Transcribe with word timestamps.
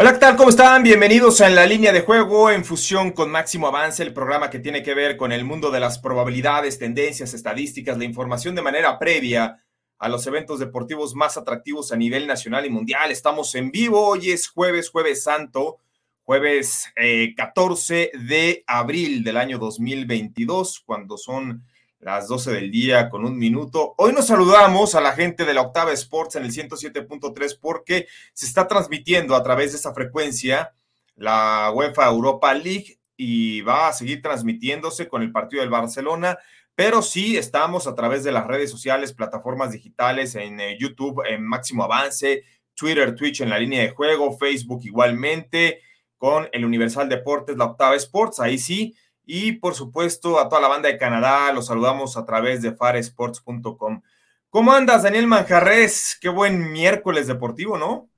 Hola, 0.00 0.12
¿qué 0.12 0.20
tal? 0.20 0.36
¿Cómo 0.36 0.50
están? 0.50 0.84
Bienvenidos 0.84 1.40
a 1.40 1.48
En 1.48 1.56
la 1.56 1.66
línea 1.66 1.92
de 1.92 2.02
juego 2.02 2.52
en 2.52 2.64
fusión 2.64 3.10
con 3.10 3.32
Máximo 3.32 3.66
Avance, 3.66 4.00
el 4.00 4.14
programa 4.14 4.48
que 4.48 4.60
tiene 4.60 4.84
que 4.84 4.94
ver 4.94 5.16
con 5.16 5.32
el 5.32 5.44
mundo 5.44 5.72
de 5.72 5.80
las 5.80 5.98
probabilidades, 5.98 6.78
tendencias, 6.78 7.34
estadísticas, 7.34 7.98
la 7.98 8.04
información 8.04 8.54
de 8.54 8.62
manera 8.62 8.96
previa 8.96 9.60
a 9.98 10.08
los 10.08 10.24
eventos 10.28 10.60
deportivos 10.60 11.16
más 11.16 11.36
atractivos 11.36 11.90
a 11.90 11.96
nivel 11.96 12.28
nacional 12.28 12.64
y 12.64 12.70
mundial. 12.70 13.10
Estamos 13.10 13.52
en 13.56 13.72
vivo, 13.72 14.06
hoy 14.06 14.30
es 14.30 14.46
jueves, 14.46 14.88
jueves 14.88 15.24
santo, 15.24 15.80
jueves 16.22 16.92
14 17.36 18.02
eh, 18.02 18.10
de 18.20 18.62
abril 18.68 19.24
del 19.24 19.36
año 19.36 19.58
2022, 19.58 20.80
cuando 20.86 21.18
son 21.18 21.64
las 22.00 22.28
12 22.28 22.52
del 22.52 22.70
día 22.70 23.10
con 23.10 23.24
un 23.24 23.36
minuto. 23.36 23.94
Hoy 23.96 24.12
nos 24.12 24.26
saludamos 24.28 24.94
a 24.94 25.00
la 25.00 25.12
gente 25.12 25.44
de 25.44 25.54
la 25.54 25.62
Octava 25.62 25.92
Sports 25.92 26.36
en 26.36 26.44
el 26.44 26.52
107.3 26.52 27.58
porque 27.60 28.06
se 28.32 28.46
está 28.46 28.68
transmitiendo 28.68 29.34
a 29.34 29.42
través 29.42 29.72
de 29.72 29.78
esa 29.78 29.92
frecuencia 29.92 30.74
la 31.16 31.72
UEFA 31.74 32.06
Europa 32.06 32.54
League 32.54 32.98
y 33.16 33.62
va 33.62 33.88
a 33.88 33.92
seguir 33.92 34.22
transmitiéndose 34.22 35.08
con 35.08 35.22
el 35.22 35.32
partido 35.32 35.60
del 35.60 35.70
Barcelona, 35.70 36.38
pero 36.76 37.02
sí 37.02 37.36
estamos 37.36 37.88
a 37.88 37.96
través 37.96 38.22
de 38.22 38.30
las 38.30 38.46
redes 38.46 38.70
sociales, 38.70 39.12
plataformas 39.12 39.72
digitales, 39.72 40.36
en 40.36 40.60
eh, 40.60 40.76
YouTube, 40.78 41.24
en 41.28 41.44
Máximo 41.44 41.82
Avance, 41.82 42.44
Twitter, 42.74 43.16
Twitch 43.16 43.40
en 43.40 43.50
la 43.50 43.58
línea 43.58 43.82
de 43.82 43.90
juego, 43.90 44.38
Facebook 44.38 44.82
igualmente, 44.84 45.80
con 46.16 46.48
el 46.52 46.64
Universal 46.64 47.08
Deportes, 47.08 47.56
la 47.56 47.64
Octava 47.64 47.96
Sports, 47.96 48.38
ahí 48.38 48.58
sí 48.58 48.94
y 49.30 49.52
por 49.52 49.74
supuesto 49.74 50.40
a 50.40 50.48
toda 50.48 50.62
la 50.62 50.68
banda 50.68 50.88
de 50.88 50.96
Canadá, 50.96 51.52
los 51.52 51.66
saludamos 51.66 52.16
a 52.16 52.24
través 52.24 52.62
de 52.62 52.72
faresports.com. 52.72 54.00
¿Cómo 54.48 54.72
andas, 54.72 55.02
Daniel 55.02 55.26
Manjarres? 55.26 56.16
Qué 56.18 56.30
buen 56.30 56.72
miércoles 56.72 57.26
deportivo, 57.26 57.76
¿no? 57.76 58.08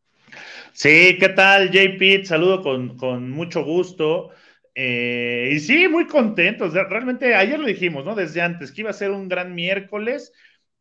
Sí, 0.72 1.18
¿qué 1.18 1.30
tal, 1.30 1.72
JP? 1.72 2.24
Saludo 2.24 2.62
con, 2.62 2.96
con 2.96 3.28
mucho 3.28 3.64
gusto. 3.64 4.30
Eh, 4.72 5.50
y 5.52 5.58
sí, 5.58 5.88
muy 5.88 6.06
contentos. 6.06 6.74
Realmente 6.74 7.34
ayer 7.34 7.58
lo 7.58 7.66
dijimos, 7.66 8.04
¿no? 8.04 8.14
Desde 8.14 8.40
antes, 8.40 8.70
que 8.70 8.82
iba 8.82 8.90
a 8.90 8.92
ser 8.92 9.10
un 9.10 9.28
gran 9.28 9.52
miércoles. 9.52 10.32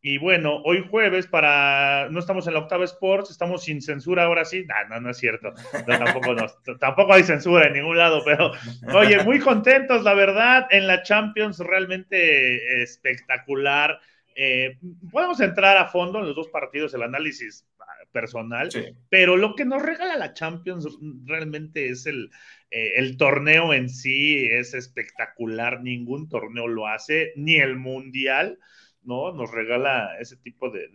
Y 0.02 0.16
bueno, 0.16 0.62
hoy 0.64 0.86
jueves 0.88 1.26
para, 1.26 2.08
no 2.10 2.20
estamos 2.20 2.46
en 2.46 2.54
la 2.54 2.60
octava 2.60 2.84
Sports, 2.84 3.30
estamos 3.30 3.64
sin 3.64 3.82
censura 3.82 4.24
ahora 4.24 4.46
sí. 4.46 4.64
no, 4.88 5.00
no 5.00 5.10
es 5.10 5.18
cierto. 5.18 5.52
tampoco, 5.86 6.34
tampoco 6.78 7.12
hay 7.12 7.22
censura 7.22 7.66
en 7.66 7.74
ningún 7.74 7.98
lado, 7.98 8.22
pero 8.24 8.52
oye, 8.94 9.22
muy 9.24 9.38
contentos, 9.40 10.02
la 10.02 10.14
verdad, 10.14 10.66
en 10.70 10.86
la 10.86 11.02
Champions 11.02 11.58
realmente 11.58 12.82
espectacular. 12.82 14.00
Eh, 14.34 14.78
podemos 15.12 15.38
entrar 15.40 15.76
a 15.76 15.88
fondo 15.88 16.20
en 16.20 16.26
los 16.26 16.36
dos 16.36 16.48
partidos, 16.48 16.94
el 16.94 17.02
análisis 17.02 17.66
personal, 18.10 18.70
pero 19.08 19.36
lo 19.36 19.54
que 19.54 19.64
nos 19.64 19.82
regala 19.82 20.16
la 20.16 20.32
Champions 20.32 20.88
realmente 21.26 21.90
es 21.90 22.06
el, 22.06 22.30
eh, 22.70 22.92
el 22.96 23.16
torneo 23.16 23.72
en 23.74 23.88
sí, 23.88 24.46
es 24.46 24.74
espectacular, 24.74 25.82
ningún 25.82 26.28
torneo 26.28 26.68
lo 26.68 26.86
hace, 26.86 27.32
ni 27.36 27.56
el 27.56 27.76
Mundial. 27.76 28.58
¿No? 29.02 29.32
Nos 29.32 29.50
regala 29.50 30.16
ese 30.18 30.36
tipo 30.36 30.70
de, 30.70 30.88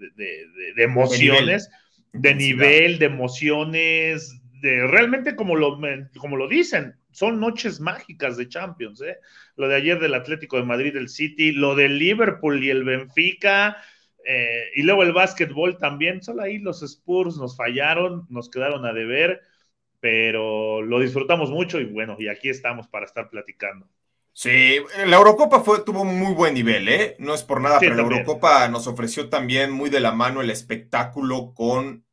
emociones, 0.77 1.69
de 2.13 2.35
nivel, 2.35 2.99
de 2.99 3.05
emociones, 3.05 4.41
de 4.61 4.87
realmente 4.87 5.35
como 5.35 5.55
lo, 5.55 5.79
como 6.17 6.37
lo 6.37 6.47
dicen, 6.47 6.95
son 7.11 7.39
noches 7.39 7.79
mágicas 7.79 8.35
de 8.35 8.49
Champions, 8.49 9.01
¿eh? 9.01 9.17
Lo 9.55 9.69
de 9.69 9.75
ayer 9.75 9.99
del 9.99 10.15
Atlético 10.15 10.57
de 10.57 10.63
Madrid, 10.63 10.95
el 10.97 11.07
City, 11.07 11.53
lo 11.53 11.75
del 11.75 11.97
Liverpool 11.97 12.61
y 12.63 12.69
el 12.69 12.83
Benfica, 12.83 13.77
eh, 14.25 14.71
y 14.73 14.81
luego 14.81 15.03
el 15.03 15.13
básquetbol 15.13 15.77
también, 15.77 16.21
solo 16.23 16.41
ahí 16.41 16.57
los 16.57 16.81
Spurs 16.81 17.37
nos 17.37 17.55
fallaron, 17.55 18.25
nos 18.29 18.49
quedaron 18.49 18.85
a 18.85 18.91
deber, 18.91 19.41
pero 19.99 20.81
lo 20.81 20.99
disfrutamos 20.99 21.51
mucho 21.51 21.79
y 21.79 21.85
bueno, 21.85 22.17
y 22.19 22.27
aquí 22.27 22.49
estamos 22.49 22.87
para 22.87 23.05
estar 23.05 23.29
platicando. 23.29 23.87
Sí, 24.37 24.79
la 25.05 25.15
Eurocopa 25.15 25.61
fue, 25.61 25.85
tuvo 25.85 26.03
muy 26.03 26.33
buen 26.33 26.53
nivel, 26.53 26.89
¿eh? 26.89 27.15
No 27.19 27.33
es 27.33 27.43
por 27.43 27.61
nada, 27.61 27.79
pero 27.79 27.95
la 27.95 28.01
Eurocopa 28.01 28.67
nos 28.67 28.85
ofreció 28.85 29.29
también 29.29 29.71
muy 29.71 29.89
de 29.89 30.01
la 30.01 30.11
mano 30.11 30.41
el 30.41 30.49
espectáculo 30.49 31.53
con 31.53 32.05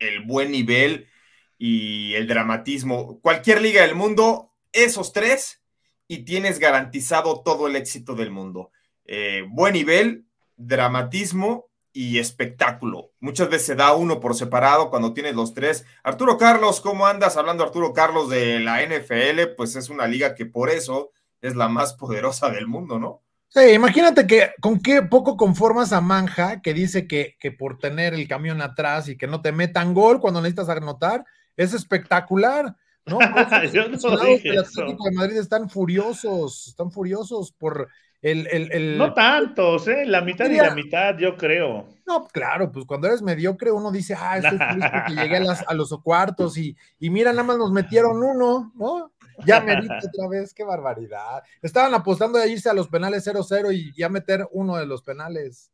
el 0.00 0.24
buen 0.24 0.50
nivel 0.50 1.06
y 1.58 2.14
el 2.14 2.26
dramatismo. 2.26 3.20
Cualquier 3.20 3.62
liga 3.62 3.82
del 3.82 3.94
mundo, 3.94 4.52
esos 4.72 5.12
tres, 5.12 5.62
y 6.08 6.24
tienes 6.24 6.58
garantizado 6.58 7.44
todo 7.44 7.68
el 7.68 7.76
éxito 7.76 8.16
del 8.16 8.32
mundo. 8.32 8.72
Eh, 9.04 9.44
buen 9.48 9.74
nivel, 9.74 10.26
dramatismo 10.56 11.70
y 11.92 12.18
espectáculo. 12.18 13.12
Muchas 13.20 13.48
veces 13.48 13.66
se 13.66 13.76
da 13.76 13.94
uno 13.94 14.18
por 14.18 14.34
separado 14.34 14.90
cuando 14.90 15.14
tienes 15.14 15.36
los 15.36 15.54
tres. 15.54 15.86
Arturo 16.02 16.38
Carlos, 16.38 16.80
¿cómo 16.80 17.06
andas? 17.06 17.36
Hablando 17.36 17.62
Arturo 17.62 17.92
Carlos 17.92 18.28
de 18.28 18.58
la 18.58 18.82
NFL, 18.82 19.54
pues 19.56 19.76
es 19.76 19.90
una 19.90 20.08
liga 20.08 20.34
que 20.34 20.44
por 20.44 20.68
eso 20.68 21.12
es 21.42 21.56
la 21.56 21.68
más 21.68 21.94
poderosa 21.94 22.48
del 22.50 22.66
mundo, 22.66 22.98
¿no? 22.98 23.20
Sí, 23.48 23.60
imagínate 23.74 24.26
que 24.26 24.52
con 24.62 24.80
qué 24.80 25.02
poco 25.02 25.36
conformas 25.36 25.92
a 25.92 26.00
Manja, 26.00 26.62
que 26.62 26.72
dice 26.72 27.06
que, 27.06 27.36
que 27.38 27.52
por 27.52 27.78
tener 27.78 28.14
el 28.14 28.26
camión 28.26 28.62
atrás 28.62 29.10
y 29.10 29.18
que 29.18 29.26
no 29.26 29.42
te 29.42 29.52
metan 29.52 29.92
gol 29.92 30.20
cuando 30.20 30.40
necesitas 30.40 30.70
anotar, 30.70 31.26
es 31.54 31.74
espectacular. 31.74 32.74
¿no? 33.04 33.18
Yo 33.72 33.88
no 33.88 34.24
dije 34.24 34.48
el 34.48 34.58
Atlético 34.60 35.04
de 35.04 35.12
Madrid 35.12 35.36
están 35.36 35.68
furiosos, 35.68 36.68
están 36.68 36.90
furiosos 36.90 37.52
por 37.52 37.88
el, 38.22 38.46
el, 38.46 38.96
No 38.96 39.12
tantos, 39.12 39.88
¿eh? 39.88 40.06
La 40.06 40.22
mitad 40.22 40.48
y 40.48 40.56
la 40.56 40.74
mitad, 40.74 41.18
yo 41.18 41.36
creo. 41.36 41.88
No, 42.06 42.28
claro, 42.28 42.70
pues 42.70 42.86
cuando 42.86 43.08
eres 43.08 43.20
mediocre 43.20 43.72
uno 43.72 43.90
dice, 43.90 44.14
ah, 44.16 44.38
estoy 44.38 44.58
feliz 44.58 44.84
porque 44.92 45.12
llegué 45.22 45.36
a, 45.38 45.58
a 45.66 45.74
los 45.74 45.90
cuartos 46.02 46.56
y, 46.56 46.76
y 47.00 47.10
mira, 47.10 47.32
nada 47.32 47.42
más 47.42 47.58
nos 47.58 47.72
metieron 47.72 48.22
uno, 48.22 48.72
¿no? 48.76 49.11
Ya 49.46 49.60
me 49.60 49.76
otra 49.76 50.28
vez, 50.28 50.54
qué 50.54 50.64
barbaridad. 50.64 51.42
Estaban 51.60 51.94
apostando 51.94 52.38
a 52.38 52.46
irse 52.46 52.68
a 52.68 52.74
los 52.74 52.88
penales 52.88 53.26
0-0 53.26 53.74
y 53.74 53.92
ya 53.96 54.08
meter 54.08 54.46
uno 54.52 54.76
de 54.76 54.86
los 54.86 55.02
penales. 55.02 55.70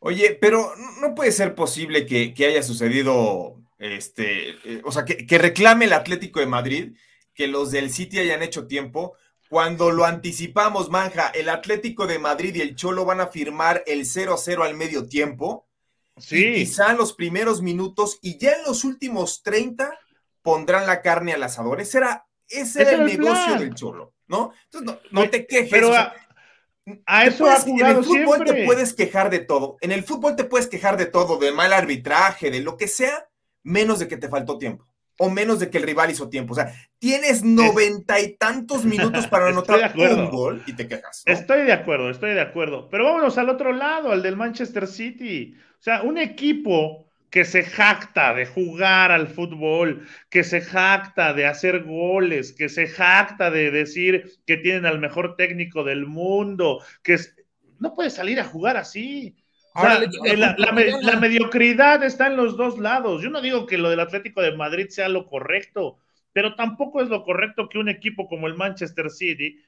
Oye, 0.00 0.38
pero 0.40 0.72
no 1.00 1.14
puede 1.14 1.32
ser 1.32 1.54
posible 1.54 2.06
que, 2.06 2.32
haya 2.46 2.62
sucedido, 2.62 3.60
este, 3.78 4.50
eh, 4.64 4.82
o 4.84 4.92
sea, 4.92 5.04
que, 5.04 5.26
que, 5.26 5.38
reclame 5.38 5.86
el 5.86 5.92
Atlético 5.92 6.40
de 6.40 6.46
Madrid, 6.46 6.96
que 7.34 7.48
los 7.48 7.70
del 7.70 7.90
City 7.90 8.18
hayan 8.18 8.42
hecho 8.42 8.66
tiempo. 8.66 9.14
Cuando 9.48 9.90
lo 9.90 10.04
anticipamos, 10.04 10.90
Manja, 10.90 11.28
el 11.28 11.48
Atlético 11.48 12.06
de 12.06 12.18
Madrid 12.18 12.54
y 12.54 12.60
el 12.60 12.76
Cholo 12.76 13.04
van 13.04 13.20
a 13.20 13.28
firmar 13.28 13.82
el 13.86 14.04
0-0 14.04 14.64
al 14.64 14.74
medio 14.74 15.08
tiempo. 15.08 15.68
Sí. 16.20 16.54
quizá 16.54 16.90
en 16.90 16.96
los 16.96 17.12
primeros 17.12 17.62
minutos 17.62 18.18
y 18.22 18.38
ya 18.38 18.52
en 18.52 18.64
los 18.64 18.84
últimos 18.84 19.42
30 19.44 19.96
pondrán 20.42 20.86
la 20.86 21.02
carne 21.02 21.32
al 21.32 21.42
asador. 21.42 21.80
Ese 21.80 21.98
era 21.98 22.26
ese 22.48 22.82
era 22.82 22.92
el, 22.92 23.04
negocio 23.06 23.58
del 23.58 23.74
cholo, 23.74 24.14
¿no? 24.26 24.52
Entonces, 24.64 24.98
no, 25.10 25.30
te 25.30 25.46
quejes. 25.46 25.70
Pero 25.70 25.92
a, 27.06 27.26
eso 27.26 27.46
En 27.66 27.86
el 27.86 28.04
fútbol 28.04 28.44
te 28.44 28.64
puedes 28.64 28.94
quejar 28.94 29.30
de 29.30 29.40
todo. 29.40 29.76
En 29.80 29.92
el 29.92 30.02
fútbol 30.02 30.36
te 30.36 30.44
puedes 30.44 30.68
quejar 30.68 30.96
de 30.96 31.06
todo, 31.06 31.38
de 31.38 31.52
mal 31.52 31.72
arbitraje, 31.72 32.50
de 32.50 32.60
lo 32.60 32.76
que 32.76 32.88
sea, 32.88 33.28
menos 33.62 33.98
de 33.98 34.08
que 34.08 34.16
te 34.16 34.28
faltó 34.28 34.58
tiempo. 34.58 34.86
O 35.20 35.28
menos 35.28 35.58
de 35.58 35.68
que 35.68 35.78
el 35.78 35.84
rival 35.84 36.10
hizo 36.10 36.28
tiempo. 36.28 36.52
O 36.52 36.56
sea, 36.56 36.72
tienes 36.98 37.42
noventa 37.42 38.20
y 38.20 38.36
tantos 38.36 38.84
minutos 38.84 39.26
para 39.26 39.48
anotar 39.48 39.92
un 39.96 40.30
gol 40.30 40.62
y 40.66 40.74
te 40.74 40.86
quejas. 40.86 41.22
Estoy 41.26 41.62
de 41.62 41.72
acuerdo, 41.72 42.08
estoy 42.08 42.34
de 42.34 42.40
acuerdo. 42.40 42.88
Pero 42.88 43.04
vámonos 43.04 43.36
al 43.36 43.48
otro 43.48 43.72
lado, 43.72 44.12
al 44.12 44.22
del 44.22 44.36
Manchester 44.36 44.86
City. 44.86 45.56
O 45.78 45.82
sea, 45.82 46.02
un 46.02 46.18
equipo 46.18 47.07
que 47.30 47.44
se 47.44 47.62
jacta 47.62 48.34
de 48.34 48.46
jugar 48.46 49.12
al 49.12 49.28
fútbol, 49.28 50.06
que 50.30 50.44
se 50.44 50.60
jacta 50.60 51.34
de 51.34 51.46
hacer 51.46 51.84
goles, 51.84 52.52
que 52.52 52.68
se 52.68 52.86
jacta 52.86 53.50
de 53.50 53.70
decir 53.70 54.32
que 54.46 54.56
tienen 54.56 54.86
al 54.86 54.98
mejor 54.98 55.36
técnico 55.36 55.84
del 55.84 56.06
mundo, 56.06 56.82
que 57.02 57.18
no 57.78 57.94
puede 57.94 58.10
salir 58.10 58.40
a 58.40 58.44
jugar 58.44 58.76
así. 58.76 59.36
la, 59.74 61.16
mediocridad 61.20 62.02
está 62.02 62.28
en 62.28 62.36
los 62.36 62.56
dos 62.56 62.78
lados. 62.78 63.22
Yo 63.22 63.30
no 63.30 63.40
digo 63.40 63.66
que 63.66 63.78
lo 63.78 63.90
del 63.90 64.00
Atlético 64.00 64.40
de 64.40 64.56
Madrid 64.56 64.88
sea 64.88 65.08
lo 65.08 65.26
correcto, 65.26 65.98
pero 66.32 66.54
tampoco 66.54 67.02
es 67.02 67.08
lo 67.08 67.24
correcto 67.24 67.68
que 67.68 67.78
un 67.78 67.90
equipo 67.90 68.26
como 68.26 68.46
el 68.46 68.54
Manchester 68.54 69.10
City, 69.10 69.62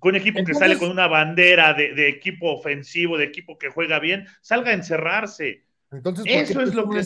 un 0.00 0.16
equipo 0.16 0.42
que 0.42 0.54
sale 0.54 0.78
con 0.78 0.90
una 0.90 1.06
bandera 1.06 1.74
de, 1.74 1.94
de 1.94 2.08
equipo 2.08 2.50
ofensivo, 2.50 3.16
de 3.18 3.24
equipo 3.24 3.58
que 3.58 3.68
juega 3.68 3.98
bien, 3.98 4.26
salga 4.40 4.70
a 4.70 4.74
encerrarse. 4.74 5.64
Entonces, 5.96 6.24
¿por 6.24 6.34
Eso 6.34 6.58
qué 6.58 6.64
es 6.64 6.74
lo 6.74 6.88
que 6.90 7.02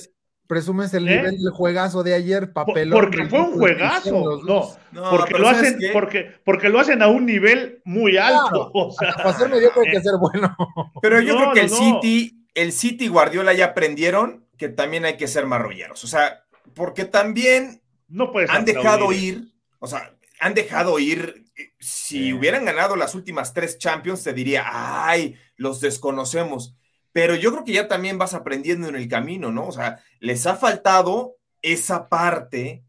presumes 0.49 0.93
el 0.95 1.05
nivel 1.05 1.39
del 1.39 1.53
juegazo 1.53 2.03
de 2.03 2.15
ayer, 2.15 2.53
papelón. 2.53 2.99
Porque 2.99 3.27
fue 3.27 3.41
un 3.41 3.53
juegazo, 3.53 4.41
no, 4.43 5.11
porque 5.11 5.35
lo 5.35 5.49
hacen, 5.49 5.79
porque, 5.93 6.33
porque 6.43 6.69
lo 6.71 6.81
hacen 6.81 7.03
a 7.03 7.09
un 7.09 7.27
nivel 7.27 7.83
muy 7.85 8.17
alto. 8.17 8.71
o 8.75 8.91
sea, 8.91 9.15
para 9.15 9.35
ser 9.35 9.51
mediocre 9.51 9.83
hay 9.87 9.93
que 9.93 10.03
ser 10.03 10.15
bueno. 10.19 10.57
Pero 11.01 11.21
yo 11.21 11.37
creo 11.37 11.53
que 11.53 11.61
el 11.61 11.71
City, 11.71 12.47
el 12.55 12.73
City 12.73 13.05
y 13.05 13.09
Guardiola 13.09 13.53
ya 13.53 13.67
aprendieron 13.67 14.47
que 14.57 14.69
también 14.69 15.05
hay 15.05 15.17
que 15.17 15.29
ser 15.29 15.47
marrulleros. 15.47 16.03
O 16.03 16.09
sea, 16.09 16.45
porque 16.75 17.05
también 17.05 17.83
no 18.09 18.33
han 18.49 18.65
dejado 18.65 19.13
ir, 19.13 19.53
o 19.79 19.87
sea, 19.87 20.15
han 20.41 20.55
dejado 20.55 20.99
ir. 20.99 21.45
Si 21.81 22.33
hubieran 22.33 22.65
ganado 22.65 22.97
las 22.97 23.15
últimas 23.15 23.53
tres 23.53 23.79
Champions, 23.79 24.23
te 24.23 24.33
diría, 24.33 24.65
ay, 24.67 25.37
los 25.57 25.81
desconocemos 25.81 26.77
pero 27.19 27.35
yo 27.35 27.51
creo 27.51 27.65
que 27.65 27.73
ya 27.73 27.89
también 27.89 28.17
vas 28.17 28.33
aprendiendo 28.33 28.87
en 28.87 28.95
el 28.95 29.09
camino, 29.09 29.51
¿no? 29.51 29.67
O 29.67 29.73
sea, 29.73 29.99
les 30.21 30.47
ha 30.47 30.55
faltado 30.55 31.35
esa 31.63 32.09
parte 32.09 32.85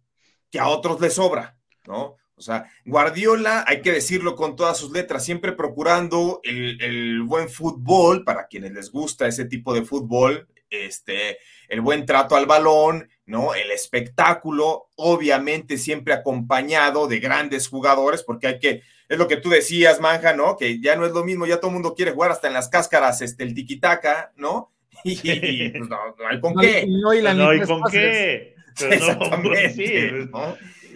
que 0.51 0.59
a 0.59 0.67
otros 0.67 1.01
les 1.01 1.15
sobra, 1.15 1.57
¿no? 1.87 2.15
O 2.35 2.41
sea, 2.41 2.71
Guardiola, 2.85 3.65
hay 3.67 3.81
que 3.81 3.91
decirlo 3.91 4.35
con 4.35 4.55
todas 4.55 4.77
sus 4.77 4.91
letras, 4.91 5.25
siempre 5.25 5.53
procurando 5.53 6.41
el, 6.43 7.23
buen 7.23 7.49
fútbol, 7.49 8.23
para 8.23 8.45
quienes 8.45 8.71
les 8.71 8.91
gusta 8.91 9.25
ese 9.25 9.45
tipo 9.45 9.73
de 9.73 9.83
fútbol, 9.83 10.47
este, 10.69 11.39
el 11.67 11.81
buen 11.81 12.05
trato 12.05 12.35
al 12.35 12.45
balón, 12.45 13.09
¿no? 13.25 13.55
El 13.55 13.71
espectáculo, 13.71 14.89
obviamente 14.95 15.79
siempre 15.79 16.13
acompañado 16.13 17.07
de 17.07 17.19
grandes 17.19 17.67
jugadores, 17.67 18.21
porque 18.21 18.45
hay 18.45 18.59
que, 18.59 18.83
es 19.09 19.17
lo 19.17 19.27
que 19.27 19.38
tú 19.38 19.50
decías, 19.50 20.00
Manja, 20.00 20.33
¿no? 20.33 20.56
Que 20.56 20.79
ya 20.79 20.95
no 20.95 21.06
es 21.06 21.11
lo 21.11 21.25
mismo, 21.25 21.47
ya 21.47 21.57
todo 21.57 21.67
el 21.67 21.73
mundo 21.73 21.95
quiere 21.95 22.11
jugar 22.11 22.31
hasta 22.31 22.47
en 22.47 22.53
las 22.53 22.69
cáscaras, 22.69 23.21
este, 23.21 23.44
el 23.44 23.53
tiquitaca, 23.53 24.31
¿no? 24.38 24.71
Y 25.03 25.69
pues, 25.69 25.89
no, 25.89 25.97
hay 26.29 26.39
con 26.39 26.56
qué. 26.56 26.85
No, 26.88 27.09
hay 27.50 27.61
con 27.61 27.81
qué. 27.91 28.56
Exactamente, 28.79 30.29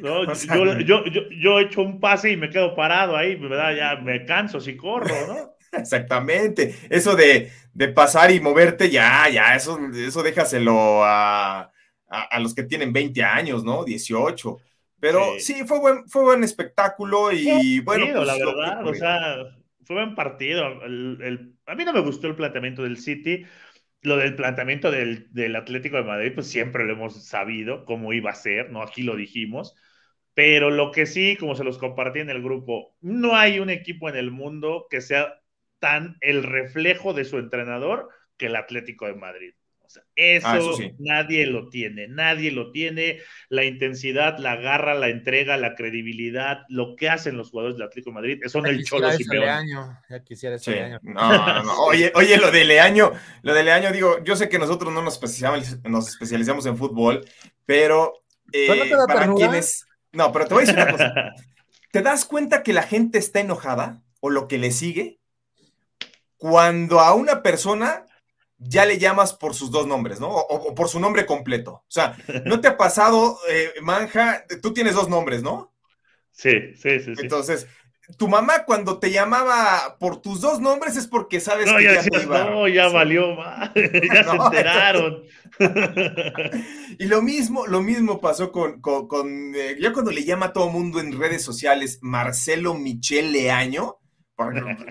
yo, 0.01 0.79
yo, 0.79 1.05
yo, 1.05 1.21
yo, 1.29 1.59
he 1.59 1.63
hecho 1.63 1.81
un 1.81 1.99
pase 1.99 2.31
y 2.31 2.37
me 2.37 2.49
quedo 2.49 2.75
parado 2.75 3.15
ahí, 3.15 3.35
¿verdad? 3.35 3.75
Ya 3.75 3.95
me 3.95 4.25
canso 4.25 4.59
si 4.59 4.75
corro, 4.75 5.15
¿no? 5.27 5.53
Exactamente. 5.79 6.75
Eso 6.89 7.15
de, 7.15 7.51
de 7.73 7.87
pasar 7.89 8.31
y 8.31 8.39
moverte, 8.39 8.89
ya, 8.89 9.27
ya, 9.29 9.55
eso, 9.55 9.79
eso 9.95 10.21
déjaselo 10.21 11.03
a, 11.03 11.71
a, 12.07 12.39
los 12.39 12.53
que 12.53 12.63
tienen 12.63 12.93
20 12.93 13.23
años, 13.23 13.63
¿no? 13.63 13.83
18. 13.83 14.57
Pero 15.03 15.37
sí, 15.37 15.65
fue, 15.65 15.79
buen, 15.79 16.07
fue 16.07 16.23
buen 16.23 16.45
espectáculo 16.45 17.29
y 17.33 17.81
bueno. 17.81 18.05
Pues, 18.15 18.25
la 18.25 18.37
verdad, 18.37 18.87
o 18.87 18.93
sea, 18.93 19.35
fue 19.83 19.97
buen 19.97 20.15
partido. 20.15 20.65
a 20.65 21.75
mí 21.75 21.83
no 21.83 21.91
me 21.91 21.99
gustó 21.99 22.27
el 22.27 22.37
planteamiento 22.37 22.83
del 22.83 22.95
City. 22.95 23.45
Lo 24.01 24.15
del 24.15 24.33
planteamiento 24.33 24.91
del, 24.91 25.27
del, 25.33 25.57
Atlético 25.57 25.97
de 25.97 26.03
Madrid, 26.03 26.31
pues 26.33 26.47
siempre 26.47 26.85
lo 26.85 26.93
hemos 26.93 27.21
sabido 27.25 27.83
cómo 27.83 28.13
iba 28.13 28.31
a 28.31 28.35
ser, 28.35 28.71
¿no? 28.71 28.81
Aquí 28.81 29.03
lo 29.03 29.17
dijimos. 29.17 29.75
Pero 30.33 30.71
lo 30.71 30.91
que 30.93 31.05
sí, 31.05 31.35
como 31.37 31.55
se 31.55 31.65
los 31.65 31.77
compartí 31.77 32.19
en 32.19 32.29
el 32.29 32.41
grupo, 32.41 32.95
no 33.01 33.35
hay 33.35 33.59
un 33.59 33.69
equipo 33.69 34.07
en 34.07 34.15
el 34.15 34.31
mundo 34.31 34.87
que 34.89 35.01
sea 35.01 35.41
tan 35.79 36.15
el 36.21 36.43
reflejo 36.43 37.13
de 37.13 37.25
su 37.25 37.39
entrenador 37.39 38.07
que 38.37 38.45
el 38.45 38.55
Atlético 38.55 39.05
de 39.07 39.15
Madrid. 39.15 39.53
Ah, 39.97 40.57
eso, 40.57 40.77
nadie 40.99 41.45
lo 41.45 41.69
tiene, 41.69 42.07
nadie 42.07 42.51
lo 42.51 42.71
tiene. 42.71 43.19
La 43.49 43.63
intensidad, 43.63 44.37
la 44.37 44.55
garra, 44.55 44.93
la 44.93 45.09
entrega, 45.09 45.57
la 45.57 45.75
credibilidad, 45.75 46.61
lo 46.69 46.95
que 46.95 47.09
hacen 47.09 47.37
los 47.37 47.49
jugadores 47.49 47.77
del 47.77 47.87
Atlético 47.87 48.11
de 48.11 48.15
Madrid 48.15 48.39
son 48.47 48.65
el 48.65 48.83
cholo 48.83 49.09
Leaño, 49.29 49.99
ya 50.09 50.23
quisiera 50.23 50.55
ese 50.55 50.71
Leaño. 50.71 50.99
No, 51.03 51.63
no, 51.63 51.83
Oye, 51.85 52.11
oye, 52.15 52.37
lo 52.37 52.51
de 52.51 52.65
Leaño, 52.65 53.11
lo 53.41 53.53
de 53.53 53.63
Leaño, 53.63 53.91
digo, 53.91 54.23
yo 54.23 54.35
sé 54.35 54.49
que 54.49 54.59
nosotros 54.59 54.93
no 54.93 55.01
nos 55.01 55.15
especializamos, 55.15 55.83
nos 55.83 56.07
especializamos 56.09 56.65
en 56.65 56.77
fútbol, 56.77 57.25
pero 57.65 58.13
eh, 58.51 58.91
para 59.07 59.33
quienes. 59.33 59.85
No, 60.11 60.31
pero 60.31 60.45
te 60.45 60.53
voy 60.53 60.63
a 60.63 60.65
decir 60.67 60.81
una 60.81 60.91
cosa. 60.91 61.33
¿Te 61.91 62.01
das 62.01 62.25
cuenta 62.25 62.63
que 62.63 62.73
la 62.73 62.83
gente 62.83 63.17
está 63.17 63.39
enojada 63.39 64.01
o 64.19 64.29
lo 64.29 64.47
que 64.47 64.57
le 64.57 64.71
sigue? 64.71 65.19
Cuando 66.37 66.99
a 66.99 67.13
una 67.13 67.43
persona 67.43 68.02
ya 68.65 68.85
le 68.85 68.97
llamas 68.97 69.33
por 69.33 69.53
sus 69.53 69.71
dos 69.71 69.87
nombres, 69.87 70.19
¿no? 70.19 70.29
O, 70.29 70.73
por 70.75 70.89
su 70.89 70.99
nombre 70.99 71.25
completo. 71.25 71.71
O 71.73 71.85
sea, 71.91 72.17
¿no 72.45 72.61
te 72.61 72.67
ha 72.67 72.77
pasado, 72.77 73.37
eh, 73.49 73.73
Manja? 73.81 74.45
Tú 74.61 74.73
tienes 74.73 74.95
dos 74.95 75.09
nombres, 75.09 75.43
¿no? 75.43 75.73
Sí, 76.31 76.73
sí, 76.75 76.99
sí, 76.99 77.13
Entonces, 77.17 77.67
tu 78.17 78.27
mamá 78.27 78.65
cuando 78.65 78.99
te 78.99 79.11
llamaba 79.11 79.97
por 79.99 80.21
tus 80.21 80.41
dos 80.41 80.59
nombres 80.59 80.97
es 80.97 81.07
porque 81.07 81.39
sabes 81.39 81.71
que 81.71 81.83
ya, 81.83 82.01
ya 82.01 82.25
No, 82.25 82.67
ya 82.67 82.89
valió 82.89 83.37
ya 83.75 84.23
se 84.23 84.35
enteraron. 84.35 85.23
y 86.99 87.05
lo 87.05 87.21
mismo, 87.21 87.65
lo 87.67 87.81
mismo 87.81 88.19
pasó 88.19 88.51
con, 88.51 88.81
con, 88.81 89.55
eh, 89.55 89.77
ya 89.79 89.93
cuando 89.93 90.11
le 90.11 90.25
llama 90.25 90.47
a 90.47 90.53
todo 90.53 90.69
mundo 90.69 90.99
en 90.99 91.17
redes 91.17 91.43
sociales 91.43 91.99
Marcelo 92.01 92.73
Michel 92.73 93.31
Leaño, 93.31 93.99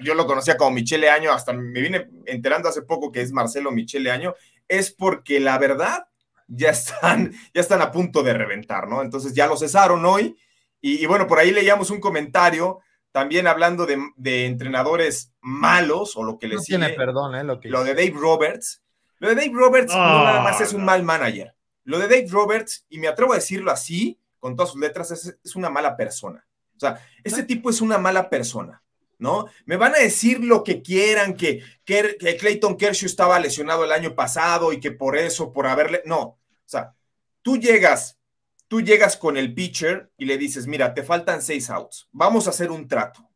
yo 0.02 0.14
lo 0.14 0.26
conocía 0.26 0.56
como 0.56 0.70
Michele 0.70 1.10
Año, 1.10 1.32
hasta 1.32 1.52
me 1.52 1.80
vine 1.80 2.08
enterando 2.26 2.68
hace 2.68 2.82
poco 2.82 3.10
que 3.10 3.20
es 3.20 3.32
Marcelo 3.32 3.72
Michele 3.72 4.10
Año, 4.10 4.34
es 4.68 4.92
porque 4.92 5.40
la 5.40 5.58
verdad 5.58 6.06
ya 6.46 6.70
están, 6.70 7.32
ya 7.54 7.60
están 7.60 7.82
a 7.82 7.90
punto 7.90 8.22
de 8.22 8.34
reventar, 8.34 8.88
¿no? 8.88 9.02
Entonces 9.02 9.34
ya 9.34 9.46
lo 9.46 9.56
cesaron 9.56 10.04
hoy 10.04 10.36
y, 10.80 11.06
bueno, 11.06 11.28
por 11.28 11.38
ahí 11.38 11.52
leíamos 11.52 11.90
un 11.90 12.00
comentario 12.00 12.80
también 13.12 13.46
hablando 13.46 13.86
de, 13.86 14.46
entrenadores 14.46 15.32
malos 15.40 16.16
o 16.16 16.24
lo 16.24 16.38
que 16.38 16.48
les 16.48 16.58
no 16.58 16.62
tiene 16.62 16.88
perdón, 16.90 17.36
¿eh? 17.36 17.44
Lo, 17.44 17.60
que 17.60 17.68
lo 17.68 17.84
de 17.84 17.94
Dave 17.94 18.14
Roberts. 18.16 18.82
Lo 19.18 19.28
de 19.28 19.36
Dave 19.36 19.52
Roberts 19.52 19.94
no, 19.94 20.24
nada 20.24 20.42
más 20.42 20.60
es 20.60 20.72
un 20.72 20.84
mal 20.84 21.04
manager. 21.04 21.54
Lo 21.84 21.98
de 21.98 22.08
Dave 22.08 22.26
Roberts, 22.28 22.84
y 22.88 22.98
me 22.98 23.06
atrevo 23.06 23.32
a 23.32 23.36
decirlo 23.36 23.70
así, 23.70 24.18
con 24.40 24.56
todas 24.56 24.72
sus 24.72 24.80
letras, 24.80 25.12
es, 25.12 25.38
es 25.44 25.54
una 25.54 25.70
mala 25.70 25.96
persona. 25.96 26.44
O 26.76 26.80
sea, 26.80 27.00
este 27.22 27.44
tipo 27.44 27.70
es 27.70 27.80
una 27.80 27.98
mala 27.98 28.28
persona. 28.28 28.81
¿No? 29.22 29.46
Me 29.66 29.76
van 29.76 29.94
a 29.94 30.00
decir 30.00 30.42
lo 30.42 30.64
que 30.64 30.82
quieran, 30.82 31.34
que, 31.34 31.62
que, 31.84 32.16
Clayton 32.40 32.76
Kershaw 32.76 33.06
estaba 33.06 33.38
lesionado 33.38 33.84
el 33.84 33.92
año 33.92 34.16
pasado 34.16 34.72
y 34.72 34.80
que 34.80 34.90
por 34.90 35.16
eso, 35.16 35.52
por 35.52 35.68
haberle. 35.68 36.02
No, 36.04 36.20
o 36.20 36.40
sea, 36.66 36.96
tú 37.40 37.56
llegas, 37.56 38.18
tú 38.66 38.80
llegas 38.80 39.16
con 39.16 39.36
el 39.36 39.54
pitcher 39.54 40.10
y 40.18 40.24
le 40.24 40.38
dices, 40.38 40.66
mira, 40.66 40.92
te 40.92 41.04
faltan 41.04 41.40
seis 41.40 41.70
outs, 41.70 42.08
vamos 42.10 42.48
a 42.48 42.50
hacer 42.50 42.72
un 42.72 42.88
trato, 42.88 43.30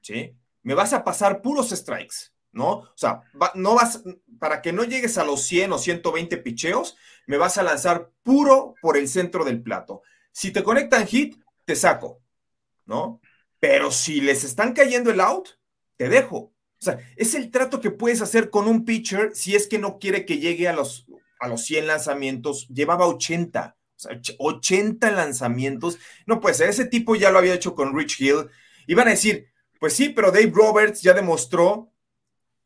¿sí? 0.00 0.34
Me 0.62 0.72
vas 0.72 0.94
a 0.94 1.04
pasar 1.04 1.42
puros 1.42 1.68
strikes, 1.68 2.32
¿no? 2.52 2.70
O 2.70 2.96
sea, 2.96 3.20
no 3.54 3.74
vas, 3.74 4.02
para 4.38 4.62
que 4.62 4.72
no 4.72 4.82
llegues 4.84 5.18
a 5.18 5.24
los 5.24 5.42
100 5.42 5.72
o 5.72 5.78
120 5.78 6.38
picheos, 6.38 6.96
me 7.26 7.36
vas 7.36 7.58
a 7.58 7.62
lanzar 7.62 8.10
puro 8.22 8.76
por 8.80 8.96
el 8.96 9.06
centro 9.06 9.44
del 9.44 9.62
plato. 9.62 10.00
Si 10.32 10.52
te 10.52 10.62
conectan 10.62 11.06
hit, 11.06 11.38
te 11.66 11.76
saco, 11.76 12.22
¿no? 12.86 13.20
Pero 13.60 13.90
si 13.90 14.20
les 14.20 14.44
están 14.44 14.72
cayendo 14.72 15.10
el 15.10 15.20
out, 15.20 15.48
te 15.96 16.08
dejo. 16.08 16.36
O 16.36 16.84
sea, 16.84 16.98
es 17.16 17.34
el 17.34 17.50
trato 17.50 17.80
que 17.80 17.90
puedes 17.90 18.22
hacer 18.22 18.50
con 18.50 18.68
un 18.68 18.84
pitcher 18.84 19.32
si 19.34 19.56
es 19.56 19.66
que 19.66 19.78
no 19.78 19.98
quiere 19.98 20.24
que 20.24 20.38
llegue 20.38 20.68
a 20.68 20.72
los, 20.72 21.06
a 21.40 21.48
los 21.48 21.64
100 21.64 21.88
lanzamientos. 21.88 22.68
Llevaba 22.68 23.06
80. 23.06 23.76
O 23.96 23.98
sea, 23.98 24.20
80 24.38 25.10
lanzamientos. 25.10 25.98
No 26.26 26.40
puede 26.40 26.54
ser. 26.54 26.68
Ese 26.68 26.84
tipo 26.84 27.16
ya 27.16 27.30
lo 27.30 27.38
había 27.38 27.54
hecho 27.54 27.74
con 27.74 27.96
Rich 27.96 28.20
Hill. 28.20 28.48
Iban 28.86 29.08
a 29.08 29.12
decir, 29.12 29.48
pues 29.80 29.92
sí, 29.94 30.10
pero 30.10 30.30
Dave 30.30 30.52
Roberts 30.54 31.02
ya 31.02 31.14
demostró 31.14 31.92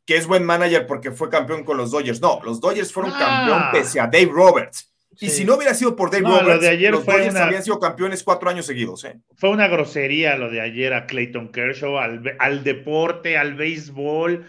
que 0.04 0.16
es 0.16 0.26
buen 0.26 0.44
manager 0.44 0.86
porque 0.86 1.10
fue 1.10 1.30
campeón 1.30 1.64
con 1.64 1.78
los 1.78 1.90
Dodgers. 1.90 2.20
No, 2.20 2.40
los 2.44 2.60
Dodgers 2.60 2.92
fueron 2.92 3.12
campeón 3.12 3.62
ah. 3.62 3.70
pese 3.72 3.98
a 3.98 4.06
Dave 4.06 4.30
Roberts. 4.30 4.91
Y 5.20 5.28
si 5.28 5.44
no 5.44 5.56
hubiera 5.56 5.74
sido 5.74 5.94
por 5.94 6.10
Dave 6.10 6.24
Roberts, 6.24 6.80
los 6.90 7.06
Dodgers 7.06 7.36
habían 7.36 7.62
sido 7.62 7.78
campeones 7.78 8.22
cuatro 8.22 8.48
años 8.48 8.66
seguidos. 8.66 9.04
¿eh? 9.04 9.18
Fue 9.36 9.50
una 9.50 9.68
grosería 9.68 10.36
lo 10.36 10.50
de 10.50 10.60
ayer 10.60 10.94
a 10.94 11.06
Clayton 11.06 11.48
Kershaw, 11.52 11.98
al, 11.98 12.64
deporte, 12.64 13.36
al 13.36 13.54
béisbol. 13.54 14.46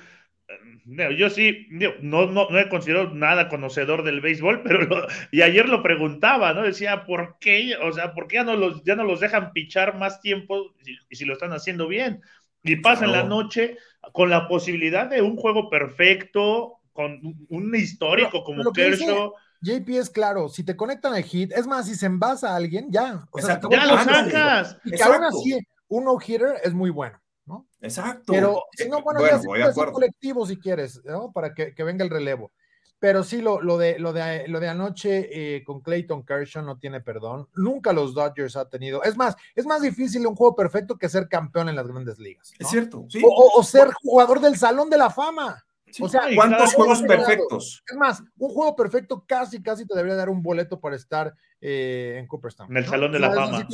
Eh, 0.48 1.16
yo 1.18 1.30
sí, 1.30 1.68
no, 1.70 2.28
no, 2.28 2.50
no 2.50 2.60
he 2.60 2.70
considerado 2.70 3.14
nada 3.14 3.50
conocedor 3.50 4.04
del 4.04 4.22
béisbol, 4.22 4.64
pero 4.64 5.08
y 5.32 5.42
ayer 5.42 5.68
lo 5.68 5.84
preguntaba, 5.84 6.54
¿no? 6.54 6.64
Decía, 6.64 7.06
¿por 7.06 7.38
qué? 7.40 7.76
O 7.82 7.92
sea, 7.92 8.14
¿por 8.14 8.28
qué 8.28 8.36
ya 8.36 8.44
no 8.44 8.56
los, 8.56 8.84
ya 8.84 8.96
no 8.96 9.04
los 9.04 9.20
dejan 9.20 9.52
pichar 9.54 9.98
más 9.98 10.22
tiempo 10.22 10.74
y 11.10 11.16
si, 11.16 11.26
lo 11.26 11.34
están 11.34 11.52
haciendo 11.52 11.88
bien? 11.88 12.22
Y 12.64 12.78
pasan 12.78 13.12
la 13.12 13.24
noche 13.24 13.78
con 14.14 14.30
la 14.30 14.48
posibilidad 14.48 15.08
de 15.08 15.22
un 15.22 15.36
juego 15.36 15.70
perfecto, 15.70 16.80
con 16.94 17.20
un 17.50 17.76
histórico 17.76 18.44
como 18.46 18.72
Kershaw. 18.72 19.34
JP 19.64 19.90
es 19.90 20.10
claro, 20.10 20.50
si 20.50 20.64
te 20.64 20.76
conectan 20.76 21.14
al 21.14 21.24
hit, 21.24 21.52
es 21.54 21.66
más, 21.66 21.86
si 21.86 21.96
se 21.96 22.06
envasa 22.06 22.52
a 22.52 22.56
alguien, 22.58 22.92
ya. 22.92 23.26
O 23.32 23.40
sea, 23.40 23.60
ya 23.72 23.86
lo 23.86 23.98
sacas. 24.04 24.78
Y 24.84 24.92
que 24.92 25.04
aún 25.04 25.24
así, 25.24 25.58
un 25.88 26.04
no-hitter 26.04 26.60
es 26.64 26.74
muy 26.74 26.90
bueno, 26.90 27.18
¿no? 27.46 27.66
Exacto. 27.80 28.34
Pero 28.34 28.64
si 28.76 28.90
no, 28.90 29.02
bueno, 29.02 29.22
ya 29.26 29.68
es 29.68 29.76
colectivo 29.76 30.46
si 30.46 30.58
quieres, 30.58 31.02
¿no? 31.06 31.32
Para 31.32 31.54
que, 31.54 31.74
venga 31.84 32.04
el 32.04 32.10
relevo. 32.10 32.52
Pero 33.00 33.24
sí, 33.24 33.42
lo, 33.42 33.62
lo, 33.62 33.78
de, 33.78 34.00
lo, 34.00 34.14
de, 34.14 34.48
lo 34.48 34.62
de 34.62 34.70
anoche 34.70 35.28
eh, 35.58 35.64
con 35.66 35.82
Clayton 35.82 36.26
Kershaw 36.26 36.64
no 36.64 36.78
tiene 36.78 37.02
perdón. 37.02 37.50
Nunca 37.54 37.92
los 37.92 38.14
Dodgers 38.14 38.56
ha 38.56 38.70
tenido. 38.70 39.04
Es 39.04 39.18
más, 39.18 39.36
es 39.56 39.66
más 39.66 39.82
difícil 39.82 40.26
un 40.26 40.36
juego 40.36 40.56
perfecto 40.56 40.98
que 40.98 41.10
ser 41.10 41.28
campeón 41.28 41.68
en 41.68 41.76
las 41.76 41.86
grandes 41.86 42.18
ligas. 42.18 42.54
Es 42.58 42.70
cierto, 42.70 43.06
sí. 43.10 43.22
O, 43.26 43.62
ser 43.62 43.92
jugador 44.02 44.40
del 44.40 44.58
Salón 44.58 44.90
de 44.90 44.98
la 44.98 45.10
Fama. 45.10 45.66
O 46.00 46.10
sea, 46.10 46.24
¿cuántos 46.36 46.74
juegos 46.74 47.02
perfectos? 47.02 47.84
Es 47.88 47.96
más, 47.98 48.24
un 48.38 48.50
juego 48.50 48.76
perfecto 48.76 49.24
casi, 49.28 49.62
casi 49.62 49.86
te 49.86 49.96
debería 49.96 50.16
dar 50.16 50.30
un 50.30 50.42
boleto 50.42 50.80
para 50.80 50.96
estar 50.96 51.34
eh, 51.62 52.18
en 52.20 52.28
Cooperstown. 52.28 52.70
En 52.72 52.78
el 52.78 52.86
Salón 52.86 53.12
de 53.12 53.20
la 53.20 53.32
Fama. 53.32 53.68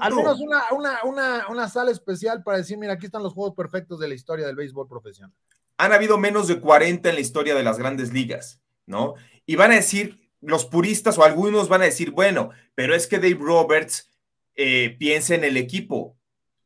al 0.00 0.14
menos 0.14 0.40
una, 0.40 0.62
una, 0.72 0.98
una, 1.04 1.48
una 1.48 1.68
sala 1.68 1.90
especial 1.90 2.42
para 2.42 2.58
decir, 2.58 2.76
mira, 2.78 2.94
aquí 2.94 3.06
están 3.06 3.22
los 3.22 3.32
juegos 3.32 3.54
perfectos 3.54 3.98
de 3.98 4.08
la 4.08 4.14
historia 4.14 4.46
del 4.46 4.56
béisbol 4.56 4.88
profesional. 4.88 5.34
Han 5.78 5.92
habido 5.92 6.18
menos 6.18 6.48
de 6.48 6.60
40 6.60 7.08
en 7.08 7.14
la 7.14 7.20
historia 7.20 7.54
de 7.54 7.62
las 7.62 7.78
grandes 7.78 8.12
ligas, 8.12 8.60
¿no? 8.86 9.14
Y 9.46 9.56
van 9.56 9.72
a 9.72 9.76
decir, 9.76 10.30
los 10.40 10.66
puristas 10.66 11.18
o 11.18 11.24
algunos 11.24 11.68
van 11.68 11.82
a 11.82 11.86
decir, 11.86 12.10
bueno, 12.10 12.50
pero 12.74 12.94
es 12.94 13.06
que 13.06 13.18
Dave 13.18 13.38
Roberts 13.40 14.10
eh, 14.54 14.94
piensa 14.98 15.34
en 15.34 15.44
el 15.44 15.56
equipo. 15.56 16.16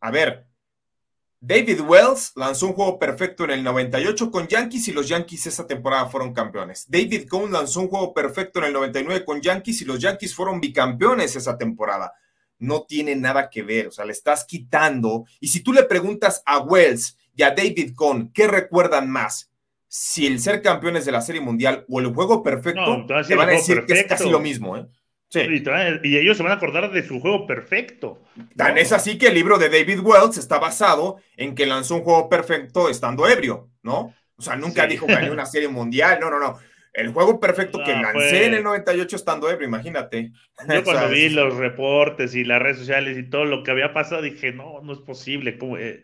A 0.00 0.10
ver, 0.10 0.47
David 1.40 1.82
Wells 1.82 2.32
lanzó 2.34 2.66
un 2.66 2.72
juego 2.72 2.98
perfecto 2.98 3.44
en 3.44 3.50
el 3.50 3.62
98 3.62 4.30
con 4.30 4.48
Yankees 4.48 4.88
y 4.88 4.92
los 4.92 5.06
Yankees 5.08 5.46
esa 5.46 5.68
temporada 5.68 6.06
fueron 6.06 6.34
campeones. 6.34 6.86
David 6.88 7.28
Cohn 7.28 7.52
lanzó 7.52 7.80
un 7.80 7.88
juego 7.88 8.12
perfecto 8.12 8.58
en 8.58 8.66
el 8.66 8.72
99 8.72 9.24
con 9.24 9.40
Yankees 9.40 9.82
y 9.82 9.84
los 9.84 10.00
Yankees 10.00 10.34
fueron 10.34 10.60
bicampeones 10.60 11.36
esa 11.36 11.56
temporada. 11.56 12.12
No 12.58 12.82
tiene 12.82 13.14
nada 13.14 13.50
que 13.50 13.62
ver, 13.62 13.86
o 13.86 13.92
sea, 13.92 14.04
le 14.04 14.12
estás 14.12 14.44
quitando. 14.44 15.26
Y 15.38 15.48
si 15.48 15.60
tú 15.60 15.72
le 15.72 15.84
preguntas 15.84 16.42
a 16.44 16.58
Wells 16.58 17.16
y 17.36 17.44
a 17.44 17.50
David 17.50 17.94
Cohn, 17.94 18.32
¿qué 18.32 18.48
recuerdan 18.48 19.08
más? 19.08 19.52
Si 19.86 20.26
el 20.26 20.40
ser 20.40 20.60
campeones 20.60 21.04
de 21.04 21.12
la 21.12 21.20
Serie 21.20 21.40
Mundial 21.40 21.84
o 21.88 22.00
el 22.00 22.12
juego 22.12 22.42
perfecto, 22.42 23.06
te 23.06 23.36
van 23.36 23.48
a 23.48 23.52
decir 23.52 23.84
que 23.86 23.92
es 23.92 24.06
casi 24.06 24.28
lo 24.28 24.40
mismo, 24.40 24.76
¿eh? 24.76 24.88
Y, 25.30 26.16
ellos 26.16 26.36
se 26.36 26.42
van 26.42 26.52
a 26.52 26.56
acordar 26.56 26.90
de 26.90 27.06
su 27.06 27.20
juego 27.20 27.46
perfecto. 27.46 28.22
Tan 28.56 28.78
es 28.78 28.92
así 28.92 29.18
que 29.18 29.28
el 29.28 29.34
libro 29.34 29.58
de 29.58 29.68
David 29.68 30.00
Wells 30.00 30.38
está 30.38 30.58
basado 30.58 31.18
en 31.36 31.54
que 31.54 31.66
lanzó 31.66 31.96
un 31.96 32.02
juego 32.02 32.28
perfecto 32.28 32.88
estando 32.88 33.28
ebrio, 33.28 33.68
¿no? 33.82 34.14
O 34.36 34.42
sea, 34.42 34.56
nunca 34.56 34.86
dijo 34.86 35.06
que 35.06 35.14
gané 35.14 35.30
una 35.30 35.46
serie 35.46 35.68
mundial, 35.68 36.18
no, 36.20 36.30
no, 36.30 36.38
no. 36.38 36.58
El 36.94 37.12
juego 37.12 37.38
perfecto 37.38 37.80
que 37.84 37.92
lancé 37.92 38.46
en 38.46 38.54
el 38.54 38.64
98 38.64 39.16
estando 39.16 39.50
ebrio, 39.50 39.68
imagínate. 39.68 40.32
Yo 40.68 40.82
cuando 40.84 41.08
vi 41.10 41.28
los 41.28 41.54
reportes 41.56 42.34
y 42.34 42.44
las 42.44 42.60
redes 42.60 42.78
sociales 42.78 43.18
y 43.18 43.28
todo 43.28 43.44
lo 43.44 43.62
que 43.62 43.70
había 43.70 43.92
pasado, 43.92 44.22
dije, 44.22 44.52
no, 44.52 44.80
no 44.82 44.94
es 44.94 44.98
posible. 45.00 45.58
como 45.58 45.76
eh, 45.76 46.02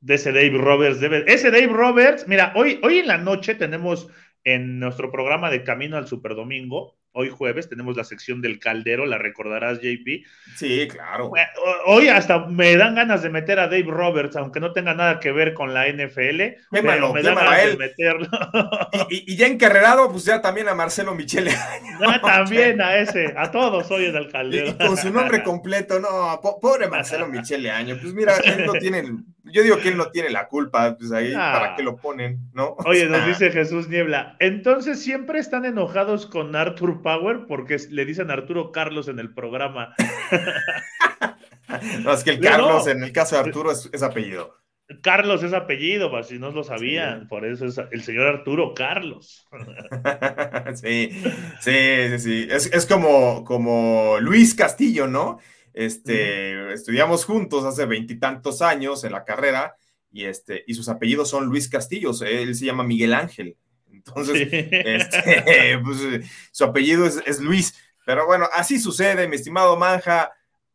de 0.00 0.14
ese 0.14 0.32
Dave 0.32 0.58
Roberts 0.58 0.98
debe... 0.98 1.24
Ese 1.26 1.50
Dave 1.50 1.68
Roberts, 1.68 2.26
mira, 2.26 2.52
hoy, 2.56 2.80
hoy 2.82 2.98
en 2.98 3.06
la 3.06 3.18
noche 3.18 3.54
tenemos 3.54 4.08
en 4.42 4.80
nuestro 4.80 5.12
programa 5.12 5.50
de 5.50 5.62
Camino 5.62 5.96
al 5.96 6.08
Superdomingo, 6.08 6.96
hoy 7.12 7.30
jueves 7.30 7.68
tenemos 7.68 7.96
la 7.96 8.04
sección 8.04 8.40
del 8.40 8.58
caldero, 8.58 9.06
la 9.06 9.18
recordarás, 9.18 9.80
JP. 9.80 10.24
Sí, 10.56 10.88
claro. 10.88 11.30
Hoy 11.86 12.08
hasta 12.08 12.46
me 12.46 12.76
dan 12.76 12.94
ganas 12.94 13.22
de 13.22 13.30
meter 13.30 13.58
a 13.58 13.68
Dave 13.68 13.86
Roberts, 13.86 14.36
aunque 14.36 14.60
no 14.60 14.72
tenga 14.72 14.94
nada 14.94 15.20
que 15.20 15.32
ver 15.32 15.54
con 15.54 15.74
la 15.74 15.88
NFL. 15.88 16.40
pero 16.70 17.12
me 17.12 17.22
dan 17.22 17.34
ganas 17.34 17.66
de 17.66 17.76
meterlo. 17.76 18.28
Y, 19.10 19.36
ya 19.36 19.46
encarrerado, 19.46 20.10
pues 20.10 20.24
ya 20.24 20.40
también 20.40 20.68
a 20.68 20.74
Marcelo 20.74 21.14
Michele. 21.14 21.52
Ya 22.00 22.20
también 22.20 22.80
a 22.80 22.96
ese, 22.96 23.32
a 23.36 23.50
todos 23.50 23.88
hoy 23.90 24.06
en 24.06 24.16
el 24.16 24.28
caldero. 24.30 24.68
Y 24.68 24.72
con 24.74 24.96
su 24.96 25.10
nombre 25.10 25.44
completo, 25.44 26.00
no, 26.00 26.40
pobre 26.60 26.88
Marcelo 26.88 27.26
Michele 27.28 27.70
Año. 27.70 27.96
Pues 28.00 28.12
mira, 28.12 28.36
él 28.38 28.66
no 28.66 28.72
tiene 28.72 29.04
yo 29.44 29.62
digo 29.62 29.78
que 29.78 29.88
él 29.88 29.96
no 29.96 30.10
tiene 30.10 30.30
la 30.30 30.48
culpa, 30.48 30.96
pues 30.96 31.10
ahí, 31.12 31.32
¿para 31.32 31.74
qué 31.74 31.82
lo 31.82 31.96
ponen? 31.96 32.50
¿No? 32.52 32.76
Oye, 32.84 33.06
nos 33.06 33.26
dice 33.26 33.50
Jesús 33.50 33.88
Niebla, 33.88 34.36
entonces 34.38 35.02
siempre 35.02 35.38
están 35.38 35.64
enojados 35.64 36.26
con 36.26 36.54
Arthur 36.54 37.02
Power 37.02 37.46
porque 37.46 37.76
le 37.90 38.04
dicen 38.04 38.30
Arturo 38.30 38.70
Carlos 38.72 39.08
en 39.08 39.18
el 39.18 39.34
programa. 39.34 39.94
no, 42.04 42.12
es 42.12 42.22
que 42.22 42.30
el 42.30 42.40
Carlos, 42.40 42.86
en 42.86 43.02
el 43.02 43.12
caso 43.12 43.34
de 43.34 43.42
Arturo, 43.42 43.72
es, 43.72 44.02
apellido. 44.02 44.56
Carlos 45.00 45.42
es 45.42 45.54
apellido, 45.54 46.10
pues, 46.10 46.28
si 46.28 46.38
no 46.38 46.50
lo 46.50 46.62
sabían, 46.64 47.26
por 47.26 47.44
eso 47.46 47.66
es 47.66 47.80
el 47.90 48.02
señor 48.02 48.26
Arturo 48.26 48.74
Carlos. 48.74 49.48
sí, 50.74 51.10
sí, 51.60 52.18
sí, 52.18 52.46
Es, 52.50 52.66
es 52.72 52.86
como, 52.86 53.44
como 53.44 54.18
Luis 54.20 54.54
Castillo, 54.54 55.08
¿no? 55.08 55.38
Este, 55.74 56.72
estudiamos 56.72 57.24
juntos 57.24 57.64
hace 57.64 57.86
veintitantos 57.86 58.60
años 58.62 59.04
en 59.04 59.12
la 59.12 59.24
carrera 59.24 59.74
y, 60.10 60.24
este, 60.24 60.64
y 60.66 60.74
sus 60.74 60.88
apellidos 60.88 61.30
son 61.30 61.46
Luis 61.46 61.68
Castillos, 61.68 62.20
él 62.22 62.54
se 62.54 62.66
llama 62.66 62.84
Miguel 62.84 63.14
Ángel. 63.14 63.56
Entonces, 63.90 64.48
este, 64.50 65.78
pues, 65.84 65.98
su 66.50 66.64
apellido 66.64 67.06
es, 67.06 67.40
Luis. 67.40 67.74
Pero 68.04 68.26
bueno, 68.26 68.48
así 68.52 68.78
sucede, 68.78 69.28
mi 69.28 69.36
estimado 69.36 69.76
Manja. 69.76 70.32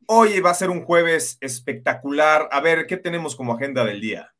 Hoy 0.08 0.40
va 0.40 0.52
a 0.52 0.56
ser 0.56 0.70
un 0.70 0.84
jueves 0.84 1.38
espectacular. 1.42 2.48
A 2.52 2.62
ver, 2.62 2.88
¿qué 2.88 2.96
tenemos 2.98 3.36
como 3.36 3.54
agenda 3.54 3.84
del 3.84 4.00
día? 4.00 4.34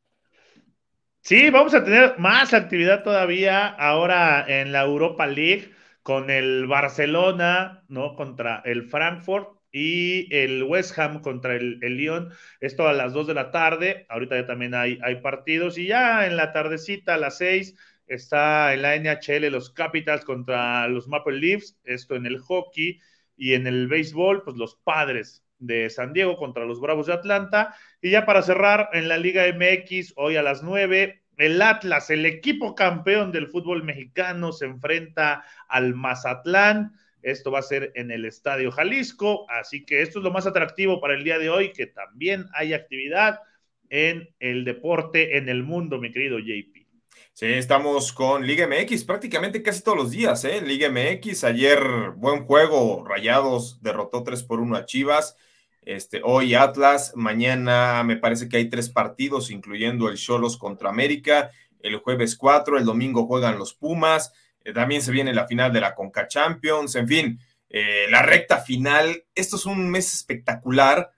Sí, 1.22 1.50
vamos 1.50 1.74
a 1.74 1.84
tener 1.84 2.18
más 2.18 2.54
actividad 2.54 3.04
todavía 3.04 3.68
ahora 3.68 4.46
en 4.48 4.72
la 4.72 4.84
Europa 4.84 5.28
League 5.28 5.74
con 6.02 6.30
el 6.30 6.68
Barcelona, 6.68 7.84
¿no? 7.90 8.16
Contra 8.16 8.62
el 8.64 8.84
Frankfurt 8.84 9.57
y 9.72 10.34
el 10.36 10.64
West 10.64 10.98
Ham 10.98 11.22
contra 11.22 11.56
el, 11.56 11.80
el, 11.82 11.98
Lyon. 11.98 12.32
Esto 12.60 12.88
a 12.88 12.94
las 12.94 13.14
2 13.14 13.28
de 13.28 13.34
la 13.34 13.52
tarde. 13.52 14.06
Ahorita 14.10 14.36
ya 14.36 14.46
también 14.48 14.74
hay, 14.74 14.98
partidos. 15.22 15.78
Y 15.78 15.88
ya 15.88 16.26
en 16.26 16.38
la 16.38 16.54
tardecita, 16.54 17.16
a 17.16 17.18
las 17.18 17.38
6, 17.38 17.76
está 18.08 18.74
en 18.74 18.82
la 18.82 18.96
NHL 18.96 19.52
los 19.52 19.72
Capitals 19.72 20.26
contra 20.26 20.88
los 20.88 21.08
Maple 21.08 21.38
Leafs. 21.38 21.78
Esto 21.84 22.16
en 22.16 22.26
el 22.26 22.40
hockey. 22.40 23.00
Y 23.36 23.54
en 23.54 23.68
el 23.68 23.88
béisbol, 23.88 24.44
pues 24.44 24.58
los 24.58 24.76
padres 24.76 25.44
de 25.60 25.90
San 25.90 26.14
Diego 26.14 26.38
contra 26.38 26.66
los 26.66 26.80
Bravos 26.80 27.08
de 27.08 27.14
Atlanta. 27.14 27.76
Y 28.02 28.12
ya 28.12 28.26
para 28.26 28.42
cerrar, 28.42 28.90
en 28.94 29.08
la 29.08 29.18
Liga 29.18 29.46
MX, 29.48 30.14
hoy 30.16 30.38
a 30.38 30.42
las 30.42 30.64
9, 30.64 31.22
el 31.38 31.62
Atlas, 31.62 32.10
el 32.10 32.26
equipo 32.26 32.74
campeón 32.74 33.32
del 33.32 33.48
fútbol 33.48 33.84
mexicano, 33.84 34.52
se 34.52 34.66
enfrenta 34.66 35.44
al 35.68 35.94
Mazatlán. 35.94 36.94
Esto 37.28 37.52
va 37.52 37.60
a 37.60 37.64
ser 37.64 37.92
en 37.96 38.10
el 38.10 38.24
Estadio 38.24 38.72
Jalisco, 38.72 39.46
así 39.50 39.86
que 39.86 40.02
esto 40.02 40.20
es 40.20 40.24
lo 40.24 40.32
más 40.32 40.48
atractivo 40.48 41.02
para 41.02 41.14
el 41.14 41.26
día 41.26 41.38
de 41.38 41.50
hoy, 41.50 41.74
que 41.74 41.86
también 41.86 42.46
hay 42.54 42.74
actividad 42.74 43.42
en 43.90 44.30
el 44.40 44.64
deporte 44.64 45.38
en 45.38 45.50
el 45.50 45.62
mundo, 45.64 46.00
mi 46.00 46.10
querido 46.10 46.40
JP. 46.40 46.88
Sí, 47.34 47.48
estamos 47.48 48.14
con 48.14 48.48
Liga 48.48 48.66
MX 48.66 49.04
prácticamente 49.04 49.62
casi 49.62 49.84
todos 49.84 49.98
los 49.98 50.12
días, 50.12 50.46
¿eh? 50.46 50.62
Liga 50.62 50.90
MX, 50.90 51.44
ayer 51.44 51.80
buen 52.16 52.46
juego, 52.46 53.06
Rayados 53.06 53.82
derrotó 53.82 54.24
3 54.24 54.44
por 54.44 54.62
1 54.62 54.78
a 54.78 54.86
Chivas, 54.86 55.36
este, 55.82 56.22
hoy 56.24 56.56
Atlas, 56.56 57.12
mañana 57.16 58.04
me 58.06 58.16
parece 58.16 58.48
que 58.48 58.56
hay 58.56 58.70
tres 58.70 58.90
partidos, 58.90 59.52
incluyendo 59.52 60.08
el 60.08 60.18
Cholos 60.18 60.58
contra 60.58 60.90
América, 60.90 61.52
el 61.82 61.98
jueves 61.98 62.38
4, 62.38 62.78
el 62.78 62.86
domingo 62.86 63.28
juegan 63.28 63.60
los 63.60 63.74
Pumas, 63.74 64.32
también 64.74 65.02
se 65.02 65.12
viene 65.12 65.34
la 65.34 65.48
final 65.48 65.72
de 65.72 65.82
la 65.82 65.96
Conca 65.96 66.28
Champions, 66.28 66.96
en 66.96 67.08
fin, 67.08 67.40
eh, 67.70 68.06
la 68.10 68.22
recta 68.22 68.60
final. 68.60 69.24
Esto 69.36 69.56
es 69.56 69.66
un 69.66 69.90
mes 69.90 70.14
espectacular, 70.14 71.12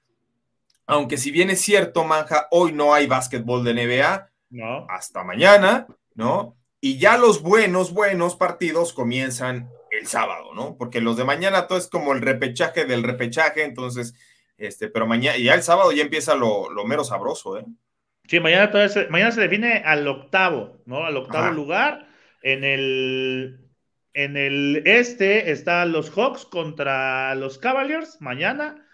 aunque 0.90 1.18
si 1.18 1.30
bien 1.30 1.52
es 1.52 1.62
cierto, 1.62 2.04
Manja, 2.04 2.48
hoy 2.50 2.72
no 2.72 2.96
hay 2.96 3.06
básquetbol 3.06 3.64
de 3.64 3.76
NBA, 3.76 4.32
no. 4.50 4.88
hasta 4.90 5.24
mañana, 5.24 5.86
¿no? 6.16 6.58
Y 6.82 6.98
ya 6.98 7.16
los 7.20 7.44
buenos, 7.44 7.94
buenos 7.94 8.36
partidos 8.36 8.92
comienzan 8.92 9.70
el 9.92 10.08
sábado, 10.08 10.52
¿no? 10.56 10.78
Porque 10.78 11.00
los 11.00 11.16
de 11.16 11.26
mañana 11.26 11.68
todo 11.68 11.78
es 11.78 11.88
como 11.88 12.14
el 12.14 12.22
repechaje 12.22 12.86
del 12.86 13.04
repechaje, 13.04 13.66
entonces, 13.66 14.16
este, 14.58 14.88
pero 14.88 15.06
mañana, 15.06 15.38
y 15.38 15.44
ya 15.44 15.54
el 15.54 15.62
sábado 15.62 15.92
ya 15.92 16.02
empieza 16.02 16.34
lo, 16.34 16.72
lo 16.72 16.86
mero 16.86 17.04
sabroso, 17.04 17.60
¿eh? 17.60 17.66
Sí, 18.26 18.40
mañana, 18.40 18.72
todo 18.72 18.82
mañana 19.12 19.32
se 19.32 19.42
define 19.42 19.84
al 19.86 20.08
octavo, 20.08 20.82
¿no? 20.86 21.06
Al 21.06 21.18
octavo 21.18 21.52
lugar 21.52 22.09
en 22.42 22.64
el, 22.64 23.70
en 24.14 24.38
el 24.38 24.84
este 24.86 25.52
están 25.52 25.92
los 25.92 26.10
Hawks 26.12 26.46
contra 26.46 27.36
los 27.36 27.58
Cavaliers 27.58 28.22
mañana 28.22 28.86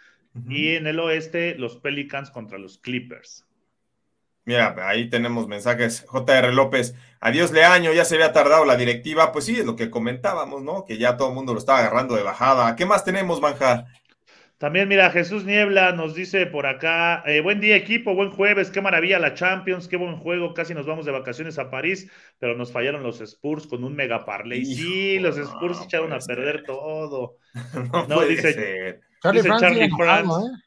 y 0.49 0.75
en 0.75 0.87
el 0.87 0.99
oeste 0.99 1.55
los 1.55 1.77
Pelicans 1.77 2.29
contra 2.29 2.57
los 2.57 2.77
Clippers. 2.77 3.45
Mira, 4.45 4.75
ahí 4.87 5.09
tenemos 5.09 5.47
mensajes. 5.47 6.05
JR 6.07 6.53
López, 6.53 6.93
adiós 7.19 7.51
Leaño, 7.51 7.93
ya 7.93 8.05
se 8.05 8.15
había 8.15 8.31
tardado 8.31 8.63
la 8.63 8.77
directiva. 8.77 9.31
Pues 9.31 9.45
sí, 9.45 9.59
es 9.59 9.65
lo 9.65 9.75
que 9.75 9.89
comentábamos, 9.89 10.61
¿no? 10.61 10.85
Que 10.85 10.99
ya 10.99 11.17
todo 11.17 11.29
el 11.29 11.35
mundo 11.35 11.53
lo 11.53 11.59
estaba 11.59 11.79
agarrando 11.79 12.15
de 12.15 12.21
bajada. 12.21 12.75
¿Qué 12.75 12.85
más 12.85 13.03
tenemos, 13.03 13.41
Manja? 13.41 13.87
También, 14.57 14.87
mira, 14.87 15.11
Jesús 15.11 15.43
Niebla 15.43 15.91
nos 15.91 16.15
dice 16.15 16.45
por 16.45 16.65
acá, 16.65 17.23
eh, 17.25 17.41
buen 17.41 17.59
día 17.59 17.75
equipo, 17.75 18.15
buen 18.15 18.31
jueves, 18.31 18.71
qué 18.71 18.81
maravilla 18.81 19.19
la 19.19 19.33
Champions, 19.33 19.89
qué 19.89 19.97
buen 19.97 20.15
juego, 20.15 20.53
casi 20.53 20.73
nos 20.73 20.85
vamos 20.85 21.05
de 21.05 21.11
vacaciones 21.11 21.59
a 21.59 21.69
París, 21.69 22.09
pero 22.39 22.55
nos 22.55 22.71
fallaron 22.71 23.03
los 23.03 23.19
Spurs 23.19 23.67
con 23.67 23.83
un 23.83 23.95
mega 23.95 24.23
parlay. 24.23 24.63
Sí, 24.65 25.19
los 25.19 25.37
Spurs 25.37 25.81
echaron 25.83 26.13
a 26.13 26.19
perder 26.19 26.63
todo. 26.63 27.37
No, 28.09 28.21
dice, 28.21 29.01
Charlie, 29.21 29.43
Charlie 29.43 29.89
France. 29.89 30.31
¿eh? 30.31 30.65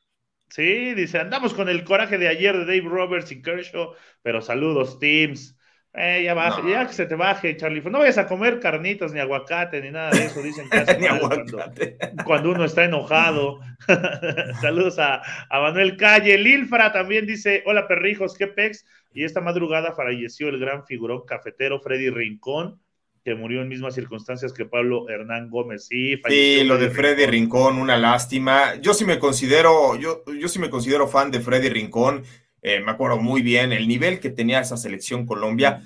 Sí, 0.51 0.95
dice, 0.95 1.19
andamos 1.19 1.53
con 1.53 1.69
el 1.69 1.85
coraje 1.85 2.19
de 2.19 2.29
ayer 2.29 2.57
de 2.57 2.65
Dave 2.65 2.89
Roberts 2.89 3.31
y 3.33 3.43
Kershaw, 3.43 3.95
pero 4.23 4.41
saludos, 4.41 4.99
teams. 4.99 5.58
Eh, 5.95 6.23
ya 6.23 6.35
baja, 6.35 6.63
ya 6.69 6.87
que 6.87 6.93
se 6.93 7.07
te 7.07 7.15
baje, 7.15 7.57
Charlie. 7.57 7.81
No 7.81 7.99
vayas 7.99 8.19
a 8.19 8.27
comer 8.27 8.61
carnitas, 8.61 9.13
ni 9.13 9.21
aguacate, 9.21 9.81
ni 9.81 9.91
nada 9.91 10.11
de 10.11 10.27
eso, 10.27 10.43
dicen 10.43 10.69
que 10.69 10.77
ni 11.01 11.07
aguacate. 11.07 11.97
Cuando, 12.25 12.51
uno 12.51 12.65
está 12.65 12.85
enojado. 12.85 13.59
Saludos 14.61 14.99
a, 14.99 15.23
a, 15.49 15.61
Manuel 15.61 15.97
Calle. 15.97 16.37
Lilfra 16.37 16.93
también 16.93 17.27
dice: 17.27 17.63
Hola 17.67 17.89
perrijos, 17.89 18.37
qué 18.37 18.47
pex. 18.47 18.85
Y 19.13 19.25
esta 19.25 19.41
madrugada 19.41 19.95
falleció 19.95 20.49
el 20.49 20.59
gran 20.61 20.85
figurón 20.85 21.23
cafetero 21.27 21.81
Freddy 21.81 22.11
Rincón, 22.11 22.81
que 23.25 23.35
murió 23.35 23.63
en 23.63 23.69
mismas 23.69 23.95
circunstancias 23.95 24.53
que 24.53 24.67
Pablo 24.67 25.09
Hernán 25.09 25.49
Gómez. 25.49 25.87
Sí, 25.87 26.21
sí 26.29 26.65
lo 26.65 26.77
de 26.77 26.91
Freddy 26.91 27.27
Rincón. 27.27 27.79
una 27.79 27.97
lástima. 27.97 28.75
Yo 28.77 28.93
sí 28.93 29.07
me 29.07 29.19
considero, 29.19 29.97
yo, 29.97 30.23
yo 30.39 30.49
sí 30.49 30.59
me 30.59 30.71
considero 30.71 31.09
fan 31.09 31.31
de 31.31 31.41
Freddy 31.41 31.71
Rincón. 31.71 32.25
Eh, 32.63 32.81
me 32.81 32.91
acuerdo 32.91 33.19
muy 33.19 33.43
bien 33.43 33.73
el 33.73 33.87
nivel 33.89 34.21
que 34.21 34.31
tenía 34.31 34.61
esa 34.61 34.77
selección 34.77 35.27
Colombia. 35.27 35.83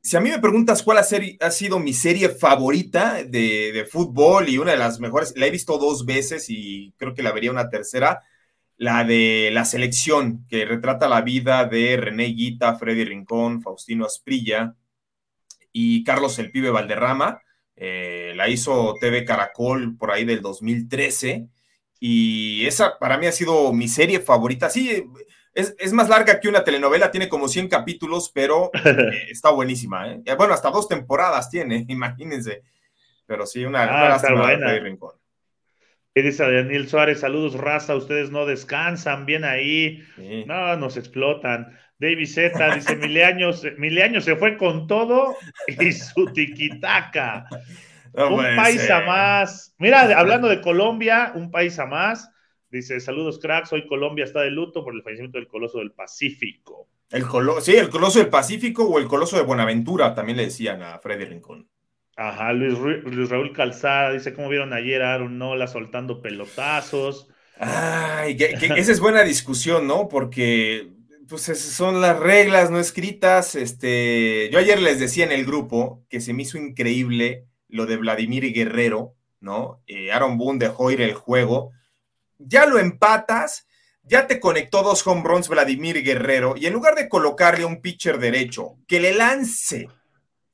Si 0.00 0.16
a 0.16 0.20
mí 0.20 0.30
me 0.30 0.38
preguntas 0.38 0.82
cuál 0.82 0.98
ha, 0.98 1.50
sido 1.50 1.78
mi 1.78 1.92
serie 1.92 2.28
favorita 2.28 3.22
de, 3.24 3.72
de, 3.72 3.84
fútbol 3.84 4.48
y 4.48 4.58
una 4.58 4.72
de 4.72 4.78
las 4.78 5.00
mejores, 5.00 5.34
la 5.36 5.46
he 5.46 5.50
visto 5.50 5.78
dos 5.78 6.04
veces 6.04 6.46
y 6.48 6.92
creo 6.96 7.14
que 7.14 7.22
la 7.22 7.32
vería 7.32 7.50
una 7.50 7.70
tercera, 7.70 8.22
la 8.76 9.04
de 9.04 9.50
la 9.52 9.64
selección, 9.64 10.44
que 10.48 10.64
retrata 10.64 11.08
la 11.08 11.20
vida 11.20 11.64
de 11.66 11.96
René 11.96 12.26
Guita, 12.26 12.74
Freddy 12.76 13.04
Rincón, 13.04 13.62
Faustino 13.62 14.04
Asprilla 14.04 14.74
y 15.72 16.04
Carlos 16.04 16.38
El 16.38 16.50
Pibe 16.50 16.70
Valderrama. 16.70 17.42
Eh, 17.76 18.32
la 18.36 18.48
hizo 18.48 18.94
TV 19.00 19.24
Caracol 19.24 19.96
por 19.96 20.10
ahí 20.10 20.24
del 20.24 20.42
2013 20.42 21.48
y 21.98 22.66
esa 22.66 22.98
para 22.98 23.16
mí 23.18 23.26
ha 23.26 23.32
sido 23.32 23.72
mi 23.72 23.88
serie 23.88 24.20
favorita. 24.20 24.68
Sí, 24.68 25.04
es, 25.54 25.92
más 25.92 26.08
larga 26.08 26.40
que 26.40 26.48
una 26.48 26.64
telenovela, 26.64 27.10
tiene 27.10 27.28
como 27.28 27.48
100 27.48 27.68
capítulos, 27.68 28.30
pero 28.34 28.70
eh, 28.84 29.28
está 29.30 29.50
buenísima. 29.50 30.10
¿eh? 30.10 30.22
Bueno, 30.36 30.54
hasta 30.54 30.70
dos 30.70 30.88
temporadas 30.88 31.50
tiene, 31.50 31.84
imagínense. 31.88 32.62
Pero 33.26 33.46
sí, 33.46 33.64
una, 33.64 33.84
ah, 33.84 34.20
buena. 34.34 34.78
Rincón. 34.78 35.12
¿Qué 36.14 36.22
dice 36.22 36.50
Daniel 36.50 36.88
Suárez? 36.88 37.20
Saludos, 37.20 37.54
raza. 37.54 37.96
Ustedes 37.96 38.30
no 38.30 38.44
descansan 38.44 39.24
bien 39.24 39.44
ahí. 39.44 40.02
No, 40.46 40.76
nos 40.76 40.98
explotan. 40.98 41.78
David 41.98 42.26
Z 42.26 42.74
dice: 42.74 42.96
Mileaños, 42.96 44.24
se 44.24 44.36
fue 44.36 44.58
con 44.58 44.86
todo 44.86 45.36
y 45.66 45.92
su 45.92 46.26
tiquitaca. 46.32 47.46
un 48.12 48.44
país 48.56 48.90
a 48.90 49.00
más. 49.00 49.74
Mira, 49.78 50.18
hablando 50.18 50.48
de 50.48 50.60
Colombia, 50.60 51.32
un 51.34 51.50
país 51.50 51.78
a 51.78 51.86
más. 51.86 52.28
Dice, 52.72 53.00
saludos 53.00 53.38
cracks, 53.38 53.70
hoy 53.74 53.86
Colombia 53.86 54.24
está 54.24 54.40
de 54.40 54.50
luto 54.50 54.82
por 54.82 54.94
el 54.94 55.02
fallecimiento 55.02 55.36
del 55.36 55.46
Coloso 55.46 55.80
del 55.80 55.92
Pacífico. 55.92 56.88
El 57.10 57.26
sí, 57.60 57.76
el 57.76 57.90
Coloso 57.90 58.18
del 58.18 58.30
Pacífico 58.30 58.84
o 58.86 58.98
el 58.98 59.06
Coloso 59.06 59.36
de 59.36 59.42
Buenaventura, 59.42 60.14
también 60.14 60.38
le 60.38 60.44
decían 60.44 60.82
a 60.82 60.98
Freddy 60.98 61.26
Rincón. 61.26 61.68
Ajá, 62.16 62.54
Luis, 62.54 63.28
Raúl 63.28 63.52
Calzada 63.52 64.14
dice, 64.14 64.32
¿cómo 64.32 64.48
vieron 64.48 64.72
ayer 64.72 65.02
a 65.02 65.12
Aaron 65.12 65.36
Nola 65.36 65.66
soltando 65.66 66.22
pelotazos? 66.22 67.28
Ay, 67.58 68.38
esa 68.40 68.92
es 68.92 69.00
buena 69.00 69.22
discusión, 69.22 69.86
¿no? 69.86 70.08
Porque 70.08 70.88
pues 71.28 71.42
son 71.42 72.00
las 72.00 72.18
reglas 72.18 72.70
no 72.70 72.80
escritas. 72.80 73.54
Este, 73.54 74.48
yo 74.50 74.58
ayer 74.58 74.80
les 74.80 74.98
decía 74.98 75.26
en 75.26 75.32
el 75.32 75.44
grupo 75.44 76.06
que 76.08 76.22
se 76.22 76.32
me 76.32 76.44
hizo 76.44 76.56
increíble 76.56 77.44
lo 77.68 77.84
de 77.84 77.98
Vladimir 77.98 78.50
Guerrero, 78.54 79.14
¿no? 79.40 79.82
Eh, 79.86 80.10
Aaron 80.10 80.38
Boone 80.38 80.58
dejó 80.58 80.90
ir 80.90 81.02
el 81.02 81.12
juego 81.12 81.72
ya 82.46 82.66
lo 82.66 82.78
empatas, 82.78 83.66
ya 84.02 84.26
te 84.26 84.40
conectó 84.40 84.82
dos 84.82 85.06
home 85.06 85.22
runs 85.24 85.48
Vladimir 85.48 86.02
Guerrero, 86.02 86.54
y 86.56 86.66
en 86.66 86.72
lugar 86.72 86.94
de 86.94 87.08
colocarle 87.08 87.64
un 87.64 87.80
pitcher 87.80 88.18
derecho 88.18 88.76
que 88.86 89.00
le 89.00 89.14
lance 89.14 89.88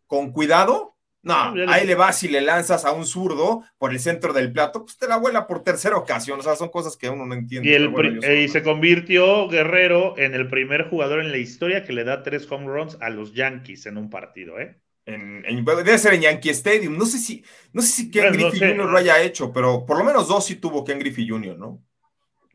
con 0.06 0.32
cuidado, 0.32 0.96
no, 1.22 1.54
ahí 1.68 1.86
le 1.86 1.94
vas 1.94 2.22
y 2.22 2.28
le 2.28 2.40
lanzas 2.40 2.84
a 2.84 2.92
un 2.92 3.04
zurdo 3.04 3.64
por 3.76 3.90
el 3.90 4.00
centro 4.00 4.32
del 4.32 4.52
plato, 4.52 4.84
pues 4.84 4.96
te 4.96 5.08
la 5.08 5.16
vuela 5.16 5.46
por 5.46 5.62
tercera 5.62 5.96
ocasión. 5.96 6.38
O 6.38 6.42
sea, 6.42 6.54
son 6.54 6.70
cosas 6.70 6.96
que 6.96 7.10
uno 7.10 7.26
no 7.26 7.34
entiende. 7.34 7.68
Y, 7.68 8.44
y 8.44 8.48
se 8.48 8.62
convirtió 8.62 9.48
Guerrero 9.48 10.16
en 10.16 10.34
el 10.34 10.48
primer 10.48 10.88
jugador 10.88 11.20
en 11.20 11.32
la 11.32 11.38
historia 11.38 11.84
que 11.84 11.92
le 11.92 12.04
da 12.04 12.22
tres 12.22 12.50
home 12.50 12.66
runs 12.66 12.96
a 13.00 13.10
los 13.10 13.34
Yankees 13.34 13.86
en 13.86 13.98
un 13.98 14.10
partido, 14.10 14.58
¿eh? 14.58 14.80
Debe 15.08 15.98
ser 15.98 16.14
en 16.14 16.22
Yankee 16.22 16.50
Stadium. 16.50 16.96
No 16.96 17.06
sé 17.06 17.18
si, 17.18 17.44
no 17.72 17.82
sé 17.82 17.88
si 17.88 18.10
Ken 18.10 18.32
Griffey 18.32 18.60
Jr. 18.60 18.90
lo 18.90 18.96
haya 18.96 19.22
hecho, 19.22 19.52
pero 19.52 19.84
por 19.86 19.98
lo 19.98 20.04
menos 20.04 20.28
dos 20.28 20.44
sí 20.44 20.56
tuvo 20.56 20.84
Ken 20.84 20.98
Griffey 20.98 21.28
Jr., 21.28 21.58
¿no? 21.58 21.82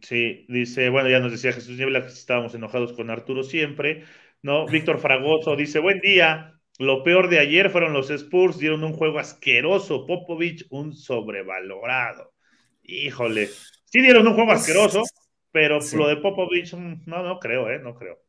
Sí, 0.01 0.45
dice, 0.49 0.89
bueno, 0.89 1.09
ya 1.09 1.19
nos 1.19 1.31
decía 1.31 1.53
Jesús 1.53 1.77
Niebla 1.77 2.01
que 2.01 2.07
estábamos 2.07 2.53
enojados 2.53 2.91
con 2.91 3.09
Arturo 3.09 3.41
siempre, 3.43 4.03
¿no? 4.41 4.65
Víctor 4.65 4.99
Fragoso 4.99 5.55
dice, 5.55 5.79
buen 5.79 6.01
día, 6.01 6.59
lo 6.77 7.03
peor 7.03 7.29
de 7.29 7.39
ayer 7.39 7.69
fueron 7.69 7.93
los 7.93 8.09
Spurs, 8.09 8.57
dieron 8.57 8.83
un 8.83 8.93
juego 8.93 9.19
asqueroso, 9.19 10.05
Popovich 10.05 10.65
un 10.71 10.93
sobrevalorado. 10.93 12.33
Híjole, 12.83 13.47
sí 13.47 14.01
dieron 14.01 14.27
un 14.27 14.33
juego 14.33 14.49
pues, 14.49 14.61
asqueroso, 14.61 15.03
pero 15.51 15.79
lo 15.93 16.07
de 16.07 16.17
Popovich, 16.17 16.73
mm, 16.73 17.03
no, 17.05 17.23
no 17.23 17.39
creo, 17.39 17.69
¿eh? 17.69 17.79
No 17.79 17.95
creo. 17.95 18.22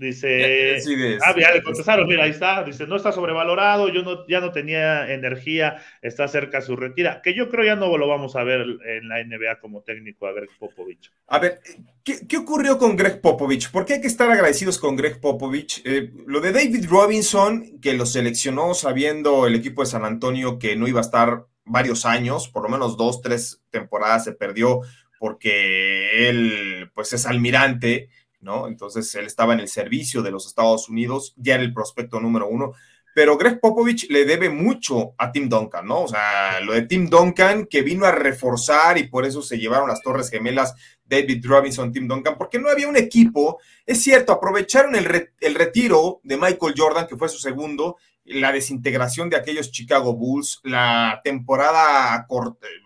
Dice, 0.00 0.78
ah, 1.22 1.34
ya 1.38 1.52
le 1.52 1.62
contestaron, 1.62 2.08
mira, 2.08 2.24
ahí 2.24 2.30
está, 2.30 2.64
dice, 2.64 2.86
no 2.86 2.96
está 2.96 3.12
sobrevalorado, 3.12 3.90
yo 3.90 4.02
no, 4.02 4.26
ya 4.26 4.40
no 4.40 4.50
tenía 4.50 5.12
energía, 5.12 5.76
está 6.00 6.26
cerca 6.26 6.62
su 6.62 6.74
retira, 6.74 7.20
que 7.22 7.34
yo 7.34 7.50
creo 7.50 7.66
ya 7.66 7.76
no 7.76 7.94
lo 7.98 8.08
vamos 8.08 8.34
a 8.34 8.42
ver 8.42 8.62
en 8.62 9.08
la 9.10 9.22
NBA 9.22 9.60
como 9.60 9.82
técnico 9.82 10.26
a 10.26 10.32
Greg 10.32 10.48
Popovich. 10.58 11.12
A 11.26 11.38
ver, 11.38 11.60
¿qué, 12.02 12.36
ocurrió 12.38 12.78
con 12.78 12.96
Greg 12.96 13.20
Popovich? 13.20 13.70
¿Por 13.70 13.84
qué 13.84 13.92
hay 13.92 14.00
que 14.00 14.06
estar 14.06 14.30
agradecidos 14.30 14.78
con 14.78 14.96
Greg 14.96 15.20
Popovich? 15.20 15.82
Eh, 15.84 16.10
lo 16.26 16.40
de 16.40 16.52
David 16.52 16.86
Robinson, 16.88 17.78
que 17.78 17.92
lo 17.92 18.06
seleccionó 18.06 18.72
sabiendo 18.72 19.46
el 19.46 19.54
equipo 19.54 19.82
de 19.82 19.90
San 19.90 20.06
Antonio 20.06 20.58
que 20.58 20.76
no 20.76 20.88
iba 20.88 21.00
a 21.00 21.02
estar 21.02 21.44
varios 21.66 22.06
años, 22.06 22.48
por 22.48 22.62
lo 22.62 22.70
menos 22.70 22.96
dos, 22.96 23.20
tres 23.20 23.62
temporadas 23.70 24.24
se 24.24 24.32
perdió 24.32 24.80
porque 25.20 26.30
él, 26.30 26.90
pues 26.94 27.12
es 27.12 27.26
almirante, 27.26 28.08
¿no? 28.40 28.68
Entonces 28.68 29.14
él 29.14 29.26
estaba 29.26 29.54
en 29.54 29.60
el 29.60 29.68
servicio 29.68 30.22
de 30.22 30.30
los 30.30 30.46
Estados 30.46 30.88
Unidos, 30.88 31.34
ya 31.36 31.54
era 31.54 31.62
el 31.62 31.74
prospecto 31.74 32.20
número 32.20 32.48
uno, 32.48 32.72
pero 33.14 33.36
Greg 33.36 33.60
Popovich 33.60 34.08
le 34.08 34.24
debe 34.24 34.50
mucho 34.50 35.14
a 35.18 35.32
Tim 35.32 35.48
Duncan, 35.48 35.86
¿no? 35.86 36.02
O 36.02 36.08
sea, 36.08 36.60
lo 36.60 36.72
de 36.72 36.82
Tim 36.82 37.08
Duncan 37.08 37.66
que 37.66 37.82
vino 37.82 38.06
a 38.06 38.12
reforzar 38.12 38.98
y 38.98 39.08
por 39.08 39.26
eso 39.26 39.42
se 39.42 39.58
llevaron 39.58 39.88
las 39.88 40.02
Torres 40.02 40.30
Gemelas 40.30 40.74
David 41.04 41.44
Robinson, 41.44 41.92
Tim 41.92 42.06
Duncan, 42.06 42.38
porque 42.38 42.60
no 42.60 42.68
había 42.68 42.88
un 42.88 42.96
equipo. 42.96 43.58
Es 43.84 44.02
cierto, 44.02 44.32
aprovecharon 44.32 44.94
el, 44.94 45.30
el 45.40 45.54
retiro 45.56 46.20
de 46.22 46.36
Michael 46.36 46.74
Jordan, 46.76 47.08
que 47.08 47.16
fue 47.16 47.28
su 47.28 47.38
segundo, 47.38 47.96
la 48.24 48.52
desintegración 48.52 49.28
de 49.28 49.36
aquellos 49.36 49.72
Chicago 49.72 50.14
Bulls, 50.14 50.60
la 50.62 51.20
temporada 51.24 52.26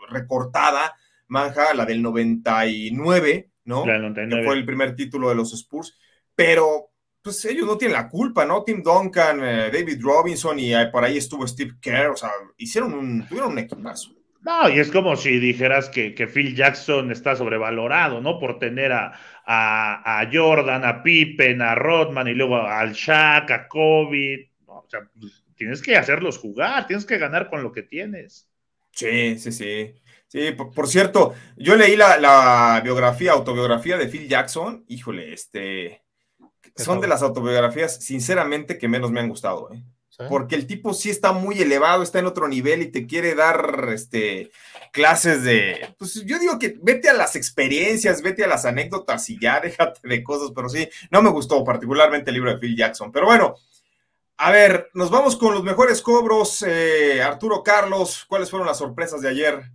recortada, 0.09 0.97
manja, 1.29 1.75
la 1.75 1.85
del 1.85 2.01
99, 2.01 3.51
¿no? 3.65 3.85
Que 3.85 4.43
fue 4.45 4.55
el 4.55 4.65
primer 4.65 4.95
título 4.95 5.29
de 5.29 5.35
los 5.35 5.53
Spurs, 5.53 5.99
pero 6.35 6.91
pues 7.23 7.43
ellos 7.47 7.67
no 7.67 7.79
tienen 7.79 7.97
la 7.97 8.09
culpa, 8.09 8.45
¿no? 8.45 8.65
Tim 8.65 8.83
Duncan, 8.83 9.43
eh, 9.43 9.71
David 9.73 9.99
Robinson 10.03 10.59
y 10.59 10.73
por 10.93 11.05
ahí 11.05 11.17
estuvo 11.17 11.47
Steve 11.47 11.73
Kerr, 11.81 12.11
o 12.11 12.17
sea, 12.17 12.31
hicieron 12.59 12.93
un, 12.93 13.27
tuvieron 13.27 13.53
un 13.53 13.59
equipazo. 13.59 14.11
No, 14.43 14.69
y 14.69 14.79
es 14.79 14.91
como 14.91 15.17
si 15.17 15.39
dijeras 15.39 15.89
que, 15.89 16.13
Phil 16.27 16.55
Jackson 16.55 17.11
está 17.11 17.35
sobrevalorado, 17.35 18.21
¿no? 18.21 18.39
Por 18.39 18.59
tener 18.59 18.93
a, 18.93 19.15
a, 19.47 20.29
Jordan, 20.31 20.85
a 20.85 21.03
Pippen, 21.03 21.63
a 21.63 21.75
Rodman 21.75 22.29
y 22.29 22.35
luego 22.35 22.59
al 22.59 22.93
Shaq, 22.93 23.51
a 23.51 23.69
Kobe. 23.69 24.53
o 24.67 24.85
sea, 24.87 25.01
tienes 25.57 25.81
que 25.81 25.97
hacerlos 25.97 26.37
jugar, 26.37 26.87
tienes 26.87 27.07
que 27.07 27.17
ganar 27.17 27.49
con 27.49 27.63
lo 27.63 27.73
que 27.73 27.85
tienes. 27.85 28.51
Sí, 28.91 29.39
sí, 29.39 29.51
sí. 29.51 29.95
Sí, 30.35 30.51
por, 30.51 30.89
cierto, 30.89 31.33
yo 31.57 31.77
leí 31.77 31.95
la, 31.95 32.81
biografía, 32.83 33.31
autobiografía 33.31 33.97
de 33.97 34.09
Phil 34.09 34.29
Jackson. 34.29 34.85
Híjole, 34.89 35.33
este. 35.33 36.03
Son 36.75 37.01
de 37.01 37.07
las 37.07 37.23
autobiografías, 37.23 38.05
sinceramente, 38.05 38.77
que 38.77 38.89
menos 38.89 39.13
me 39.13 39.21
han 39.21 39.29
gustado, 39.29 39.71
¿eh? 39.73 39.85
Porque 40.29 40.57
el 40.57 40.67
tipo 40.67 40.93
sí 40.93 41.09
está 41.09 41.31
muy 41.31 41.61
elevado, 41.63 42.03
está 42.03 42.19
en 42.19 42.27
otro 42.27 42.49
nivel 42.49 42.83
y 42.83 42.91
te 42.91 43.07
quiere 43.07 43.37
dar 43.37 43.91
este, 43.93 44.51
clases 44.91 45.45
de. 45.45 45.95
Pues 45.99 46.25
yo 46.25 46.41
digo 46.41 46.59
que 46.59 46.77
vete 46.83 47.09
a 47.09 47.15
las 47.15 47.37
experiencias, 47.37 48.21
vete 48.21 48.43
a 48.43 48.49
las 48.49 48.65
anécdotas 48.65 49.31
y 49.31 49.39
ya 49.39 49.61
déjate 49.63 50.01
de 50.03 50.25
cosas, 50.25 50.51
pero 50.53 50.69
sí, 50.69 50.89
no 51.13 51.23
me 51.23 51.31
gustó 51.31 51.63
particularmente 51.63 52.31
el 52.31 52.35
libro 52.35 52.51
de 52.51 52.59
Phil 52.59 52.77
Jackson. 52.77 53.13
Pero 53.13 53.27
bueno, 53.27 53.55
a 54.39 54.51
ver, 54.51 54.91
nos 54.95 55.11
vamos 55.11 55.37
con 55.37 55.55
los 55.55 55.63
mejores 55.63 56.03
cobros. 56.03 56.65
Eh, 56.67 57.23
Arturo 57.23 57.63
Carlos, 57.63 58.25
¿cuáles 58.29 58.51
fueron 58.51 58.67
las 58.67 58.79
sorpresas 58.79 59.21
de 59.21 59.29
ayer? 59.29 59.71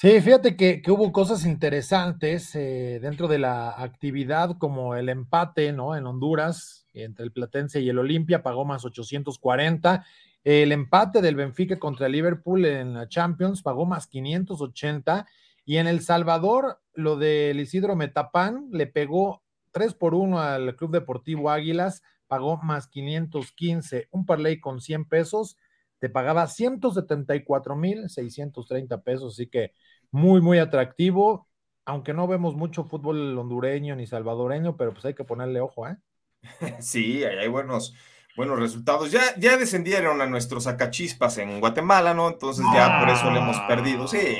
Sí, 0.00 0.20
fíjate 0.20 0.54
que, 0.56 0.80
hubo 0.92 1.10
cosas 1.10 1.44
interesantes 1.44 2.54
eh, 2.54 3.00
dentro 3.02 3.26
de 3.26 3.40
la 3.40 3.70
actividad, 3.70 4.56
como 4.56 4.94
el 4.94 5.08
empate, 5.08 5.72
¿no? 5.72 5.96
En 5.96 6.06
Honduras, 6.06 6.86
entre 6.94 7.24
el 7.24 7.32
Platense 7.32 7.80
y 7.80 7.88
el 7.88 7.98
Olimpia, 7.98 8.44
pagó 8.44 8.64
más 8.64 8.84
840. 8.84 10.04
El 10.44 10.70
empate 10.70 11.20
del 11.20 11.34
Benfica 11.34 11.80
contra 11.80 12.06
el 12.06 12.12
Liverpool 12.12 12.64
en 12.64 12.94
la 12.94 13.08
Champions 13.08 13.60
pagó 13.62 13.86
más 13.86 14.06
580. 14.06 15.26
Y 15.64 15.78
en 15.78 15.88
El 15.88 16.00
Salvador, 16.00 16.80
lo 16.94 17.16
del 17.16 17.58
Isidro 17.58 17.96
Metapán 17.96 18.68
le 18.70 18.86
pegó 18.86 19.42
3 19.72 19.94
por 19.94 20.14
1 20.14 20.38
al 20.38 20.76
Club 20.76 20.92
Deportivo 20.92 21.50
Águilas, 21.50 22.04
pagó 22.28 22.58
más 22.58 22.86
515. 22.86 24.06
Un 24.12 24.26
parlay 24.26 24.60
con 24.60 24.80
100 24.80 25.06
pesos 25.06 25.56
te 25.98 26.08
pagaba 26.08 26.46
174 26.46 27.76
mil 27.76 28.08
630 28.08 29.02
pesos. 29.02 29.34
Así 29.34 29.48
que 29.48 29.74
muy, 30.10 30.40
muy 30.40 30.58
atractivo. 30.58 31.48
Aunque 31.84 32.12
no 32.12 32.26
vemos 32.26 32.54
mucho 32.54 32.84
fútbol 32.84 33.36
hondureño 33.38 33.96
ni 33.96 34.06
salvadoreño, 34.06 34.76
pero 34.76 34.92
pues 34.92 35.04
hay 35.06 35.14
que 35.14 35.24
ponerle 35.24 35.60
ojo, 35.60 35.88
¿eh? 35.88 35.96
Sí, 36.80 37.24
hay 37.24 37.48
buenos, 37.48 37.94
buenos 38.36 38.58
resultados. 38.58 39.10
Ya, 39.10 39.22
ya 39.38 39.56
descendieron 39.56 40.20
a 40.20 40.26
nuestros 40.26 40.64
sacachispas 40.64 41.38
en 41.38 41.60
Guatemala, 41.60 42.12
¿no? 42.14 42.28
Entonces 42.28 42.66
ya 42.74 43.00
por 43.00 43.08
eso 43.08 43.30
le 43.30 43.38
hemos 43.38 43.58
perdido. 43.60 44.06
Sí, 44.06 44.36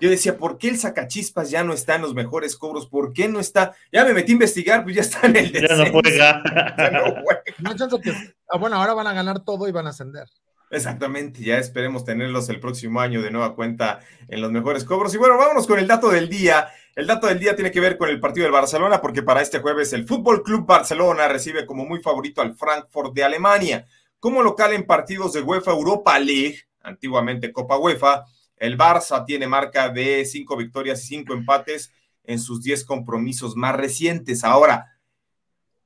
yo 0.00 0.10
decía, 0.10 0.36
¿por 0.36 0.58
qué 0.58 0.68
el 0.68 0.78
sacachispas 0.78 1.50
ya 1.50 1.62
no 1.62 1.72
está 1.72 1.94
en 1.94 2.02
los 2.02 2.14
mejores 2.14 2.56
cobros? 2.56 2.88
¿Por 2.88 3.12
qué 3.12 3.28
no 3.28 3.38
está? 3.38 3.74
Ya 3.92 4.04
me 4.04 4.12
metí 4.12 4.32
a 4.32 4.34
investigar, 4.34 4.82
pues 4.82 4.96
ya 4.96 5.02
está 5.02 5.26
en 5.26 5.36
el 5.36 5.52
descenso. 5.52 5.84
Ya 5.84 5.84
no 5.84 5.92
juega. 5.92 6.42
ya 6.76 6.90
no 6.90 7.04
juega. 7.22 8.00
que, 8.02 8.34
ah, 8.48 8.58
bueno, 8.58 8.76
ahora 8.76 8.94
van 8.94 9.06
a 9.06 9.12
ganar 9.12 9.40
todo 9.44 9.68
y 9.68 9.72
van 9.72 9.86
a 9.86 9.90
ascender. 9.90 10.28
Exactamente, 10.74 11.42
ya 11.42 11.58
esperemos 11.58 12.04
tenerlos 12.04 12.48
el 12.48 12.60
próximo 12.60 13.00
año 13.00 13.22
de 13.22 13.30
nueva 13.30 13.54
cuenta 13.54 14.00
en 14.28 14.40
los 14.40 14.50
mejores 14.50 14.84
cobros. 14.84 15.14
Y 15.14 15.18
bueno, 15.18 15.36
vámonos 15.36 15.66
con 15.66 15.78
el 15.78 15.86
dato 15.86 16.10
del 16.10 16.28
día. 16.28 16.68
El 16.94 17.06
dato 17.06 17.26
del 17.26 17.38
día 17.38 17.54
tiene 17.54 17.70
que 17.70 17.80
ver 17.80 17.96
con 17.96 18.08
el 18.08 18.20
partido 18.20 18.44
del 18.44 18.52
Barcelona, 18.52 19.00
porque 19.00 19.22
para 19.22 19.40
este 19.42 19.60
jueves 19.60 19.92
el 19.92 20.06
Fútbol 20.06 20.42
Club 20.42 20.66
Barcelona 20.66 21.28
recibe 21.28 21.66
como 21.66 21.84
muy 21.84 22.00
favorito 22.00 22.40
al 22.40 22.54
Frankfurt 22.54 23.14
de 23.14 23.24
Alemania. 23.24 23.86
Como 24.20 24.42
local 24.42 24.72
en 24.72 24.86
partidos 24.86 25.32
de 25.32 25.42
UEFA 25.42 25.72
Europa 25.72 26.18
League, 26.18 26.60
antiguamente 26.82 27.52
Copa 27.52 27.76
UEFA, 27.78 28.24
el 28.56 28.78
Barça 28.78 29.24
tiene 29.24 29.46
marca 29.46 29.88
de 29.88 30.24
cinco 30.24 30.56
victorias 30.56 31.02
y 31.04 31.06
cinco 31.08 31.34
empates 31.34 31.92
en 32.24 32.38
sus 32.38 32.62
diez 32.62 32.84
compromisos 32.84 33.56
más 33.56 33.74
recientes. 33.74 34.44
Ahora, 34.44 34.98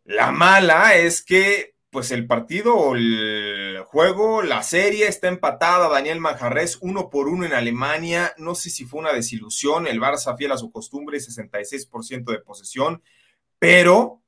la 0.05 0.31
mala 0.31 0.94
es 0.94 1.22
que, 1.22 1.74
pues 1.90 2.11
el 2.11 2.27
partido 2.27 2.74
o 2.77 2.94
el 2.94 3.81
juego, 3.87 4.42
la 4.42 4.62
serie 4.62 5.09
está 5.09 5.29
empatada. 5.29 5.88
Daniel 5.88 6.20
Manjarres, 6.20 6.79
uno 6.81 7.09
por 7.09 7.29
uno 7.29 7.46
en 7.46 7.55
Alemania. 7.55 8.35
No 8.37 8.55
sé 8.55 8.70
si 8.70 8.85
fue 8.85 9.01
una 9.01 9.12
desilusión. 9.12 9.87
El 9.87 10.01
Barça 10.01 10.37
fiel 10.37 10.53
a 10.53 10.59
su 10.59 10.70
costumbre, 10.70 11.18
66% 11.18 12.31
de 12.31 12.40
posesión. 12.40 13.03
Pero 13.59 14.22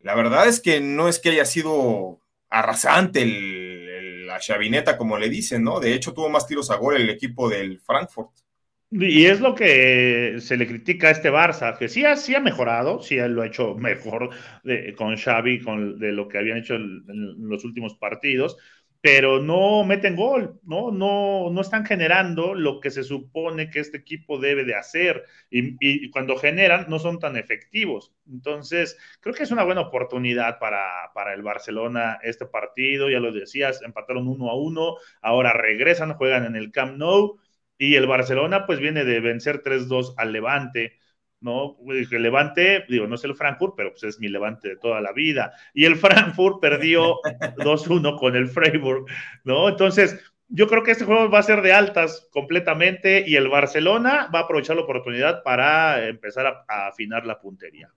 la 0.00 0.14
verdad 0.14 0.46
es 0.46 0.60
que 0.60 0.80
no 0.80 1.08
es 1.08 1.18
que 1.18 1.30
haya 1.30 1.46
sido 1.46 2.20
arrasante 2.50 3.22
el, 3.22 4.26
la 4.26 4.38
chavineta, 4.38 4.98
como 4.98 5.16
le 5.18 5.28
dicen, 5.28 5.64
¿no? 5.64 5.80
De 5.80 5.94
hecho, 5.94 6.12
tuvo 6.12 6.28
más 6.28 6.46
tiros 6.46 6.70
a 6.70 6.76
gol 6.76 6.96
el 6.96 7.10
equipo 7.10 7.48
del 7.48 7.80
Frankfurt. 7.80 8.32
Y 8.90 9.26
es 9.26 9.40
lo 9.40 9.54
que 9.54 10.36
se 10.38 10.56
le 10.56 10.66
critica 10.66 11.08
a 11.08 11.10
este 11.10 11.30
Barça, 11.30 11.76
que 11.76 11.88
sí 11.88 12.04
sí 12.16 12.34
ha 12.36 12.40
mejorado, 12.40 13.02
sí 13.02 13.16
lo 13.16 13.42
ha 13.42 13.46
hecho 13.46 13.74
mejor 13.74 14.30
con 14.96 15.16
Xavi, 15.16 15.60
con 15.60 15.98
de 15.98 16.12
lo 16.12 16.28
que 16.28 16.38
habían 16.38 16.58
hecho 16.58 16.76
en 16.76 17.04
los 17.48 17.64
últimos 17.64 17.94
partidos, 17.96 18.56
pero 19.00 19.40
no 19.40 19.84
meten 19.84 20.16
gol, 20.16 20.60
¿no? 20.64 20.90
No, 20.90 21.50
no 21.50 21.60
están 21.60 21.84
generando 21.86 22.54
lo 22.54 22.80
que 22.80 22.90
se 22.90 23.04
supone 23.04 23.70
que 23.70 23.80
este 23.80 23.98
equipo 23.98 24.38
debe 24.38 24.64
de 24.64 24.74
hacer 24.74 25.24
y, 25.50 26.10
cuando 26.10 26.36
generan 26.36 26.86
no 26.88 26.98
son 26.98 27.18
tan 27.20 27.36
efectivos. 27.36 28.12
Entonces, 28.28 28.98
creo 29.20 29.34
que 29.34 29.44
es 29.44 29.50
una 29.50 29.64
buena 29.64 29.82
oportunidad 29.82 30.58
para, 30.58 31.12
para 31.14 31.34
el 31.34 31.42
Barcelona 31.42 32.18
este 32.22 32.46
partido, 32.46 33.10
ya 33.10 33.20
lo 33.20 33.32
decías, 33.32 33.82
empataron 33.82 34.28
uno 34.28 34.50
a 34.50 34.56
uno, 34.56 34.96
ahora 35.22 35.52
regresan, 35.52 36.14
juegan 36.14 36.44
en 36.44 36.56
el 36.56 36.72
Camp 36.72 36.96
Nou 36.96 37.38
y 37.78 37.94
el 37.96 38.06
Barcelona 38.06 38.66
pues 38.66 38.78
viene 38.78 39.04
de 39.04 39.20
vencer 39.20 39.62
3-2 39.62 40.14
al 40.16 40.32
Levante. 40.32 40.98
¿no? 41.40 41.76
El 41.88 42.22
Levante, 42.22 42.84
digo, 42.88 43.06
no 43.06 43.14
es 43.14 43.24
el 43.24 43.34
Frankfurt, 43.34 43.74
pero 43.76 43.90
pues 43.90 44.04
es 44.04 44.20
mi 44.20 44.28
Levante 44.28 44.68
de 44.68 44.76
toda 44.76 45.00
la 45.00 45.12
vida. 45.12 45.52
Y 45.74 45.84
el 45.84 45.96
Frankfurt 45.96 46.60
perdió 46.60 47.16
2-1 47.56 48.18
con 48.18 48.36
el 48.36 48.48
Freiburg, 48.48 49.06
¿no? 49.44 49.68
Entonces, 49.68 50.18
yo 50.48 50.68
creo 50.68 50.82
que 50.82 50.92
este 50.92 51.04
juego 51.04 51.28
va 51.28 51.40
a 51.40 51.44
ser 51.44 51.62
de 51.62 51.72
altas 51.72 52.28
completamente 52.30 53.24
y 53.26 53.36
el 53.36 53.48
Barcelona 53.48 54.30
va 54.34 54.40
a 54.40 54.42
aprovechar 54.42 54.76
la 54.76 54.82
oportunidad 54.82 55.42
para 55.42 56.06
empezar 56.06 56.46
a, 56.46 56.86
afinar 56.88 57.26
la 57.26 57.40
puntería. 57.40 57.90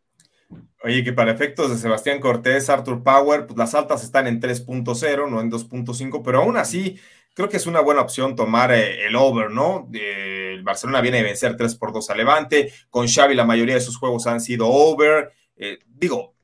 Oye, 0.83 1.03
que 1.03 1.13
para 1.13 1.31
efectos 1.31 1.69
de 1.69 1.77
Sebastián 1.77 2.19
Cortés, 2.19 2.69
Arthur 2.69 3.03
Power, 3.03 3.45
pues 3.45 3.57
las 3.57 3.75
altas 3.75 4.03
están 4.03 4.25
en 4.27 4.41
3.0, 4.41 5.29
no 5.29 5.41
en 5.41 5.51
2.5, 5.51 6.21
pero 6.23 6.39
aún 6.39 6.57
así 6.57 6.99
creo 7.33 7.49
que 7.49 7.57
es 7.57 7.67
una 7.67 7.81
buena 7.81 8.01
opción 8.01 8.35
tomar 8.35 8.71
eh, 8.71 9.05
el 9.05 9.15
over, 9.15 9.49
¿no? 9.49 9.89
el 9.93 10.63
Barcelona 10.63 11.01
viene 11.01 11.19
a 11.19 11.23
vencer 11.23 11.55
3 11.55 11.75
por 11.75 11.93
2 11.93 12.09
a 12.09 12.15
Levante, 12.15 12.73
con 12.89 13.07
Xavi 13.07 13.35
la 13.35 13.45
mayoría 13.45 13.75
de 13.75 13.81
sus 13.81 13.97
juegos 13.97 14.27
han 14.27 14.41
sido 14.41 14.67
over. 14.67 15.31
Eh, 15.55 15.79
digo, 15.87 16.35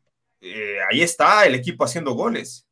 eh, 0.41 0.77
ahí 0.89 1.01
está 1.01 1.45
el 1.45 1.55
equipo 1.55 1.83
haciendo 1.83 2.13
goles. 2.13 2.67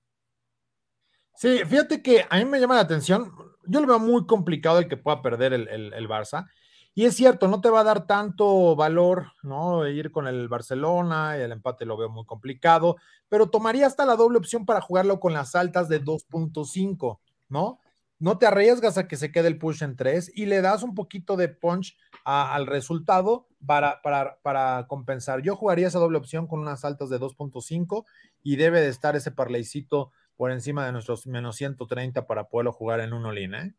Sí, 1.36 1.62
fíjate 1.66 2.02
que 2.02 2.26
a 2.30 2.38
mí 2.38 2.46
me 2.46 2.60
llama 2.60 2.76
la 2.76 2.82
atención, 2.82 3.34
yo 3.66 3.82
lo 3.82 3.88
veo 3.88 4.00
muy 4.00 4.26
complicado 4.26 4.80
el 4.80 4.88
que 4.88 4.98
pueda 4.98 5.22
perder 5.22 5.54
el, 5.54 5.68
el 5.68 6.08
Barça. 6.08 6.48
Y 6.96 7.06
es 7.06 7.16
cierto, 7.16 7.48
no 7.48 7.60
te 7.60 7.72
va 7.72 7.80
a 7.80 7.84
dar 7.84 8.06
tanto 8.06 8.76
valor, 8.76 9.32
¿no? 9.42 9.88
Ir 9.88 10.12
con 10.12 10.28
el 10.28 10.48
Barcelona 10.48 11.36
y 11.38 11.42
el 11.42 11.52
empate 11.52 11.86
lo 11.86 11.98
veo 11.98 12.10
muy 12.10 12.24
complicado, 12.24 12.98
pero 13.30 13.50
tomaría 13.50 13.88
hasta 13.88 14.06
la 14.06 14.16
doble 14.16 14.38
opción 14.38 14.66
para 14.66 14.80
jugarlo 14.80 15.20
con 15.20 15.34
las 15.34 15.56
altas 15.56 15.90
de 15.90 16.04
2.5, 16.04 17.20
¿no? 17.50 17.80
No 18.24 18.38
te 18.38 18.46
arriesgas 18.46 18.98
a 18.98 19.06
que 19.06 19.18
se 19.18 19.34
quede 19.34 19.50
el 19.50 19.58
push 19.58 19.84
en 19.84 19.98
tres 19.98 20.32
y 20.34 20.46
le 20.46 20.62
das 20.62 20.82
un 20.82 20.96
poquito 20.96 21.36
de 21.36 21.50
punch 21.50 21.98
al 22.24 22.68
resultado 22.68 23.50
para, 23.66 24.02
para, 24.02 24.40
para, 24.42 24.88
compensar. 24.88 25.42
Yo 25.42 25.58
jugaría 25.58 25.88
esa 25.88 26.00
doble 26.00 26.20
opción 26.20 26.48
con 26.48 26.62
unas 26.62 26.86
altas 26.86 27.10
de 27.10 27.20
2.5 27.20 28.06
y 28.42 28.56
debe 28.56 28.80
de 28.80 28.88
estar 28.88 29.18
ese 29.18 29.32
parleycito 29.32 30.14
por 30.38 30.54
encima 30.54 30.86
de 30.86 30.94
nuestros 30.94 31.28
menos 31.28 31.58
130 31.58 32.26
para 32.26 32.48
poderlo 32.48 32.72
jugar 32.72 33.02
en 33.02 33.12
un 33.12 33.26
all 33.26 33.38
¿eh? 33.40 33.74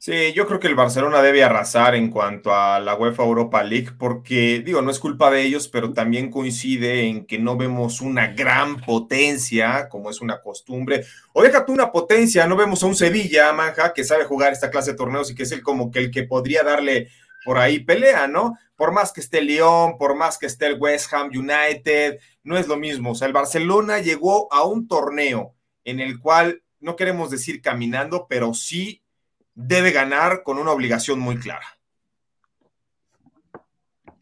Sí, 0.00 0.32
yo 0.32 0.46
creo 0.46 0.60
que 0.60 0.68
el 0.68 0.76
Barcelona 0.76 1.22
debe 1.22 1.42
arrasar 1.42 1.96
en 1.96 2.08
cuanto 2.08 2.54
a 2.54 2.78
la 2.78 2.94
UEFA 2.94 3.24
Europa 3.24 3.64
League, 3.64 3.90
porque 3.98 4.62
digo, 4.64 4.80
no 4.80 4.92
es 4.92 5.00
culpa 5.00 5.28
de 5.28 5.42
ellos, 5.42 5.66
pero 5.66 5.92
también 5.92 6.30
coincide 6.30 7.08
en 7.08 7.26
que 7.26 7.40
no 7.40 7.56
vemos 7.56 8.00
una 8.00 8.28
gran 8.28 8.80
potencia, 8.80 9.88
como 9.88 10.08
es 10.08 10.20
una 10.20 10.40
costumbre. 10.40 11.04
O 11.32 11.42
deja 11.42 11.66
tú 11.66 11.72
una 11.72 11.90
potencia, 11.90 12.46
no 12.46 12.54
vemos 12.54 12.84
a 12.84 12.86
un 12.86 12.94
Sevilla, 12.94 13.52
Manja, 13.52 13.92
que 13.92 14.04
sabe 14.04 14.24
jugar 14.24 14.52
esta 14.52 14.70
clase 14.70 14.92
de 14.92 14.96
torneos 14.96 15.32
y 15.32 15.34
que 15.34 15.42
es 15.42 15.50
el 15.50 15.64
como 15.64 15.90
que 15.90 15.98
el 15.98 16.10
que 16.12 16.22
podría 16.22 16.62
darle 16.62 17.08
por 17.44 17.58
ahí 17.58 17.80
pelea, 17.80 18.28
¿no? 18.28 18.56
Por 18.76 18.92
más 18.92 19.12
que 19.12 19.20
esté 19.20 19.38
el 19.38 19.48
Lyon, 19.48 19.98
por 19.98 20.14
más 20.14 20.38
que 20.38 20.46
esté 20.46 20.66
el 20.66 20.78
West 20.78 21.12
Ham 21.12 21.30
United, 21.34 22.20
no 22.44 22.56
es 22.56 22.68
lo 22.68 22.76
mismo. 22.76 23.10
O 23.10 23.14
sea, 23.16 23.26
el 23.26 23.32
Barcelona 23.32 23.98
llegó 23.98 24.52
a 24.52 24.62
un 24.62 24.86
torneo 24.86 25.56
en 25.82 25.98
el 25.98 26.20
cual 26.20 26.62
no 26.78 26.94
queremos 26.94 27.30
decir 27.30 27.60
caminando, 27.60 28.26
pero 28.28 28.54
sí 28.54 29.02
debe 29.58 29.90
ganar 29.90 30.44
con 30.44 30.56
una 30.56 30.70
obligación 30.70 31.18
muy 31.18 31.36
clara. 31.36 31.66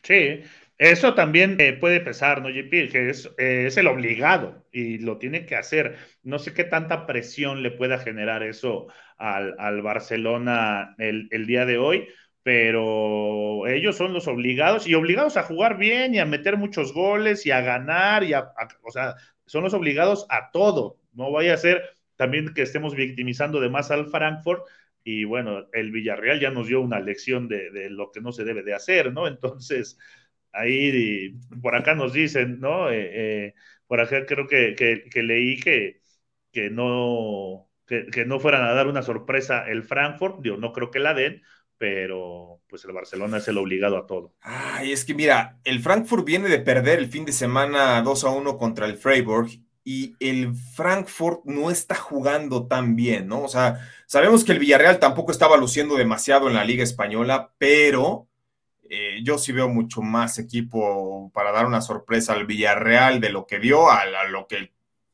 Sí, 0.03 0.41
eso 0.79 1.15
también 1.15 1.57
eh, 1.61 1.75
puede 1.75 2.01
pesar, 2.01 2.41
¿no, 2.41 2.49
JP? 2.49 2.91
Que 2.91 3.11
es, 3.11 3.27
eh, 3.37 3.65
es, 3.67 3.77
el 3.77 3.87
obligado 3.87 4.65
y 4.73 4.99
lo 4.99 5.19
tiene 5.19 5.45
que 5.45 5.57
hacer. 5.57 5.99
No 6.23 6.39
sé 6.39 6.55
qué 6.55 6.65
tanta 6.65 7.07
presión 7.07 7.63
le 7.63 7.71
pueda 7.71 7.99
generar 7.99 8.43
eso 8.43 8.87
al, 9.19 9.83
Barcelona 9.83 10.95
el, 10.99 11.47
día 11.47 11.67
de 11.67 11.77
hoy, 11.77 12.09
pero 12.43 13.67
ellos 13.67 13.95
son 13.97 14.15
los 14.15 14.29
obligados 14.29 14.87
y 14.87 14.95
obligados 14.95 15.37
a 15.37 15.43
jugar 15.43 15.77
bien 15.77 16.15
y 16.15 16.19
a 16.19 16.25
meter 16.25 16.57
muchos 16.57 16.95
goles 16.95 17.45
y 17.45 17.51
a 17.51 17.61
ganar 17.61 18.25
y 18.25 18.33
o 18.33 18.91
sea, 18.91 19.17
son 19.45 19.65
los 19.65 19.75
obligados 19.75 20.27
a 20.31 20.51
todo. 20.51 20.99
No 21.13 21.31
vaya 21.31 21.53
a 21.55 21.59
ser 21.59 21.83
también 22.17 22.55
que 22.55 22.63
estemos 22.63 22.95
victimizando 22.95 23.61
de 23.61 23.69
más 23.69 23.91
al 23.91 24.07
Frankfurt 24.07 24.63
y 25.09 25.23
bueno, 25.23 25.69
el 25.73 25.93
Villarreal 25.93 26.41
ya 26.41 26.51
nos 26.51 26.67
dio 26.67 26.81
una 26.81 26.99
lección 26.99 27.47
de, 27.47 27.71
lo 27.91 28.11
que 28.11 28.21
no 28.21 28.33
se 28.33 28.43
debe 28.43 28.65
de 28.65 28.75
hacer, 28.75 29.13
¿no? 29.13 29.29
Entonces, 29.29 29.97
ahí 30.53 31.39
por 31.63 31.77
acá 31.77 31.95
nos 31.95 32.13
dicen, 32.13 32.59
¿no? 32.59 32.91
Eh, 32.91 33.11
eh, 33.13 33.55
por 33.87 34.01
acá 34.01 34.27
creo 34.27 34.49
que, 34.49 34.75
leí 35.15 35.61
que, 35.61 36.01
que 36.51 36.71
no, 36.71 37.71
que, 37.87 38.25
no 38.27 38.41
fueran 38.41 38.65
a 38.65 38.73
dar 38.73 38.89
una 38.89 39.03
sorpresa 39.03 39.65
el 39.69 39.85
Frankfurt, 39.85 40.41
digo, 40.41 40.57
no 40.57 40.73
creo 40.73 40.91
que 40.91 40.99
la 40.99 41.15
den, 41.15 41.41
pero 41.79 42.63
pues 42.69 42.85
el 42.85 42.91
Barcelona 42.91 43.37
es 43.37 43.47
el 43.47 43.59
obligado 43.59 43.99
a 43.99 44.09
todo. 44.09 44.35
Ay, 44.41 44.91
es 44.91 45.05
que 45.05 45.15
mira, 45.15 45.61
el 45.63 45.79
Frankfurt 45.79 46.25
viene 46.25 46.49
de 46.49 46.59
perder 46.59 46.99
el 46.99 47.07
fin 47.07 47.25
de 47.25 47.33
semana 47.33 48.03
2 48.03 48.25
a 48.25 48.31
1 48.31 48.59
contra 48.59 48.87
el 48.87 48.97
Freiburg 48.97 49.51
y 49.89 50.17
el 50.19 50.57
Frankfurt 50.57 51.45
no 51.45 51.71
está 51.71 51.95
jugando 51.95 52.67
tan 52.67 52.97
bien, 52.97 53.29
¿no? 53.29 53.45
O 53.45 53.49
sea, 53.49 53.89
sabemos 54.07 54.43
que 54.43 54.51
el 54.51 54.59
Villarreal 54.59 54.99
tampoco 54.99 55.31
estaba 55.31 55.57
luciendo 55.57 55.95
demasiado 55.95 56.49
en 56.49 56.55
la 56.55 56.65
Liga 56.65 56.83
Española, 56.83 57.53
pero 57.57 58.27
eh, 58.91 59.21
yo 59.23 59.39
sí 59.39 59.53
veo 59.53 59.69
mucho 59.69 60.03
más 60.03 60.41
equipo 60.41 61.31
para 61.33 61.53
dar 61.53 61.67
una 61.67 61.81
sorpresa 61.81 62.33
al 62.33 62.47
Villarreal 62.47 63.21
de 63.21 63.31
lo 63.31 63.47
que 63.47 63.61
vio 63.61 63.89
a, 63.89 64.05
lo 64.29 64.49
que 64.49 64.73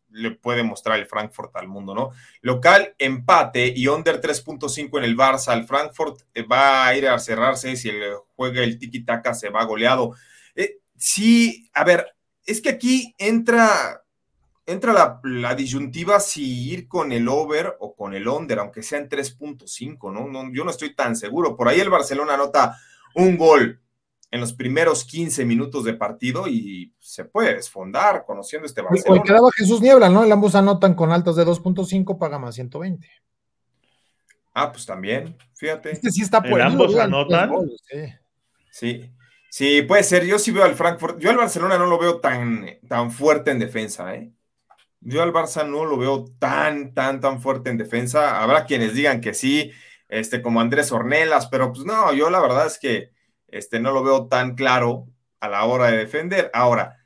le 0.09 0.31
puede 0.31 0.63
mostrar 0.63 0.99
el 0.99 1.05
Frankfurt 1.05 1.55
al 1.55 1.69
mundo, 1.69 1.95
¿no? 1.95 2.13
Local, 2.41 2.95
empate 2.99 3.75
y 3.77 3.89
under 3.89 4.23
3.5 4.23 4.97
en 4.97 5.05
el 5.05 5.19
Barça. 5.19 5.53
El 5.53 5.67
Frankfurt 5.67 6.23
eh, 6.33 6.45
va 6.45 6.87
a 6.87 6.97
ir 6.97 7.09
a 7.09 7.19
cerrarse 7.19 7.77
si 7.77 7.91
el, 7.91 8.15
juega 8.37 8.63
el 8.63 8.79
tiki-taka 8.79 9.35
se 9.35 9.51
va 9.51 9.65
goleado. 9.65 10.15
Eh, 10.55 10.79
sí, 10.97 11.69
a 11.75 11.85
ver, 11.85 12.07
es 12.47 12.63
que 12.63 12.71
aquí 12.71 13.15
entra 13.19 14.02
entra 14.67 15.21
la, 15.23 15.55
disyuntiva 15.55 16.21
si 16.21 16.71
ir 16.71 16.89
con 16.89 17.13
el 17.13 17.29
over 17.29 17.77
o 17.81 17.95
con 17.95 18.15
el 18.15 18.29
under, 18.29 18.61
aunque 18.61 18.83
sea 18.83 18.99
en 18.99 19.09
3.5, 19.09 20.13
¿no? 20.13 20.29
¿no? 20.29 20.53
Yo 20.53 20.65
no 20.65 20.71
estoy 20.71 20.95
tan 20.95 21.17
seguro. 21.17 21.57
Por 21.57 21.69
ahí 21.69 21.81
el 21.81 21.91
Barcelona 21.91 22.35
anota 22.35 22.79
un 23.15 23.37
gol 23.37 23.81
en 24.31 24.41
los 24.41 24.55
primeros 24.55 25.05
15 25.05 25.45
minutos 25.45 25.85
de 25.85 25.95
partido 25.95 26.49
y 26.49 26.95
se 26.99 27.25
puede 27.25 27.55
desfondar 27.55 28.25
conociendo 28.25 28.67
este 28.67 28.81
Barcelona. 28.81 29.21
O 29.21 29.25
quedaba 29.25 29.49
Jesús 29.55 29.83
Niebla, 29.83 30.09
¿no? 30.09 30.25
El 30.25 30.33
ambos 30.33 30.55
anotan 30.55 30.95
con 30.95 31.13
altas 31.13 31.37
de 31.37 31.45
2.5, 31.45 32.19
paga 32.19 32.39
más 32.39 32.55
120. 32.55 33.07
Ah, 34.55 34.71
pues 34.71 34.87
también, 34.87 35.37
fíjate. 35.55 35.93
Este 35.93 36.11
sí 36.11 36.23
está 36.23 36.43
por 36.43 36.61
ambos 36.61 36.97
anotan. 36.97 37.51
sí. 38.71 39.11
sí. 39.51 39.83
puede 39.83 40.03
ser. 40.03 40.25
Yo 40.25 40.39
sí 40.39 40.51
veo 40.51 40.65
al 40.65 40.75
Frankfurt. 40.75 41.19
Yo 41.19 41.31
al 41.31 41.37
Barcelona 41.37 41.77
no 41.77 41.87
lo 41.87 41.99
veo 41.99 42.21
tan, 42.21 42.67
tan 42.89 43.11
fuerte 43.11 43.51
en 43.51 43.59
defensa, 43.59 44.15
¿eh? 44.15 44.33
Yo 45.05 45.23
al 45.23 45.33
Barça 45.33 45.67
no 45.67 45.85
lo 45.85 45.97
veo 45.99 46.25
tan, 46.39 46.95
tan, 46.95 47.21
tan 47.21 47.41
fuerte 47.41 47.71
en 47.71 47.79
defensa. 47.79 48.43
Habrá 48.43 48.65
quienes 48.67 48.95
digan 48.95 49.21
que 49.21 49.35
sí, 49.35 49.73
este, 50.09 50.43
como 50.43 50.61
Andrés 50.61 50.93
Ornelas, 50.93 51.49
pero 51.49 51.73
pues 51.73 51.85
no, 51.85 52.13
yo 52.13 52.31
la 52.31 52.41
verdad 52.41 52.67
es 52.67 52.79
que 52.79 53.11
este, 53.49 53.81
no 53.81 53.93
lo 53.93 54.03
veo 54.03 54.29
tan 54.29 54.55
claro 54.55 55.07
a 55.41 55.49
la 55.49 55.65
hora 55.65 55.87
de 55.87 55.99
defender. 55.99 56.51
Ahora, 56.55 56.99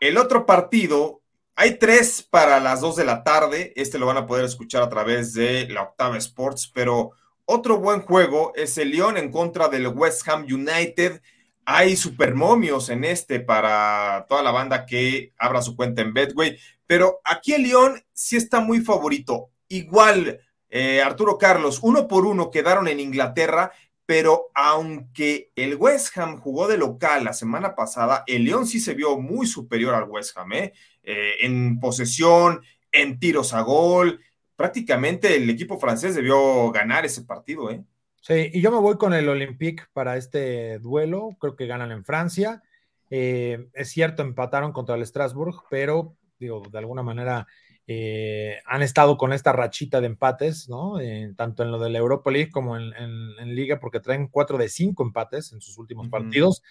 el 0.00 0.18
otro 0.18 0.46
partido, 0.46 1.22
hay 1.56 1.78
tres 1.78 2.22
para 2.22 2.60
las 2.60 2.80
dos 2.80 2.96
de 2.96 3.04
la 3.04 3.24
tarde. 3.24 3.72
Este 3.74 3.98
lo 3.98 4.06
van 4.06 4.18
a 4.18 4.26
poder 4.26 4.44
escuchar 4.44 4.82
a 4.82 4.88
través 4.88 5.32
de 5.32 5.68
la 5.68 5.82
Octava 5.82 6.16
Sports, 6.18 6.70
pero 6.72 7.12
otro 7.46 7.78
buen 7.78 8.02
juego 8.02 8.52
es 8.54 8.76
el 8.78 8.90
Lyon 8.90 9.16
en 9.16 9.32
contra 9.32 9.68
del 9.68 9.88
West 9.88 10.28
Ham 10.28 10.42
United. 10.44 11.22
Hay 11.64 11.96
supermomios 11.96 12.90
en 12.90 13.04
este 13.04 13.40
para 13.40 14.26
toda 14.28 14.42
la 14.42 14.50
banda 14.50 14.86
que 14.86 15.32
abra 15.38 15.62
su 15.62 15.74
cuenta 15.74 16.02
en 16.02 16.12
Betway. 16.12 16.58
Pero 16.88 17.20
aquí 17.22 17.52
el 17.52 17.64
León 17.64 18.02
sí 18.14 18.36
está 18.38 18.60
muy 18.60 18.80
favorito. 18.80 19.50
Igual, 19.68 20.40
eh, 20.70 21.02
Arturo 21.02 21.36
Carlos, 21.36 21.80
uno 21.82 22.08
por 22.08 22.24
uno 22.24 22.50
quedaron 22.50 22.88
en 22.88 22.98
Inglaterra, 22.98 23.72
pero 24.06 24.46
aunque 24.54 25.52
el 25.54 25.76
West 25.76 26.16
Ham 26.16 26.38
jugó 26.38 26.66
de 26.66 26.78
local 26.78 27.24
la 27.24 27.34
semana 27.34 27.74
pasada, 27.74 28.24
el 28.26 28.44
León 28.44 28.66
sí 28.66 28.80
se 28.80 28.94
vio 28.94 29.18
muy 29.18 29.46
superior 29.46 29.94
al 29.94 30.08
West 30.08 30.34
Ham, 30.38 30.52
¿eh? 30.54 30.72
Eh, 31.02 31.34
en 31.42 31.78
posesión, 31.78 32.62
en 32.90 33.18
tiros 33.20 33.52
a 33.52 33.60
gol. 33.60 34.20
Prácticamente 34.56 35.36
el 35.36 35.50
equipo 35.50 35.78
francés 35.78 36.14
debió 36.14 36.72
ganar 36.72 37.04
ese 37.04 37.22
partido, 37.22 37.70
¿eh? 37.70 37.84
Sí, 38.22 38.50
y 38.50 38.62
yo 38.62 38.70
me 38.70 38.78
voy 38.78 38.96
con 38.96 39.12
el 39.12 39.28
Olympique 39.28 39.84
para 39.92 40.16
este 40.16 40.78
duelo. 40.78 41.36
Creo 41.38 41.54
que 41.54 41.66
ganan 41.66 41.92
en 41.92 42.02
Francia. 42.02 42.62
es 43.10 43.88
cierto, 43.90 44.22
empataron 44.22 44.72
contra 44.72 44.96
el 44.96 45.06
Strasbourg, 45.06 45.64
pero 45.68 46.16
digo, 46.38 46.62
de 46.70 46.78
alguna 46.78 47.02
manera 47.02 47.46
eh, 47.86 48.58
han 48.66 48.82
estado 48.82 49.16
con 49.16 49.32
esta 49.32 49.52
rachita 49.52 50.00
de 50.00 50.08
empates, 50.08 50.68
¿no? 50.68 51.00
Eh, 51.00 51.32
tanto 51.36 51.62
en 51.62 51.70
lo 51.70 51.78
de 51.78 51.88
la 51.88 51.98
Europa 51.98 52.30
League 52.30 52.50
como 52.50 52.76
en, 52.76 53.54
Liga, 53.54 53.80
porque 53.80 54.00
traen 54.00 54.28
cuatro 54.28 54.58
de 54.58 54.68
cinco 54.68 55.02
empates 55.02 55.52
en 55.52 55.60
sus 55.60 55.78
últimos 55.78 56.08
partidos. 56.08 56.62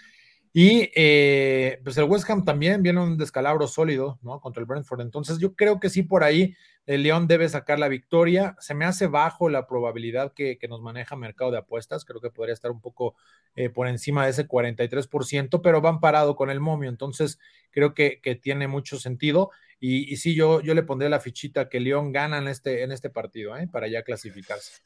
Y 0.60 0.90
eh, 0.96 1.80
pues 1.84 2.00
el 2.00 2.06
West 2.06 2.28
Ham 2.32 2.44
también 2.44 2.82
viene 2.82 3.00
un 3.00 3.16
descalabro 3.16 3.68
sólido, 3.68 4.18
¿no? 4.24 4.42
Contra 4.42 4.60
el 4.60 4.66
Brentford. 4.66 5.02
Entonces 5.02 5.38
yo 5.38 5.54
creo 5.54 5.80
que 5.80 5.92
sí 5.92 6.02
por 6.02 6.24
ahí 6.24 6.56
el 6.88 7.04
León 7.04 7.28
debe 7.28 7.48
sacar 7.48 7.78
la 7.78 7.88
victoria. 7.88 8.56
Se 8.60 8.74
me 8.74 8.86
hace 8.86 9.06
bajo 9.06 9.50
la 9.50 9.68
probabilidad 9.68 10.34
que, 10.34 10.58
nos 10.68 10.82
maneja 10.82 11.16
mercado 11.16 11.52
de 11.52 11.60
apuestas. 11.60 12.06
Creo 12.06 12.22
que 12.22 12.32
podría 12.32 12.56
estar 12.56 12.72
un 12.72 12.82
poco 12.82 13.14
eh, 13.56 13.70
por 13.70 13.88
encima 13.88 14.26
de 14.26 14.32
ese 14.32 14.48
43%, 14.48 15.62
pero 15.62 15.80
van 15.80 16.00
parado 16.00 16.36
con 16.36 16.50
el 16.50 16.60
momio. 16.60 16.90
Entonces 16.90 17.38
creo 17.70 17.94
que, 17.94 18.20
tiene 18.42 18.68
mucho 18.68 18.98
sentido. 18.98 19.52
Y, 19.80 20.18
sí, 20.18 20.34
yo, 20.34 20.62
yo 20.62 20.74
le 20.74 20.82
pondré 20.82 21.08
la 21.08 21.20
fichita 21.20 21.70
que 21.70 21.80
León 21.80 22.12
gana 22.12 22.40
en 22.40 22.48
este, 22.48 22.82
en 22.82 22.92
este 22.92 23.12
partido, 23.12 23.56
¿eh? 23.56 23.68
Para 23.72 23.88
ya 23.90 24.02
clasificarse. 24.02 24.82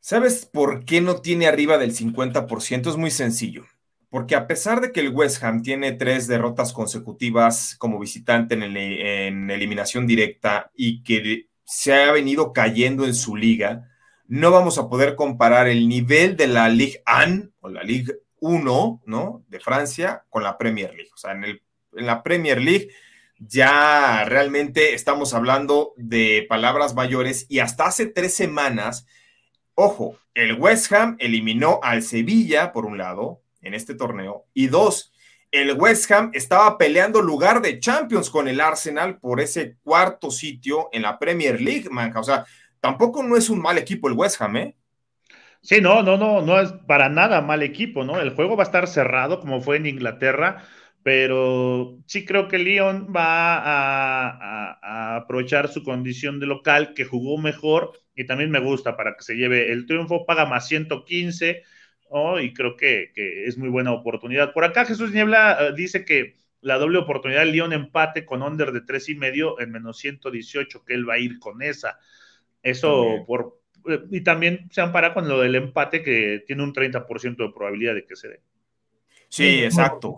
¿Sabes 0.00 0.46
por 0.46 0.86
qué 0.86 1.02
no 1.02 1.20
tiene 1.20 1.46
arriba 1.46 1.76
del 1.76 1.94
50%? 1.94 2.88
Es 2.88 2.96
muy 2.96 3.10
sencillo 3.10 3.66
porque 4.14 4.36
a 4.36 4.46
pesar 4.46 4.80
de 4.80 4.92
que 4.92 5.00
el 5.00 5.08
West 5.08 5.42
Ham 5.42 5.62
tiene 5.62 5.90
tres 5.90 6.28
derrotas 6.28 6.72
consecutivas 6.72 7.74
como 7.78 7.98
visitante 7.98 8.54
en, 8.54 9.50
eliminación 9.50 10.06
directa 10.06 10.70
y 10.72 11.02
que 11.02 11.48
se 11.64 11.94
ha 11.94 12.12
venido 12.12 12.52
cayendo 12.52 13.06
en 13.06 13.14
su 13.16 13.34
liga, 13.34 13.90
no 14.28 14.52
vamos 14.52 14.78
a 14.78 14.88
poder 14.88 15.16
comparar 15.16 15.66
el 15.66 15.88
nivel 15.88 16.36
de 16.36 16.46
la 16.46 16.68
Ligue 16.68 17.02
1 17.26 17.50
o 17.58 17.68
la 17.68 17.82
Ligue 17.82 18.14
1, 18.38 19.02
¿no? 19.04 19.44
De 19.48 19.58
Francia 19.58 20.24
con 20.30 20.44
la 20.44 20.58
Premier 20.58 20.94
League. 20.94 21.10
O 21.12 21.16
sea, 21.16 21.32
en, 21.32 21.42
en 21.42 22.06
la 22.06 22.22
Premier 22.22 22.60
League 22.60 22.90
ya 23.40 24.24
realmente 24.26 24.94
estamos 24.94 25.34
hablando 25.34 25.92
de 25.96 26.46
palabras 26.48 26.94
mayores 26.94 27.46
y 27.48 27.58
hasta 27.58 27.86
hace 27.86 28.06
tres 28.06 28.32
semanas, 28.32 29.08
ojo, 29.74 30.16
el 30.34 30.54
West 30.54 30.92
Ham 30.92 31.16
eliminó 31.18 31.80
al 31.82 32.04
Sevilla 32.04 32.70
por 32.70 32.86
un 32.86 32.96
lado, 32.96 33.40
en 33.64 33.74
este 33.74 33.94
torneo. 33.94 34.46
Y 34.54 34.68
dos, 34.68 35.12
el 35.50 35.72
West 35.78 36.10
Ham 36.10 36.30
estaba 36.34 36.76
peleando 36.76 37.22
lugar 37.22 37.62
de 37.62 37.78
Champions 37.78 38.28
con 38.28 38.48
el 38.48 38.60
Arsenal 38.60 39.18
por 39.18 39.40
ese 39.40 39.76
cuarto 39.84 40.30
sitio 40.30 40.88
en 40.92 41.02
la 41.02 41.18
Premier 41.18 41.60
League, 41.60 41.88
manja. 41.90 42.20
O 42.20 42.24
sea, 42.24 42.44
tampoco 42.80 43.22
no 43.22 43.36
es 43.36 43.48
un 43.48 43.60
mal 43.60 43.78
equipo 43.78 44.08
el 44.08 44.14
West 44.14 44.40
Ham, 44.40 44.56
¿eh? 44.56 44.76
Sí, 45.60 45.80
no, 45.80 46.02
no, 46.02 46.18
no, 46.18 46.42
no 46.42 46.60
es 46.60 46.72
para 46.86 47.08
nada 47.08 47.40
mal 47.40 47.62
equipo, 47.62 48.04
¿no? 48.04 48.20
El 48.20 48.34
juego 48.34 48.56
va 48.56 48.64
a 48.64 48.66
estar 48.66 48.86
cerrado 48.86 49.40
como 49.40 49.60
fue 49.60 49.76
en 49.76 49.86
Inglaterra, 49.86 50.64
pero 51.02 51.98
sí 52.06 52.24
creo 52.24 52.48
que 52.48 52.58
Lyon 52.58 53.12
va 53.14 53.56
a, 53.56 54.78
a 54.82 55.16
aprovechar 55.16 55.68
su 55.68 55.82
condición 55.82 56.40
de 56.40 56.46
local, 56.46 56.94
que 56.94 57.04
jugó 57.04 57.38
mejor 57.38 57.92
y 58.14 58.26
también 58.26 58.50
me 58.50 58.58
gusta 58.58 58.96
para 58.96 59.14
que 59.16 59.22
se 59.22 59.36
lleve 59.36 59.72
el 59.72 59.86
triunfo, 59.86 60.26
paga 60.26 60.46
más 60.46 60.66
115 60.68 61.62
y 62.40 62.52
creo 62.52 62.76
que, 62.76 63.10
es 63.46 63.58
muy 63.58 63.68
buena 63.68 63.92
oportunidad. 63.92 64.52
Por 64.52 64.64
acá 64.64 64.84
Jesús 64.84 65.12
Niebla 65.12 65.58
eh, 65.60 65.72
dice 65.76 66.04
que 66.04 66.36
la 66.60 66.78
doble 66.78 66.98
oportunidad, 66.98 67.44
León 67.44 67.72
empate 67.72 68.24
con 68.24 68.42
under 68.42 68.72
de 68.72 68.82
tres 68.82 69.08
y 69.08 69.16
medio 69.16 69.60
en 69.60 69.72
menos 69.72 69.98
118, 69.98 70.84
que 70.84 70.94
él 70.94 71.08
va 71.08 71.14
a 71.14 71.18
ir 71.18 71.38
con 71.38 71.62
esa. 71.62 71.98
Eso 72.62 73.24
por... 73.26 73.60
Eh, 73.88 74.00
y 74.10 74.20
también 74.22 74.68
se 74.70 74.80
ampara 74.80 75.12
con 75.12 75.28
lo 75.28 75.40
del 75.40 75.56
empate 75.56 76.02
que 76.02 76.44
tiene 76.46 76.62
un 76.62 76.72
30% 76.72 77.36
de 77.36 77.52
probabilidad 77.52 77.94
de 77.94 78.06
que 78.06 78.16
se 78.16 78.28
dé. 78.28 78.40
Sí, 79.28 79.64
exacto. 79.64 80.16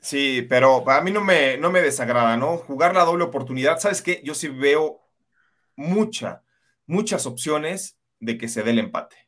Sí, 0.00 0.46
pero 0.48 0.88
a 0.88 1.00
mí 1.02 1.10
no 1.10 1.22
me, 1.22 1.58
no 1.58 1.70
me 1.70 1.82
desagrada, 1.82 2.36
¿no? 2.36 2.56
Jugar 2.56 2.94
la 2.94 3.04
doble 3.04 3.24
oportunidad, 3.24 3.78
¿sabes 3.78 4.00
qué? 4.00 4.22
Yo 4.24 4.34
sí 4.34 4.48
veo 4.48 5.02
mucha, 5.76 6.42
muchas 6.86 7.26
opciones 7.26 7.98
de 8.18 8.38
que 8.38 8.48
se 8.48 8.62
dé 8.62 8.70
el 8.70 8.78
empate. 8.78 9.25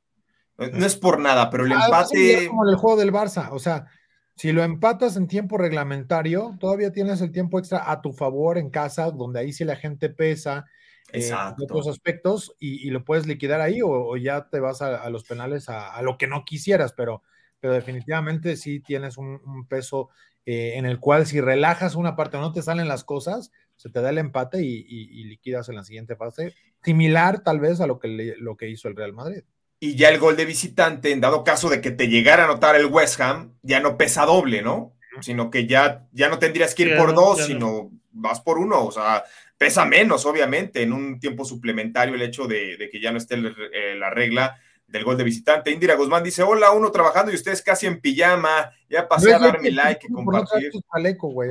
No 0.58 0.84
es 0.84 0.96
por 0.96 1.20
nada, 1.20 1.50
pero 1.50 1.64
el 1.64 1.72
ah, 1.72 1.84
empate. 1.84 2.48
como 2.48 2.64
en 2.64 2.70
el 2.70 2.76
juego 2.76 2.98
del 2.98 3.12
Barça. 3.12 3.50
O 3.52 3.60
sea, 3.60 3.86
si 4.34 4.52
lo 4.52 4.64
empatas 4.64 5.16
en 5.16 5.28
tiempo 5.28 5.56
reglamentario, 5.56 6.56
todavía 6.58 6.92
tienes 6.92 7.20
el 7.20 7.30
tiempo 7.30 7.58
extra 7.58 7.90
a 7.90 8.02
tu 8.02 8.12
favor 8.12 8.58
en 8.58 8.70
casa, 8.70 9.10
donde 9.10 9.40
ahí 9.40 9.52
sí 9.52 9.64
la 9.64 9.76
gente 9.76 10.08
pesa. 10.10 10.66
Eh, 11.12 11.32
otros 11.62 11.88
aspectos 11.88 12.54
y, 12.58 12.90
lo 12.90 13.02
puedes 13.02 13.26
liquidar 13.26 13.62
ahí 13.62 13.80
o, 13.82 14.14
ya 14.18 14.50
te 14.50 14.60
vas 14.60 14.82
a, 14.82 15.08
los 15.08 15.24
penales 15.24 15.70
a, 15.70 16.02
lo 16.02 16.18
que 16.18 16.26
no 16.26 16.44
quisieras, 16.44 16.92
pero, 16.92 17.22
pero 17.60 17.72
definitivamente 17.72 18.56
sí 18.56 18.80
tienes 18.80 19.16
un, 19.16 19.66
peso 19.68 20.10
eh, 20.44 20.74
en 20.76 20.84
el 20.84 21.00
cual 21.00 21.26
si 21.26 21.40
relajas 21.40 21.94
una 21.94 22.14
parte 22.14 22.36
o 22.36 22.40
no 22.42 22.52
te 22.52 22.60
salen 22.60 22.88
las 22.88 23.04
cosas, 23.04 23.52
se 23.76 23.88
te 23.88 24.02
da 24.02 24.10
el 24.10 24.18
empate 24.18 24.62
y, 24.62 25.24
liquidas 25.24 25.70
en 25.70 25.76
la 25.76 25.84
siguiente 25.84 26.14
fase, 26.14 26.54
similar 26.82 27.42
tal 27.42 27.58
vez 27.58 27.80
a 27.80 27.86
lo 27.86 27.98
que, 27.98 28.34
lo 28.38 28.58
que 28.58 28.68
hizo 28.68 28.88
el 28.88 28.96
Real 28.96 29.14
Madrid 29.14 29.44
y 29.80 29.94
ya 29.94 30.08
el 30.08 30.18
gol 30.18 30.36
de 30.36 30.44
visitante, 30.44 31.12
en 31.12 31.20
dado 31.20 31.44
caso 31.44 31.68
de 31.68 31.80
que 31.80 31.90
te 31.90 32.08
llegara 32.08 32.42
a 32.42 32.46
anotar 32.46 32.76
el 32.76 32.86
West 32.86 33.20
Ham, 33.20 33.54
ya 33.62 33.80
no 33.80 33.96
pesa 33.96 34.24
doble, 34.26 34.62
¿no? 34.62 34.94
Sino 35.20 35.50
que 35.50 35.66
ya, 35.66 36.06
ya 36.12 36.28
no 36.28 36.38
tendrías 36.38 36.74
que 36.74 36.84
ir 36.84 36.96
por 36.96 37.14
dos, 37.14 37.46
sino 37.46 37.90
vas 38.10 38.40
por 38.40 38.58
uno, 38.58 38.84
o 38.84 38.92
sea, 38.92 39.24
pesa 39.56 39.84
menos, 39.84 40.26
obviamente, 40.26 40.82
en 40.82 40.92
un 40.92 41.18
tiempo 41.20 41.44
suplementario 41.44 42.14
el 42.14 42.22
hecho 42.22 42.46
de, 42.46 42.88
que 42.90 43.00
ya 43.00 43.12
no 43.12 43.18
esté 43.18 43.36
eh, 43.36 43.94
la 43.96 44.10
regla 44.10 44.60
del 44.88 45.04
gol 45.04 45.16
de 45.16 45.24
visitante. 45.24 45.70
Indira 45.70 45.94
Guzmán 45.94 46.24
dice, 46.24 46.42
hola, 46.42 46.72
uno 46.72 46.90
trabajando 46.90 47.30
y 47.30 47.34
ustedes 47.34 47.62
casi 47.62 47.86
en 47.86 48.00
pijama. 48.00 48.70
Ya 48.88 49.06
pasé 49.06 49.34
a 49.34 49.38
dar 49.38 49.60
mi 49.60 49.70
like 49.70 50.06
y 50.08 50.12
compartir. 50.12 50.72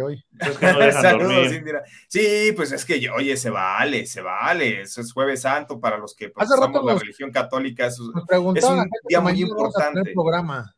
hoy. 0.01 0.25
Saludos, 0.91 1.53
Indira. 1.53 1.83
Sí, 2.07 2.51
pues 2.55 2.71
es 2.71 2.83
que, 2.83 3.09
oye, 3.11 3.37
se 3.37 3.51
vale, 3.51 4.07
se 4.07 4.21
vale. 4.21 4.81
Eso 4.81 5.01
es 5.01 5.13
Jueves 5.13 5.41
Santo 5.41 5.79
para 5.79 5.97
los 5.97 6.15
que 6.15 6.29
profesamos 6.29 6.83
la 6.83 6.95
religión 6.95 7.31
católica. 7.31 7.85
es 7.85 7.99
un 7.99 8.89
día 9.07 9.21
muy 9.21 9.39
importante. 9.39 10.11
Programa. 10.13 10.75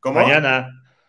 ¿Cómo? 0.00 0.20
Mañana. 0.20 0.68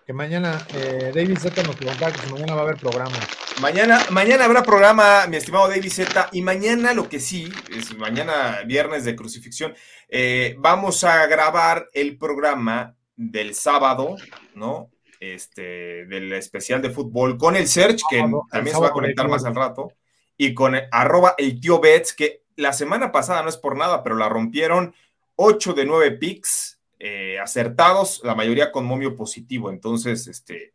Que 0.10 0.13
mañana, 0.13 0.65
eh, 0.74 1.12
David 1.13 1.38
Z 1.38 1.62
nos 1.62 1.76
preguntaba 1.76 2.12
que 2.12 2.32
mañana 2.32 2.56
va 2.56 2.62
a 2.62 2.63
haber 2.63 2.78
programa. 2.78 3.15
Mañana, 3.62 4.00
mañana 4.10 4.45
habrá 4.45 4.63
programa, 4.63 5.28
mi 5.28 5.38
estimado 5.38 5.67
David 5.67 5.91
Z, 5.91 6.30
y 6.32 6.41
mañana 6.41 6.95
lo 6.95 7.08
que 7.08 7.19
sí, 7.19 7.54
es 7.72 7.95
mañana 7.95 8.63
viernes 8.65 9.06
de 9.06 9.15
crucifixión, 9.15 9.76
eh, 10.08 10.56
vamos 10.58 11.04
a 11.04 11.28
grabar 11.28 11.89
el 11.93 12.17
programa 12.17 12.95
del 13.15 13.54
sábado, 13.54 14.15
¿no? 14.56 14.89
Este, 15.19 16.08
del 16.08 16.34
especial 16.34 16.82
de 16.82 16.89
fútbol 16.89 17.38
con 17.38 17.56
el 17.56 17.67
Search, 17.67 18.02
que 18.10 18.26
también 18.50 18.76
se 18.76 18.82
va 18.82 18.88
a 18.88 18.93
conectar 18.93 19.28
más 19.28 19.45
al 19.45 19.54
rato. 19.54 19.93
y 20.36 20.56
con 20.56 20.74
arroba 20.89 21.36
el 21.38 21.60
tío 21.60 21.80
Bets, 21.80 22.13
que 22.13 22.41
la 22.56 22.74
semana 22.74 23.12
pasada 23.12 23.43
no 23.43 23.50
es 23.50 23.58
por 23.58 23.78
nada, 23.78 24.02
pero 24.02 24.15
la 24.15 24.28
rompieron 24.28 24.95
8 25.36 25.74
de 25.74 25.86
9 25.86 26.12
picks 26.13 26.79
eh, 27.00 27.40
acertados, 27.40 28.22
la 28.24 28.36
mayoría 28.36 28.72
con 28.72 28.86
momio 28.86 29.16
positivo. 29.16 29.70
Entonces, 29.70 30.28
este, 30.28 30.74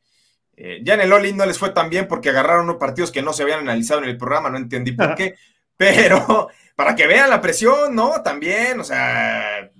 eh, 0.57 0.81
ya 0.83 0.95
en 0.95 1.03
el 1.03 1.13
All 1.13 1.37
no 1.37 1.45
les 1.45 1.59
fue 1.59 1.71
tan 1.71 1.91
bien 1.91 2.09
porque 2.09 2.31
agarraron 2.31 2.65
unos 2.65 2.77
partidos 2.77 3.13
que 3.13 3.23
no 3.23 3.33
se 3.33 3.43
habían 3.43 3.61
analizado 3.61 4.03
en 4.03 4.09
el 4.09 4.17
programa, 4.17 4.51
no 4.51 4.57
entendí 4.57 4.93
por 4.93 5.15
qué, 5.15 5.35
pero 5.77 6.49
para 6.75 6.97
que 6.97 7.07
vean 7.07 7.29
la 7.29 7.41
presión, 7.41 7.95
¿no? 7.95 8.23
También, 8.23 8.81
o 8.81 8.85
sea, 8.85 9.71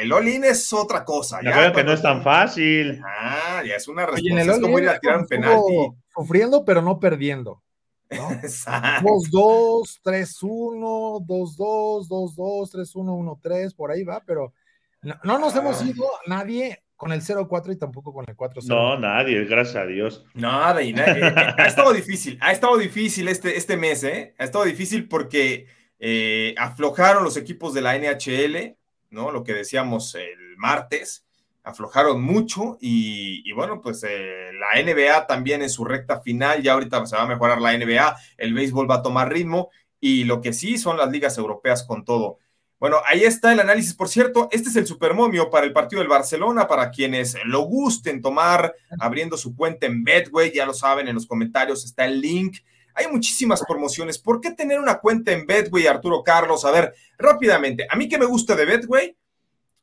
el 0.00 0.12
all 0.12 0.28
es 0.28 0.72
otra 0.72 1.04
cosa. 1.04 1.40
Ya, 1.42 1.72
que 1.72 1.84
no 1.84 1.92
es 1.92 2.02
tan 2.02 2.22
fácil. 2.22 3.00
Ah, 3.04 3.62
ya 3.66 3.76
es 3.76 3.88
una 3.88 4.06
responsabilidad. 4.06 4.56
Es 4.56 4.62
como 4.62 4.78
ir 4.78 4.88
a 4.88 4.98
tirar 4.98 5.18
un 5.18 5.26
penalti. 5.26 5.90
Sufriendo, 6.14 6.64
pero 6.64 6.82
no 6.82 6.98
perdiendo. 6.98 7.62
¿no? 8.10 8.30
2-2, 8.30 10.00
3-1, 10.02 11.26
2-2, 11.26 12.08
2-2, 12.08 12.70
3-1, 12.72 13.40
1-3, 13.42 13.74
por 13.76 13.90
ahí 13.90 14.02
va, 14.02 14.22
pero 14.24 14.54
no, 15.02 15.38
nos 15.38 15.54
hemos 15.56 15.82
ah. 15.82 15.84
ido 15.86 16.06
nadie 16.26 16.82
con 16.96 17.12
el 17.12 17.22
0-4 17.22 17.72
y 17.72 17.76
tampoco 17.76 18.12
con 18.12 18.24
el 18.28 18.36
4-0. 18.36 18.66
No, 18.66 18.98
nadie, 18.98 19.44
gracias 19.44 19.76
a 19.76 19.86
Dios. 19.86 20.24
Nada, 20.34 20.82
y 20.82 20.92
nadie. 20.92 21.22
ha 21.24 21.66
estado 21.66 21.92
difícil, 21.92 22.38
ha 22.40 22.50
estado 22.50 22.76
difícil 22.76 23.28
este, 23.28 23.56
este 23.56 23.76
mes, 23.76 24.02
¿eh? 24.02 24.34
Ha 24.38 24.44
estado 24.44 24.64
difícil 24.64 25.08
porque 25.08 25.66
eh, 26.00 26.54
aflojaron 26.58 27.22
los 27.22 27.36
equipos 27.36 27.72
de 27.74 27.82
la 27.82 27.96
NHL, 27.96 28.76
¿no? 29.10 29.30
Lo 29.30 29.44
que 29.44 29.54
decíamos 29.54 30.14
el 30.16 30.56
martes, 30.56 31.24
aflojaron 31.68 32.22
mucho 32.22 32.78
y, 32.80 33.52
bueno, 33.52 33.80
pues 33.80 34.04
eh, 34.08 34.50
la 34.54 34.82
NBA 34.82 35.26
también 35.26 35.62
en 35.62 35.70
su 35.70 35.84
recta 35.84 36.20
final, 36.20 36.62
ya 36.62 36.72
ahorita 36.72 37.06
se 37.06 37.16
va 37.16 37.22
a 37.22 37.28
mejorar 37.28 37.60
la 37.60 37.76
NBA, 37.76 38.16
el 38.38 38.54
béisbol 38.54 38.90
va 38.90 38.96
a 38.96 39.02
tomar 39.02 39.32
ritmo 39.32 39.70
y 40.00 40.24
lo 40.24 40.40
que 40.40 40.52
sí 40.52 40.78
son 40.78 40.96
las 40.96 41.10
ligas 41.10 41.36
europeas 41.38 41.84
con 41.84 42.04
todo. 42.04 42.38
Bueno, 42.80 42.98
ahí 43.06 43.24
está 43.24 43.52
el 43.52 43.58
análisis. 43.58 43.92
Por 43.92 44.08
cierto, 44.08 44.48
este 44.52 44.68
es 44.68 44.76
el 44.76 44.86
supermomio 44.86 45.50
para 45.50 45.66
el 45.66 45.72
partido 45.72 46.00
del 46.00 46.08
Barcelona, 46.08 46.68
para 46.68 46.90
quienes 46.90 47.36
lo 47.44 47.62
gusten 47.62 48.22
tomar 48.22 48.72
abriendo 49.00 49.36
su 49.36 49.56
cuenta 49.56 49.86
en 49.86 50.04
Betway, 50.04 50.52
ya 50.54 50.64
lo 50.64 50.72
saben, 50.72 51.08
en 51.08 51.16
los 51.16 51.26
comentarios 51.26 51.84
está 51.84 52.04
el 52.04 52.20
link. 52.20 52.58
Hay 52.94 53.08
muchísimas 53.08 53.64
promociones. 53.66 54.18
¿Por 54.18 54.40
qué 54.40 54.52
tener 54.52 54.78
una 54.78 54.98
cuenta 54.98 55.32
en 55.32 55.44
Betway, 55.44 55.88
Arturo 55.88 56.22
Carlos? 56.22 56.64
A 56.64 56.70
ver, 56.70 56.94
rápidamente, 57.18 57.86
a 57.90 57.96
mí 57.96 58.08
que 58.08 58.18
me 58.18 58.26
gusta 58.26 58.54
de 58.54 58.64
Betway, 58.64 59.16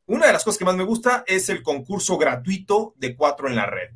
una 0.06 0.28
de 0.28 0.34
las 0.34 0.46
cosas 0.46 0.58
que 0.58 0.66
más 0.66 0.76
me 0.76 0.84
gusta 0.84 1.26
es 1.28 1.50
el 1.50 1.64
concurso 1.64 2.18
gratuito 2.18 2.94
de 2.98 3.16
cuatro 3.16 3.50
en 3.50 3.56
la 3.56 3.66
red. 3.66 3.90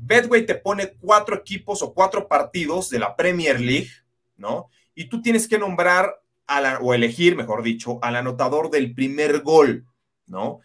Betway 0.00 0.46
te 0.46 0.54
pone 0.54 0.92
cuatro 1.00 1.34
equipos 1.34 1.82
o 1.82 1.92
cuatro 1.92 2.28
partidos 2.28 2.88
de 2.90 3.00
la 3.00 3.16
Premier 3.16 3.60
League, 3.60 3.90
¿no? 4.36 4.68
Y 4.94 5.08
tú 5.08 5.22
tienes 5.22 5.48
que 5.48 5.58
nombrar 5.58 6.20
o 6.80 6.94
elegir, 6.94 7.36
mejor 7.36 7.62
dicho, 7.62 7.98
al 8.02 8.16
anotador 8.16 8.70
del 8.70 8.94
primer 8.94 9.40
gol, 9.40 9.86
¿no? 10.26 10.60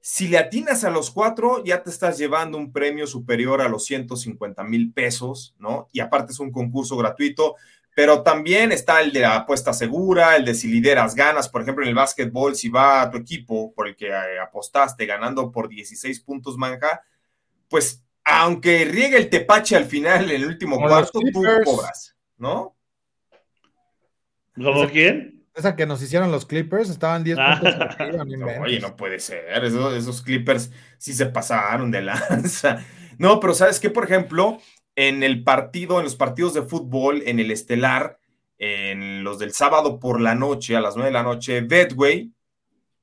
Si 0.00 0.28
le 0.28 0.36
atinas 0.36 0.84
a 0.84 0.90
los 0.90 1.10
cuatro, 1.10 1.64
ya 1.64 1.82
te 1.82 1.88
estás 1.88 2.18
llevando 2.18 2.58
un 2.58 2.72
premio 2.72 3.06
superior 3.06 3.62
a 3.62 3.68
los 3.68 3.84
150 3.86 4.62
mil 4.62 4.92
pesos, 4.92 5.54
¿no? 5.58 5.88
Y 5.92 6.00
aparte 6.00 6.32
es 6.32 6.40
un 6.40 6.52
concurso 6.52 6.96
gratuito, 6.96 7.56
pero 7.94 8.22
también 8.22 8.70
está 8.72 9.00
el 9.00 9.12
de 9.12 9.20
la 9.20 9.36
apuesta 9.36 9.72
segura, 9.72 10.36
el 10.36 10.44
de 10.44 10.54
si 10.54 10.68
lideras 10.68 11.14
ganas, 11.14 11.48
por 11.48 11.62
ejemplo, 11.62 11.84
en 11.84 11.88
el 11.88 11.94
básquetbol, 11.94 12.54
si 12.54 12.68
va 12.68 13.02
a 13.02 13.10
tu 13.10 13.16
equipo 13.16 13.72
por 13.72 13.88
el 13.88 13.96
que 13.96 14.08
eh, 14.08 14.38
apostaste 14.42 15.06
ganando 15.06 15.50
por 15.50 15.68
16 15.68 16.20
puntos 16.20 16.56
manja, 16.56 17.02
pues 17.68 18.02
aunque 18.24 18.84
riegue 18.84 19.16
el 19.16 19.30
tepache 19.30 19.76
al 19.76 19.84
final 19.84 20.30
en 20.30 20.42
el 20.42 20.46
último 20.46 20.78
cuarto, 20.78 21.20
tú 21.32 21.42
cobras, 21.64 22.16
¿no? 22.36 22.74
¿Cómo 24.56 24.88
quién? 24.88 25.44
Esa 25.54 25.76
que 25.76 25.86
nos 25.86 26.02
hicieron 26.02 26.32
los 26.32 26.46
Clippers, 26.46 26.90
estaban 26.90 27.22
10 27.22 27.38
ah. 27.40 27.60
puntos 27.60 28.60
Oye, 28.62 28.80
no 28.80 28.96
puede 28.96 29.20
ser, 29.20 29.64
esos, 29.64 30.22
Clippers 30.22 30.72
sí 30.98 31.12
se 31.12 31.26
pasaron 31.26 31.90
de 31.90 32.02
lanza. 32.02 32.84
No, 33.16 33.38
pero 33.38 33.54
¿sabes 33.54 33.78
qué? 33.78 33.90
Por 33.90 34.02
ejemplo, 34.02 34.58
en 34.96 35.22
el 35.22 35.44
partido, 35.44 35.98
en 35.98 36.04
los 36.04 36.16
partidos 36.16 36.52
de 36.52 36.62
fútbol, 36.62 37.22
en 37.26 37.38
el 37.38 37.52
estelar, 37.52 38.18
en 38.58 39.22
los 39.22 39.38
del 39.38 39.52
sábado 39.52 40.00
por 40.00 40.20
la 40.20 40.34
noche, 40.34 40.74
a 40.74 40.80
las 40.80 40.96
9 40.96 41.10
de 41.10 41.12
la 41.12 41.22
noche, 41.22 41.60
Betway 41.60 42.32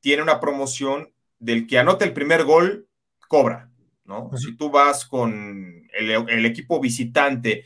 tiene 0.01 0.21
una 0.21 0.41
promoción 0.41 1.13
del 1.39 1.65
que 1.65 1.79
anota 1.79 2.03
el 2.03 2.11
primer 2.11 2.43
gol, 2.43 2.89
cobra, 3.29 3.69
¿no? 4.03 4.29
Si 4.35 4.57
tú 4.57 4.69
vas 4.69 5.05
con 5.05 5.87
el, 5.97 6.11
el 6.11 6.45
equipo 6.45 6.81
visitante 6.81 7.63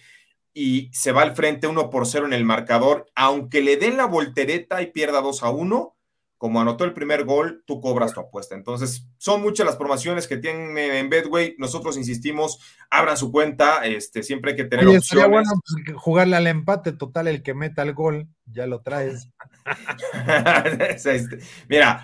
y 0.58 0.90
se 0.94 1.12
va 1.12 1.22
al 1.22 1.36
frente 1.36 1.68
1 1.68 1.90
por 1.90 2.08
0 2.08 2.26
en 2.26 2.34
el 2.34 2.46
marcador, 2.46 3.12
aunque 3.14 3.62
le 3.62 3.76
den 3.76 3.98
la 3.98 4.06
voltereta 4.06 4.82
y 4.82 4.88
pierda 4.88 5.20
2 5.20 5.44
a 5.44 5.50
1, 5.50 5.96
como 6.38 6.62
anotó 6.62 6.86
el 6.86 6.94
primer 6.94 7.26
gol, 7.26 7.64
tú 7.68 7.82
cobras 7.82 8.14
tu 8.14 8.22
apuesta. 8.22 8.56
Entonces, 8.56 9.06
son 9.18 9.42
muchas 9.42 9.66
las 9.66 9.76
promociones 9.76 10.28
que 10.28 10.38
tienen 10.38 10.78
en 10.78 11.10
Bedway. 11.10 11.56
Nosotros 11.58 11.98
insistimos, 11.98 12.60
abran 12.90 13.18
su 13.18 13.34
cuenta, 13.34 13.86
este, 13.86 14.24
siempre 14.24 14.52
hay 14.52 14.58
que 14.58 14.64
tener 14.64 14.88
Oye, 14.88 15.00
opciones. 15.00 15.30
bueno 15.30 15.52
pues, 15.66 15.98
jugarle 15.98 16.38
al 16.38 16.48
empate 16.48 16.94
total, 16.94 17.28
el 17.28 17.44
que 17.44 17.54
meta 17.54 17.82
el 17.82 17.94
gol, 17.94 18.30
ya 18.46 18.66
lo 18.66 18.82
traes. 18.82 19.30
Este, 21.06 21.40
mira, 21.68 22.04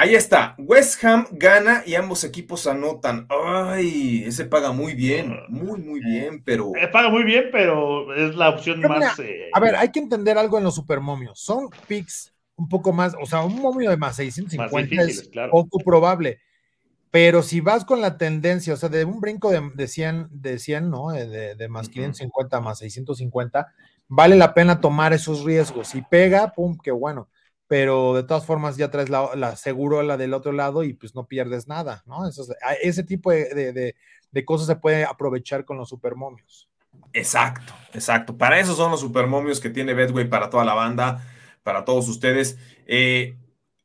Ahí 0.00 0.14
está, 0.14 0.54
West 0.56 1.04
Ham 1.04 1.26
gana 1.30 1.82
y 1.84 1.94
ambos 1.94 2.24
equipos 2.24 2.66
anotan. 2.66 3.26
Ay, 3.28 4.24
ese 4.24 4.46
paga 4.46 4.72
muy 4.72 4.94
bien, 4.94 5.36
muy, 5.50 5.78
muy 5.78 6.00
bien, 6.00 6.42
pero. 6.42 6.72
Eh, 6.74 6.88
paga 6.88 7.10
muy 7.10 7.22
bien, 7.22 7.50
pero 7.52 8.14
es 8.14 8.34
la 8.34 8.48
opción 8.48 8.80
más. 8.80 9.18
Eh, 9.18 9.50
a 9.52 9.60
ver, 9.60 9.76
hay 9.76 9.90
que 9.92 10.00
entender 10.00 10.38
algo 10.38 10.56
en 10.56 10.64
los 10.64 10.74
supermomios. 10.74 11.38
Son 11.40 11.68
picks 11.86 12.32
un 12.56 12.66
poco 12.66 12.94
más, 12.94 13.14
o 13.20 13.26
sea, 13.26 13.42
un 13.42 13.60
momio 13.60 13.90
de 13.90 13.98
más 13.98 14.16
650 14.16 15.02
es 15.02 15.30
poco 15.50 15.78
probable. 15.80 16.40
Pero 17.10 17.42
si 17.42 17.60
vas 17.60 17.84
con 17.84 18.00
la 18.00 18.16
tendencia, 18.16 18.72
o 18.72 18.78
sea, 18.78 18.88
de 18.88 19.04
un 19.04 19.20
brinco 19.20 19.50
de, 19.50 19.86
100, 19.86 20.28
de 20.30 20.58
100, 20.58 20.88
¿no? 20.88 21.12
Eh, 21.12 21.26
de, 21.26 21.56
de 21.56 21.68
más 21.68 21.90
550 21.90 22.58
más 22.62 22.78
650, 22.78 23.70
vale 24.08 24.36
la 24.36 24.54
pena 24.54 24.80
tomar 24.80 25.12
esos 25.12 25.44
riesgos. 25.44 25.88
Si 25.88 26.00
pega, 26.00 26.54
pum, 26.54 26.78
qué 26.82 26.90
bueno 26.90 27.28
pero 27.70 28.14
de 28.14 28.24
todas 28.24 28.44
formas 28.44 28.76
ya 28.76 28.90
traes 28.90 29.10
la, 29.10 29.30
la 29.36 29.54
la 30.02 30.16
del 30.16 30.34
otro 30.34 30.50
lado 30.50 30.82
y 30.82 30.92
pues 30.92 31.14
no 31.14 31.28
pierdes 31.28 31.68
nada, 31.68 32.02
¿no? 32.04 32.28
ese 32.82 33.04
tipo 33.04 33.30
de, 33.30 33.94
cosas 34.44 34.66
se 34.66 34.74
puede 34.74 35.04
aprovechar 35.04 35.64
con 35.64 35.76
los 35.76 35.88
supermomios. 35.88 36.68
Exacto, 37.12 37.72
exacto. 37.92 38.36
Para 38.36 38.58
eso 38.58 38.74
son 38.74 38.90
los 38.90 38.98
supermomios 38.98 39.60
que 39.60 39.70
tiene 39.70 39.94
Bedway 39.94 40.28
para 40.28 40.50
toda 40.50 40.64
la 40.64 40.74
banda, 40.74 41.24
para 41.62 41.84
todos 41.84 42.08
ustedes. 42.08 42.58
Eh, 42.88 43.36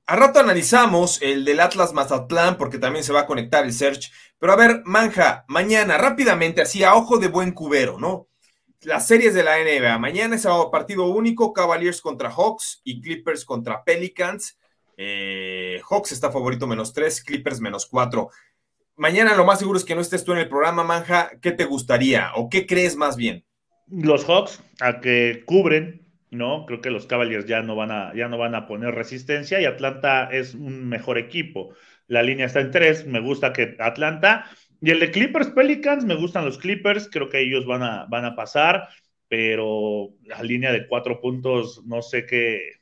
a 0.08 0.16
rato 0.16 0.40
analizamos 0.40 1.22
el 1.22 1.46
del 1.46 1.60
Atlas 1.60 1.94
Mazatlán 1.94 2.58
porque 2.58 2.80
también 2.80 3.04
se 3.04 3.14
va 3.14 3.20
a 3.20 3.28
conectar 3.28 3.64
el 3.64 3.72
search. 3.72 4.12
Pero 4.40 4.52
a 4.52 4.56
ver, 4.56 4.82
Manja, 4.86 5.46
mañana 5.48 6.00
rápidamente, 6.00 6.64
así 6.64 6.84
a 6.84 6.96
ojo 6.96 7.20
de 7.20 7.28
buen 7.28 7.52
cubero, 7.52 8.00
¿no? 8.00 8.30
Las 8.86 9.08
series 9.08 9.34
de 9.34 9.44
la 9.44 9.58
NBA. 9.58 9.98
Mañana 9.98 10.36
es 10.36 10.48
partido 10.72 11.06
único, 11.08 11.54
Cavaliers 11.54 12.02
contra 12.02 12.30
Hawks 12.32 12.82
y 12.84 13.02
Clippers 13.02 13.46
contra 13.46 13.84
Pelicans. 13.84 14.58
Eh, 14.98 15.82
Hawks 15.90 16.12
está 16.12 16.32
favorito 16.32 16.68
menos 16.68 16.94
3, 16.94 17.24
Clippers 17.24 17.60
menos 17.60 17.86
4. 17.88 18.30
Mañana 18.96 19.36
lo 19.36 19.46
más 19.46 19.60
seguro 19.60 19.78
es 19.78 19.86
que 19.86 19.96
no 19.96 20.02
estés 20.02 20.24
tú 20.24 20.34
en 20.34 20.40
el 20.40 20.50
programa, 20.50 20.84
Manja. 20.84 21.32
¿Qué 21.42 21.52
te 21.52 21.66
gustaría 21.66 22.32
o 22.36 22.50
qué 22.50 22.66
crees 22.66 22.96
más 22.96 23.18
bien? 23.18 23.44
Los 23.88 24.26
Hawks, 24.26 24.64
a 24.80 25.02
que 25.02 25.44
cubren, 25.46 26.08
¿no? 26.32 26.66
Creo 26.66 26.82
que 26.82 26.92
los 26.92 27.06
Cavaliers 27.06 27.46
ya 27.46 27.62
no 27.62 27.76
van 27.76 27.92
a, 27.92 28.14
ya 28.16 28.28
no 28.28 28.38
van 28.38 28.56
a 28.56 28.68
poner 28.68 28.96
resistencia 28.96 29.60
y 29.60 29.66
Atlanta 29.66 30.30
es 30.32 30.54
un 30.54 30.88
mejor 30.88 31.18
equipo. 31.18 31.74
La 32.08 32.24
línea 32.24 32.46
está 32.46 32.62
en 32.62 32.72
3, 32.72 33.08
me 33.08 33.20
gusta 33.20 33.52
que 33.52 33.76
Atlanta 33.80 34.46
y 34.86 34.92
el 34.92 35.00
de 35.00 35.10
Clippers 35.10 35.48
Pelicans, 35.48 36.06
me 36.06 36.14
gustan 36.14 36.46
los 36.46 36.60
Clippers, 36.60 37.10
creo 37.12 37.28
que 37.28 37.40
ellos 37.40 37.66
van 37.66 37.82
a, 37.82 38.06
van 38.06 38.24
a 38.24 38.36
pasar, 38.36 38.88
pero 39.28 40.14
la 40.22 40.44
línea 40.44 40.72
de 40.72 40.86
cuatro 40.86 41.20
puntos, 41.22 41.84
no 41.88 42.04
sé 42.04 42.28
qué, 42.28 42.82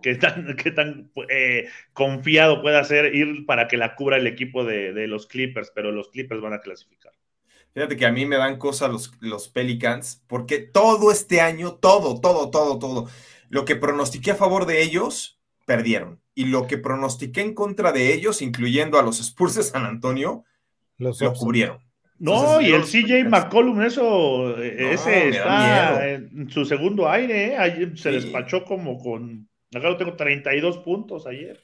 qué 0.00 0.14
tan, 0.14 0.54
qué 0.62 0.70
tan 0.70 1.10
eh, 1.28 1.66
confiado 1.92 2.62
pueda 2.62 2.84
ser 2.84 3.16
ir 3.16 3.46
para 3.46 3.66
que 3.66 3.76
la 3.76 3.96
cubra 3.96 4.16
el 4.16 4.28
equipo 4.28 4.64
de, 4.64 4.92
los 5.08 5.26
Clippers, 5.26 5.72
pero 5.74 5.90
los 5.90 6.10
Clippers 6.10 6.40
van 6.40 6.52
a 6.52 6.60
clasificar. 6.60 7.14
Fíjate 7.74 7.96
que 7.96 8.06
a 8.06 8.12
mí 8.12 8.26
me 8.26 8.36
dan 8.36 8.56
cosas 8.56 8.92
los, 8.92 9.12
los 9.18 9.48
Pelicans, 9.48 10.22
porque 10.28 10.58
todo 10.60 11.10
este 11.10 11.40
año, 11.40 11.74
todo, 11.74 12.20
todo, 12.20 12.50
todo, 12.50 12.78
todo, 12.78 13.08
lo 13.48 13.64
que 13.64 13.74
pronostiqué 13.74 14.30
a 14.30 14.36
favor 14.36 14.66
de 14.66 14.84
ellos, 14.84 15.40
perdieron. 15.66 16.20
Y 16.32 16.44
lo 16.44 16.68
que 16.68 16.78
pronostiqué 16.78 17.40
en 17.40 17.54
contra 17.54 17.90
de 17.90 18.14
ellos, 18.14 18.40
incluyendo 18.40 19.00
a 19.00 19.02
los 19.02 19.18
Spurs 19.18 19.56
de 19.56 19.64
San 19.64 19.84
Antonio, 19.84 20.44
lo 21.00 21.34
cubrieron. 21.34 21.78
No, 22.20 22.60
y 22.60 22.72
el 22.72 22.82
CJ 22.82 23.24
McCollum, 23.28 23.80
eso, 23.80 24.56
ese 24.62 25.30
está 25.30 26.06
en 26.06 26.50
su 26.50 26.66
segundo 26.66 27.08
aire, 27.08 27.54
¿eh? 27.54 27.92
se 27.94 28.12
despachó 28.12 28.62
como 28.64 28.98
con, 28.98 29.48
acá 29.74 29.88
lo 29.88 29.96
tengo 29.96 30.14
32 30.14 30.78
puntos 30.78 31.26
ayer. 31.26 31.58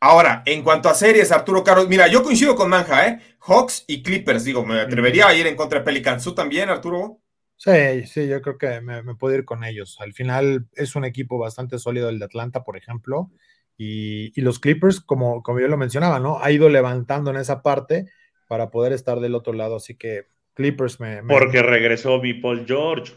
Ahora, 0.00 0.44
en 0.46 0.62
cuanto 0.62 0.88
a 0.88 0.94
series, 0.94 1.32
Arturo 1.32 1.64
Carlos, 1.64 1.88
mira, 1.88 2.06
yo 2.06 2.22
coincido 2.22 2.54
con 2.54 2.70
Manja, 2.70 3.08
¿eh? 3.08 3.20
Hawks 3.40 3.84
y 3.88 4.04
Clippers, 4.04 4.44
digo, 4.44 4.64
me 4.64 4.78
atrevería 4.80 5.26
a 5.26 5.34
ir 5.34 5.48
en 5.48 5.56
contra 5.56 5.80
de 5.80 5.84
Pelicans. 5.84 6.22
¿Tú 6.22 6.32
también, 6.32 6.68
Arturo? 6.68 7.20
Sí, 7.56 8.06
sí, 8.06 8.28
yo 8.28 8.40
creo 8.40 8.56
que 8.56 8.80
me, 8.80 9.02
puedo 9.16 9.34
ir 9.34 9.44
con 9.44 9.64
ellos. 9.64 9.96
Al 9.98 10.12
final 10.12 10.68
es 10.76 10.94
un 10.94 11.04
equipo 11.04 11.38
bastante 11.38 11.80
sólido 11.80 12.08
el 12.08 12.20
de 12.20 12.26
Atlanta, 12.26 12.62
por 12.62 12.76
ejemplo, 12.76 13.32
y, 13.76 14.40
los 14.40 14.60
Clippers, 14.60 15.00
como, 15.00 15.42
como 15.42 15.58
yo 15.58 15.66
lo 15.66 15.76
mencionaba, 15.76 16.20
¿no? 16.20 16.38
Ha 16.40 16.52
ido 16.52 16.68
levantando 16.68 17.32
en 17.32 17.38
esa 17.38 17.62
parte 17.62 18.06
para 18.48 18.70
poder 18.70 18.92
estar 18.92 19.20
del 19.20 19.34
otro 19.34 19.52
lado, 19.52 19.76
así 19.76 19.94
que 19.94 20.26
Clippers 20.54 20.98
me... 20.98 21.22
Porque 21.22 21.62
regresó 21.62 22.20
mi 22.20 22.34
Paul 22.34 22.64
George. 22.66 23.12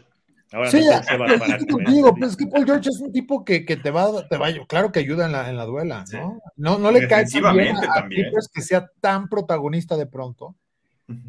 Ahora 0.52 0.70
sí, 0.70 0.84
no 0.84 1.02
se 1.02 1.16
va 1.16 1.26
para 1.26 1.58
que 1.58 1.64
digo, 1.90 2.14
pues 2.14 2.32
es 2.32 2.36
que 2.36 2.46
Paul 2.46 2.66
George 2.66 2.90
es 2.90 3.00
un 3.00 3.10
tipo 3.10 3.44
que, 3.44 3.60
te 3.60 3.90
va, 3.90 4.28
te 4.28 4.36
va, 4.36 4.48
claro 4.68 4.92
que 4.92 5.00
ayuda 5.00 5.26
en 5.26 5.32
la, 5.32 5.48
en 5.48 5.56
la 5.56 5.64
duela, 5.64 6.04
¿no? 6.12 6.40
No, 6.56 6.78
no 6.78 6.92
le 6.92 7.08
cae 7.08 7.24
tan 7.24 7.56
bien 7.56 7.74
a, 7.76 8.06
Clippers 8.06 8.50
que 8.54 8.60
sea 8.60 8.86
tan 9.00 9.28
protagonista 9.28 9.96
de 9.96 10.06
pronto 10.06 10.54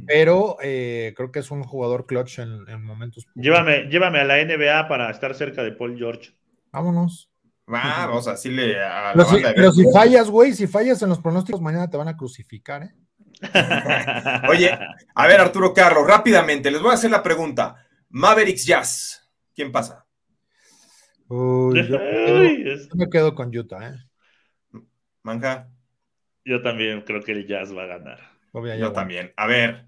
pero 0.06 0.58
eh, 0.62 1.14
creo 1.16 1.32
que 1.32 1.40
es 1.40 1.52
un 1.52 1.64
jugador 1.64 2.06
clutch 2.06 2.40
en, 2.40 2.84
momentos. 2.84 3.28
Llévame, 3.36 3.88
llévame 3.90 4.20
a 4.20 4.24
la 4.24 4.44
NBA 4.44 4.88
para 4.88 5.10
estar 5.10 5.34
cerca 5.34 5.64
de 5.64 5.72
Paul 5.72 5.98
George. 5.98 6.32
Vámonos. 6.72 7.30
Vamos, 7.66 8.28
así 8.28 8.50
le. 8.50 8.76
pero, 9.56 9.72
si, 9.72 9.90
fallas, 9.92 10.30
güey, 10.30 10.54
si 10.54 10.68
fallas 10.68 11.02
en 11.02 11.10
los 11.10 11.20
pronósticos, 11.20 11.62
mañana 11.62 11.90
te 11.90 11.98
van 11.98 12.10
a 12.10 12.18
crucificar, 12.18 12.84
¿eh? 12.84 12.94
Oye, 14.50 14.72
a 15.16 15.28
ver, 15.28 15.42
Arturo 15.42 15.74
Carlos, 15.74 16.08
rápidamente, 16.08 16.72
les 16.72 16.82
voy 16.82 16.92
a 16.92 16.96
hacer 16.96 17.12
la 17.12 17.24
pregunta. 17.24 17.86
Mavericks 18.10 18.66
Jazz, 18.66 19.30
¿quién 19.56 19.72
pasa? 19.72 20.06
Uy, 21.28 21.88
yo, 21.88 21.98
me 22.96 23.10
quedo 23.10 23.34
con 23.34 23.56
Utah, 23.56 23.90
¿eh? 23.90 24.80
Manja. 25.24 25.70
Yo 26.46 26.62
también 26.62 27.02
creo 27.02 27.22
que 27.22 27.32
el 27.32 27.48
Jazz 27.48 27.76
va 27.76 27.84
a 27.84 27.88
ganar. 27.88 28.20
Yo 28.78 28.92
también. 28.92 29.34
A 29.38 29.48
ver, 29.48 29.88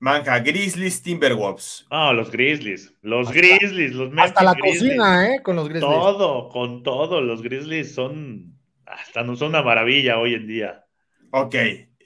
Manja, 0.00 0.38
Grizzlies, 0.40 1.02
Timberwolves. 1.02 1.86
Ah, 1.90 2.12
los 2.14 2.30
Grizzlies. 2.30 2.94
Los 3.02 3.30
Grizzlies, 3.30 3.92
los 3.92 4.10
Hasta 4.16 4.42
la 4.42 4.54
cocina, 4.54 5.34
¿eh? 5.34 5.42
Con 5.42 5.56
los 5.56 5.68
Grizzlies. 5.68 5.92
Todo, 5.92 6.48
con 6.48 6.82
todo. 6.82 7.20
Los 7.20 7.42
Grizzlies 7.42 7.94
son. 7.94 8.58
Hasta 8.86 9.22
no 9.22 9.36
son 9.36 9.50
una 9.50 9.62
maravilla 9.62 10.18
hoy 10.18 10.34
en 10.34 10.46
día. 10.46 10.86
Ok. 11.30 11.54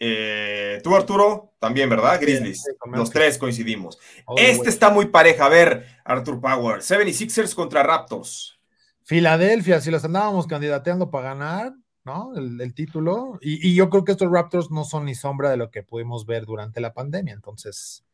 Eh, 0.06 0.80
tú, 0.84 0.94
Arturo, 0.94 1.54
también, 1.58 1.88
¿verdad? 1.88 2.20
Grizzlies. 2.20 2.62
los 2.92 3.10
tres 3.10 3.38
coincidimos. 3.38 3.98
este 4.36 4.68
está 4.68 4.90
muy 4.90 5.06
pareja. 5.06 5.46
A 5.46 5.48
ver, 5.48 5.86
Arthur 6.04 6.42
Power. 6.42 6.80
76ers 6.80 7.54
contra 7.54 7.82
Raptors. 7.82 8.60
Filadelfia, 9.02 9.80
si 9.80 9.90
los 9.90 10.04
andábamos 10.04 10.46
candidateando 10.46 11.10
para 11.10 11.30
ganar, 11.30 11.72
¿no? 12.04 12.34
El, 12.36 12.74
título. 12.74 13.38
Y, 13.40 13.74
yo 13.74 13.88
creo 13.88 14.04
que 14.04 14.12
estos 14.12 14.30
Raptors 14.30 14.70
no 14.70 14.84
son 14.84 15.06
ni 15.06 15.14
sombra 15.14 15.48
de 15.48 15.56
lo 15.56 15.70
que 15.70 15.82
pudimos 15.82 16.26
ver 16.26 16.44
durante 16.44 16.82
la 16.82 16.92
pandemia. 16.92 17.32
Entonces, 17.32 18.04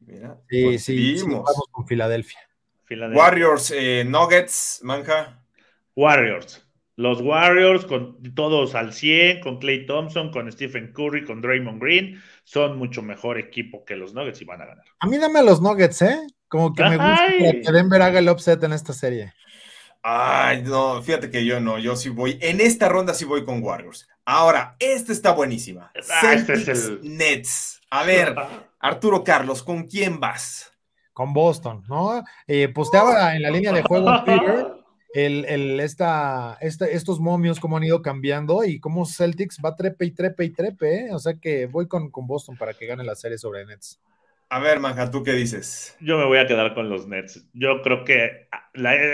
sí, 0.49 0.79
sí, 0.79 1.17
vamos 1.25 1.65
con 1.73 1.89
Filadelfia. 1.89 2.39
Warriors, 2.89 3.73
eh, 3.75 4.05
Nuggets, 4.07 4.81
Manja. 4.85 5.43
Warriors. 5.97 6.65
Los 7.01 7.23
Warriors, 7.23 7.87
con 7.87 8.35
todos 8.35 8.75
al 8.75 8.93
100, 8.93 9.41
con 9.41 9.57
Clay 9.57 9.87
Thompson, 9.87 10.31
con 10.31 10.53
Stephen 10.53 10.93
Curry, 10.93 11.25
con 11.25 11.41
Draymond 11.41 11.83
Green, 11.83 12.23
son 12.45 12.77
mucho 12.77 13.01
mejor 13.01 13.39
equipo 13.39 13.87
que 13.87 13.97
los 13.97 14.13
Nuggets 14.13 14.43
y 14.43 14.45
van 14.45 14.61
a 14.61 14.67
ganar. 14.67 14.85
A 14.99 15.07
mí 15.07 15.17
dame 15.17 15.39
a 15.39 15.43
los 15.43 15.63
Nuggets, 15.63 16.03
¿eh? 16.03 16.19
Como 16.47 16.75
que 16.75 16.83
me 16.83 16.99
gusta 16.99 17.27
que 17.39 17.73
Denver 17.73 18.03
haga 18.03 18.19
el 18.19 18.29
upset 18.29 18.63
en 18.65 18.75
esta 18.75 18.93
serie. 18.93 19.33
Ay, 20.03 20.63
no, 20.63 21.01
fíjate 21.03 21.31
que 21.31 21.47
yo 21.47 21.59
no, 21.59 21.79
yo 21.79 21.97
sí 21.97 22.11
voy, 22.11 22.39
en 22.43 22.61
esta 22.61 22.91
ronda 22.91 23.15
sí 23.15 23.25
voy 23.25 23.47
con 23.47 23.63
Warriors. 23.63 24.07
Ahora, 24.27 24.77
esta 24.79 25.13
está 25.13 25.33
buenísima. 25.33 25.91
Ah, 26.23 26.35
este 26.35 26.53
es 26.53 26.69
el... 26.69 27.01
Nets. 27.03 27.81
A 27.91 28.05
ver, 28.05 28.37
Arturo 28.79 29.25
Carlos, 29.25 29.63
¿con 29.63 29.85
quién 29.85 30.21
vas? 30.21 30.71
Con 31.15 31.33
Boston, 31.33 31.83
¿no? 31.89 32.23
Eh, 32.47 32.69
posteaba 32.69 33.35
en 33.35 33.41
la 33.41 33.51
línea 33.51 33.73
de 33.73 33.83
juego 33.83 34.23
Twitter 34.23 34.75
el, 35.15 35.45
el, 35.47 35.81
esta, 35.81 36.59
estos 36.61 37.21
momios, 37.21 37.61
cómo 37.61 37.77
han 37.77 37.85
ido 37.85 38.03
cambiando 38.03 38.65
y 38.65 38.79
cómo 38.79 39.07
Celtics 39.07 39.59
va 39.65 39.77
trepe 39.77 40.07
y 40.07 40.11
trepe 40.13 40.45
y 40.45 40.51
trepe, 40.51 41.07
¿eh? 41.07 41.09
O 41.13 41.19
sea 41.19 41.35
que 41.35 41.67
voy 41.67 41.89
con, 41.89 42.11
con 42.11 42.27
Boston 42.27 42.57
para 42.57 42.75
que 42.75 42.87
gane 42.87 43.05
la 43.05 43.15
serie 43.15 43.39
sobre 43.39 43.67
Nets. 43.67 44.01
A 44.53 44.59
ver, 44.59 44.81
Manja, 44.81 45.13
¿tú 45.13 45.23
qué 45.23 45.33
dices? 45.33 45.97
Yo 46.01 46.19
me 46.19 46.25
voy 46.25 46.39
a 46.39 46.47
quedar 46.47 46.75
con 46.75 46.91
los 46.91 47.07
Nets. 47.07 47.47
Yo 47.53 47.83
creo 47.83 48.05
que 48.05 48.49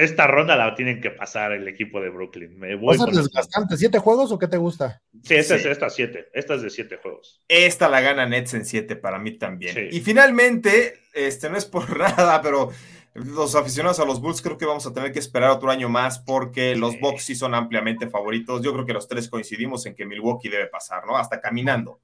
esta 0.00 0.26
ronda 0.26 0.56
la 0.56 0.74
tienen 0.74 1.02
que 1.02 1.10
pasar 1.10 1.52
el 1.52 1.68
equipo 1.68 2.00
de 2.00 2.08
Brooklyn. 2.08 2.58
Me 2.58 2.74
voy 2.74 2.96
desgastante. 3.12 3.76
¿Siete 3.76 3.98
juegos 3.98 4.32
o 4.32 4.38
qué 4.38 4.48
te 4.48 4.56
gusta? 4.56 5.02
Sí, 5.22 5.34
esta 5.34 5.56
es 5.56 5.66
esta 5.66 5.90
siete. 5.90 6.28
Esta 6.32 6.54
es 6.54 6.62
de 6.62 6.70
siete 6.70 6.96
juegos. 6.96 7.42
Esta 7.48 7.90
la 7.90 8.00
gana 8.00 8.24
Nets 8.24 8.54
en 8.54 8.64
siete 8.64 8.96
para 8.96 9.18
mí 9.18 9.32
también. 9.32 9.90
Y 9.92 10.00
finalmente, 10.00 11.00
este 11.12 11.50
no 11.50 11.58
es 11.58 11.66
por 11.66 11.98
nada, 11.98 12.40
pero 12.40 12.70
los 13.16 13.54
aficionados 13.54 13.98
a 14.00 14.04
los 14.04 14.20
Bulls 14.20 14.42
creo 14.42 14.58
que 14.58 14.66
vamos 14.66 14.86
a 14.86 14.92
tener 14.92 15.12
que 15.12 15.18
esperar 15.18 15.50
otro 15.50 15.70
año 15.70 15.88
más 15.88 16.18
porque 16.18 16.76
los 16.76 16.98
Bucks 17.00 17.24
sí 17.24 17.34
son 17.34 17.54
ampliamente 17.54 18.08
favoritos. 18.08 18.62
Yo 18.62 18.72
creo 18.72 18.86
que 18.86 18.92
los 18.92 19.08
tres 19.08 19.28
coincidimos 19.28 19.86
en 19.86 19.94
que 19.94 20.06
Milwaukee 20.06 20.48
debe 20.48 20.66
pasar, 20.66 21.06
¿no? 21.06 21.16
Hasta 21.16 21.40
caminando. 21.40 22.00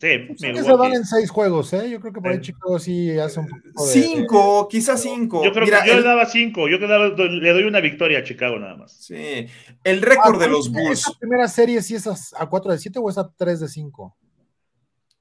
Sí, 0.00 0.18
pues 0.26 0.40
se 0.40 0.72
van 0.74 0.92
en 0.92 1.04
seis 1.04 1.30
juegos, 1.30 1.72
¿eh? 1.72 1.88
Yo 1.88 2.00
creo 2.00 2.12
que 2.12 2.20
por 2.20 2.30
ahí 2.30 2.40
Chicago 2.40 2.78
sí 2.78 3.16
hace 3.16 3.40
un 3.40 3.46
poco 3.46 3.86
de... 3.86 3.92
Cinco, 3.92 4.68
quizás 4.68 5.00
cinco. 5.00 5.44
Yo 5.44 5.52
creo 5.52 5.66
que 5.66 5.88
yo 5.88 5.94
le 5.94 6.02
daba 6.02 6.26
cinco, 6.26 6.68
yo 6.68 6.78
le 6.78 7.52
doy 7.52 7.62
una 7.62 7.80
victoria 7.80 8.18
a 8.18 8.24
Chicago 8.24 8.58
nada 8.58 8.76
más. 8.76 8.92
Sí, 8.92 9.46
el 9.84 10.02
récord 10.02 10.40
de 10.40 10.48
los 10.48 10.70
Bulls. 10.70 11.00
¿Esa 11.00 11.12
primera 11.18 11.48
serie 11.48 11.80
sí 11.80 11.94
es 11.94 12.34
a 12.36 12.46
4 12.46 12.72
de 12.72 12.78
7 12.78 12.98
o 13.00 13.08
es 13.08 13.18
a 13.18 13.30
3 13.34 13.60
de 13.60 13.68
5? 13.68 14.16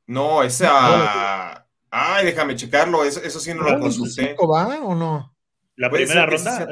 No, 0.07 0.43
esa... 0.43 1.62
Ay, 1.95 2.25
déjame 2.25 2.55
checarlo, 2.55 3.03
eso, 3.03 3.21
eso 3.21 3.39
sí 3.39 3.53
no 3.53 3.61
lo 3.61 3.79
consulté. 3.79 4.29
¿Cinco 4.29 4.47
va 4.47 4.79
o 4.81 4.95
no? 4.95 5.31
La 5.75 5.91
primera 5.91 6.25
ronda. 6.25 6.67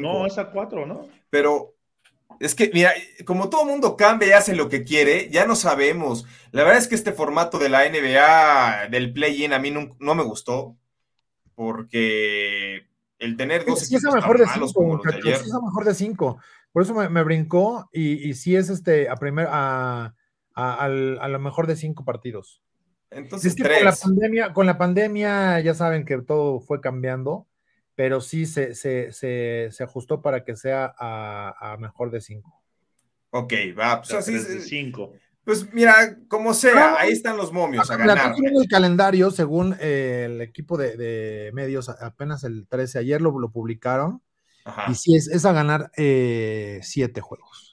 No, 0.00 0.26
es 0.26 0.36
a 0.36 0.50
4, 0.50 0.84
¿no? 0.84 1.06
Pero 1.30 1.76
es 2.40 2.56
que, 2.56 2.72
mira, 2.74 2.92
como 3.24 3.48
todo 3.50 3.64
mundo 3.64 3.96
cambia 3.96 4.28
y 4.28 4.32
hace 4.32 4.56
lo 4.56 4.68
que 4.68 4.82
quiere, 4.82 5.30
ya 5.30 5.46
no 5.46 5.54
sabemos. 5.54 6.26
La 6.50 6.64
verdad 6.64 6.78
es 6.78 6.88
que 6.88 6.96
este 6.96 7.12
formato 7.12 7.60
de 7.60 7.68
la 7.68 7.88
NBA, 7.88 8.88
del 8.88 9.12
play-in, 9.12 9.52
a 9.52 9.60
mí 9.60 9.70
no, 9.70 10.14
me 10.16 10.24
gustó, 10.24 10.76
porque 11.54 12.88
el 13.20 13.36
tener 13.36 13.64
dos 13.64 13.78
sí, 13.78 13.94
es 13.94 14.02
mejor 14.02 14.40
de 14.40 14.46
cinco, 14.46 15.02
es 15.24 15.52
mejor 15.52 15.84
de 15.84 15.94
cinco. 15.94 16.38
Por 16.72 16.82
eso 16.82 16.94
me, 16.94 17.22
brincó 17.22 17.88
y, 17.92 18.28
y, 18.28 18.34
sí 18.34 18.56
es 18.56 18.70
este 18.70 19.08
a 19.08 19.14
primer 19.14 19.46
a, 19.48 20.16
a, 20.52 20.88
lo 20.88 21.38
mejor 21.38 21.68
de 21.68 21.76
cinco 21.76 22.04
partidos. 22.04 22.63
Entonces, 23.14 23.54
Con 23.56 23.84
la 23.84 23.94
pandemia, 23.94 24.52
con 24.52 24.66
la 24.66 24.78
pandemia 24.78 25.60
ya 25.60 25.74
saben 25.74 26.04
que 26.04 26.18
todo 26.22 26.60
fue 26.60 26.80
cambiando 26.80 27.46
pero 27.94 28.20
sí 28.20 28.46
se, 28.46 28.74
se, 28.74 29.12
se, 29.12 29.84
ajustó 29.84 30.20
para 30.20 30.44
que 30.44 30.56
sea 30.56 30.94
a, 30.98 31.76
mejor 31.78 32.10
de 32.10 32.20
5. 32.20 32.62
Ok, 33.30 33.52
va, 33.78 34.00
pues 34.00 34.14
así 34.14 34.32
de 34.32 34.60
5. 34.60 35.12
Pues 35.44 35.72
mira, 35.72 36.16
como 36.28 36.54
sea, 36.54 36.96
ahí 36.98 37.12
están 37.12 37.36
los 37.36 37.52
momios 37.52 37.90
a 37.90 37.96
ganar. 37.96 38.34
el 38.36 38.68
calendario, 38.68 39.30
según 39.30 39.76
eh, 39.78 40.24
el 40.26 40.40
equipo 40.40 40.78
de, 40.78 41.50
medios, 41.52 41.88
apenas 41.88 42.44
el 42.44 42.66
13, 42.66 43.00
ayer 43.00 43.20
lo, 43.20 43.38
lo 43.38 43.50
publicaron, 43.50 44.22
y 44.88 44.94
sí 44.94 45.14
es, 45.14 45.28
es 45.28 45.44
a 45.44 45.52
ganar 45.52 45.90
eh, 45.96 46.80
siete 46.82 47.20
juegos 47.20 47.63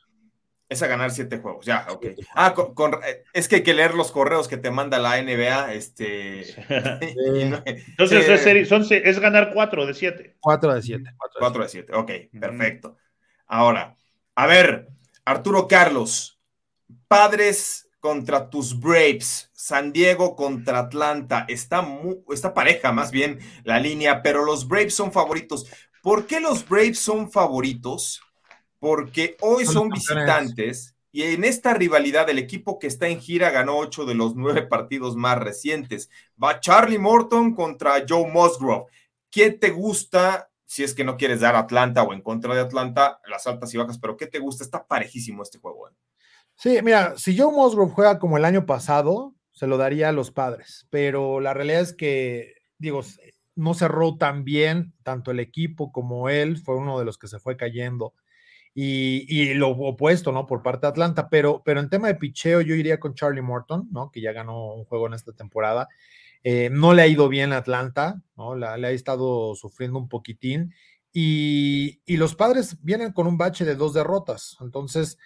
es 0.72 0.82
a 0.82 0.88
ganar 0.88 1.11
siete 1.11 1.39
juegos, 1.39 1.65
ya, 1.65 1.86
ok. 1.89 2.05
Ah, 2.34 2.55
eh, 3.05 3.26
es 3.34 3.49
que 3.49 3.57
hay 3.57 3.63
que 3.63 3.74
leer 3.74 3.93
los 3.93 4.09
correos 4.09 4.47
que 4.47 4.55
te 4.55 4.72
manda 4.72 4.99
la 4.99 5.22
NBA, 5.22 5.74
este... 5.74 6.45
Entonces 7.97 9.01
es, 9.03 9.19
ganar 9.19 9.51
cuatro 9.53 9.86
de 9.86 9.93
siete. 9.93 10.38
Cuatro 10.39 10.74
de 10.74 10.82
siete. 10.82 11.13
Cuatro 11.38 11.63
de 11.63 11.67
siete, 11.67 11.93
ok, 11.93 12.11
perfecto. 12.39 12.95
Ahora, 13.47 13.97
a 14.34 14.47
ver, 14.47 14.88
Arturo 15.26 15.67
Carlos, 15.67 16.39
Padres 17.09 17.89
contra 17.99 18.49
tus 18.49 18.80
Braves, 18.80 19.49
San 19.51 19.91
Diego 19.91 20.38
contra 20.38 20.80
Atlanta, 20.80 21.43
está, 21.49 21.86
está 22.32 22.53
pareja 22.53 22.93
más 22.93 23.11
bien 23.11 23.39
la 23.65 23.78
línea, 23.78 24.24
pero 24.24 24.45
los 24.45 24.65
Braves 24.69 24.95
son 24.95 25.11
favoritos. 25.11 25.69
¿Por 26.01 26.28
qué 26.28 26.39
los 26.39 26.65
Braves 26.65 26.99
son 26.99 27.30
favoritos? 27.30 28.22
Porque 28.82 29.38
hoy 29.41 29.67
son 29.67 29.89
visitantes 29.89 30.95
y 31.11 31.21
en 31.21 31.43
esta 31.43 31.75
rivalidad 31.75 32.27
el 32.32 32.39
equipo 32.39 32.79
que 32.79 32.88
está 32.88 33.07
en 33.07 33.21
gira 33.21 33.51
ganó 33.51 33.77
ocho 33.77 34.05
de 34.05 34.15
los 34.15 34.36
nueve 34.36 34.63
partidos 34.63 35.15
más 35.15 35.38
recientes. 35.38 36.09
Va 36.43 36.59
Charlie 36.59 36.97
Morton 36.97 37.53
contra 37.53 38.03
Joe 38.09 38.27
Musgrove. 38.32 38.86
¿Quién 39.29 39.59
te 39.59 39.69
gusta? 39.69 40.49
Si 40.65 40.84
es 40.84 40.95
que 40.95 41.03
no 41.03 41.15
quieres 41.15 41.41
dar 41.41 41.55
Atlanta 41.55 42.01
o 42.01 42.11
en 42.11 42.21
contra 42.21 42.55
de 42.55 42.61
Atlanta, 42.61 43.21
las 43.29 43.45
altas 43.45 43.71
y 43.71 43.77
bajas, 43.77 43.99
pero 43.99 44.17
¿qué 44.17 44.25
te 44.25 44.39
gusta? 44.39 44.63
Está 44.63 44.88
parejísimo 44.88 45.43
este 45.43 45.59
juego. 45.59 45.88
¿eh? 45.88 45.91
Sí, 46.55 46.79
mira, 46.82 47.13
si 47.17 47.38
Joe 47.38 47.53
Musgrove 47.53 47.91
juega 47.91 48.17
como 48.17 48.38
el 48.38 48.45
año 48.45 48.65
pasado, 48.65 49.36
se 49.51 49.67
lo 49.67 49.77
daría 49.77 50.09
a 50.09 50.13
los 50.13 50.32
padres, 50.32 50.88
pero 50.89 51.39
la 51.39 51.53
realidad 51.53 51.82
es 51.82 51.93
que, 51.93 52.55
digo, 52.79 53.01
no 53.53 53.75
cerró 53.75 54.17
tan 54.17 54.43
bien, 54.43 54.95
tanto 55.03 55.29
el 55.29 55.39
equipo 55.39 55.91
como 55.91 56.29
él, 56.29 56.57
fue 56.57 56.77
uno 56.77 56.97
de 56.97 57.05
los 57.05 57.19
que 57.19 57.27
se 57.27 57.38
fue 57.38 57.57
cayendo 57.57 58.15
y, 58.74 59.53
lo 59.53 59.69
opuesto, 59.69 60.32
¿no? 60.32 60.45
Por 60.45 60.63
parte 60.63 60.86
de 60.86 60.91
Atlanta, 60.91 61.30
pero, 61.30 61.61
pero 61.63 61.80
en 61.80 61.89
tema 61.89 62.07
de 62.07 62.15
picheo 62.15 62.61
yo 62.61 62.76
iría 62.76 62.99
con 62.99 63.15
Charlie 63.15 63.41
Morton, 63.41 63.89
¿no? 63.91 64.11
Que 64.11 64.22
ya 64.22 64.32
ganó 64.32 64.74
un 64.74 64.86
juego 64.86 65.07
en 65.07 65.13
esta 65.13 65.34
temporada. 65.34 65.89
Eh, 66.43 66.69
no 66.72 66.93
le 66.93 67.01
ha 67.03 67.07
ido 67.07 67.30
bien 67.30 67.53
a 67.53 67.57
Atlanta, 67.57 68.22
¿no? 68.36 68.55
le 68.55 68.65
ha 68.65 68.91
estado 68.91 69.55
sufriendo 69.55 69.99
un 69.99 70.09
poquitín. 70.09 70.74
Y, 71.13 72.01
y, 72.05 72.15
los 72.15 72.36
padres 72.36 72.78
vienen 72.82 73.11
con 73.11 73.28
un 73.28 73.38
bache 73.38 73.65
de 73.65 73.76
dos 73.76 73.93
derrotas. 73.93 74.57
Entonces, 74.61 75.17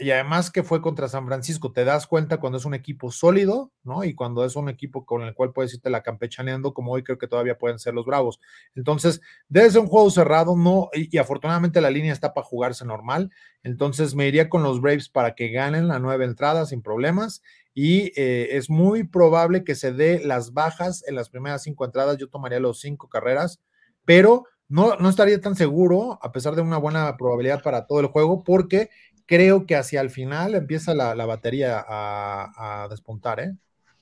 y 0.00 0.10
además 0.10 0.50
que 0.50 0.62
fue 0.62 0.80
contra 0.80 1.08
San 1.08 1.26
Francisco, 1.26 1.72
te 1.72 1.84
das 1.84 2.06
cuenta 2.06 2.38
cuando 2.38 2.58
es 2.58 2.64
un 2.64 2.74
equipo 2.74 3.10
sólido, 3.10 3.72
¿no? 3.82 4.04
Y 4.04 4.14
cuando 4.14 4.44
es 4.44 4.56
un 4.56 4.68
equipo 4.68 5.04
con 5.04 5.22
el 5.22 5.34
cual 5.34 5.52
puedes 5.52 5.74
irte 5.74 5.90
la 5.90 6.02
campechaneando, 6.02 6.74
como 6.74 6.92
hoy 6.92 7.02
creo 7.02 7.18
que 7.18 7.26
todavía 7.26 7.58
pueden 7.58 7.78
ser 7.78 7.94
los 7.94 8.06
Bravos. 8.06 8.38
Entonces, 8.74 9.20
desde 9.48 9.78
un 9.78 9.86
juego 9.86 10.10
cerrado, 10.10 10.56
no, 10.56 10.90
y, 10.92 11.16
afortunadamente 11.18 11.80
la 11.80 11.90
línea 11.90 12.12
está 12.12 12.34
para 12.34 12.46
jugarse 12.46 12.84
normal. 12.84 13.30
Entonces, 13.62 14.14
me 14.14 14.28
iría 14.28 14.48
con 14.48 14.62
los 14.62 14.80
Braves 14.80 15.08
para 15.08 15.34
que 15.34 15.50
ganen 15.50 15.88
la 15.88 15.98
nueva 15.98 16.24
entrada 16.24 16.66
sin 16.66 16.82
problemas. 16.82 17.42
Y 17.74 18.12
eh, 18.16 18.56
es 18.56 18.70
muy 18.70 19.04
probable 19.04 19.64
que 19.64 19.74
se 19.74 19.92
dé 19.92 20.20
las 20.24 20.52
bajas 20.52 21.04
en 21.06 21.14
las 21.14 21.30
primeras 21.30 21.62
cinco 21.62 21.84
entradas. 21.84 22.16
Yo 22.18 22.28
tomaría 22.28 22.60
los 22.60 22.80
cinco 22.80 23.08
carreras, 23.08 23.60
pero 24.04 24.44
no, 24.68 24.96
no 24.96 25.08
estaría 25.08 25.40
tan 25.40 25.56
seguro, 25.56 26.18
a 26.22 26.30
pesar 26.30 26.54
de 26.54 26.62
una 26.62 26.76
buena 26.76 27.16
probabilidad 27.16 27.62
para 27.62 27.86
todo 27.86 28.00
el 28.00 28.06
juego, 28.06 28.44
porque 28.44 28.90
creo 29.28 29.66
que 29.66 29.76
hacia 29.76 30.00
el 30.00 30.10
final 30.10 30.56
empieza 30.56 30.94
la, 30.94 31.14
batería 31.26 31.84
a, 31.86 32.88
despuntar, 32.90 33.38
¿eh? 33.38 33.52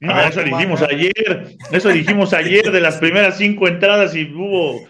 eso 0.00 0.42
dijimos 0.42 0.82
ayer, 0.82 1.56
eso 1.72 1.88
dijimos 1.88 2.32
ayer 2.32 2.70
de 2.70 2.80
las 2.80 2.98
primeras 2.98 3.36
cinco 3.36 3.66
entradas 3.66 4.14
y 4.14 4.32
hubo 4.32 4.86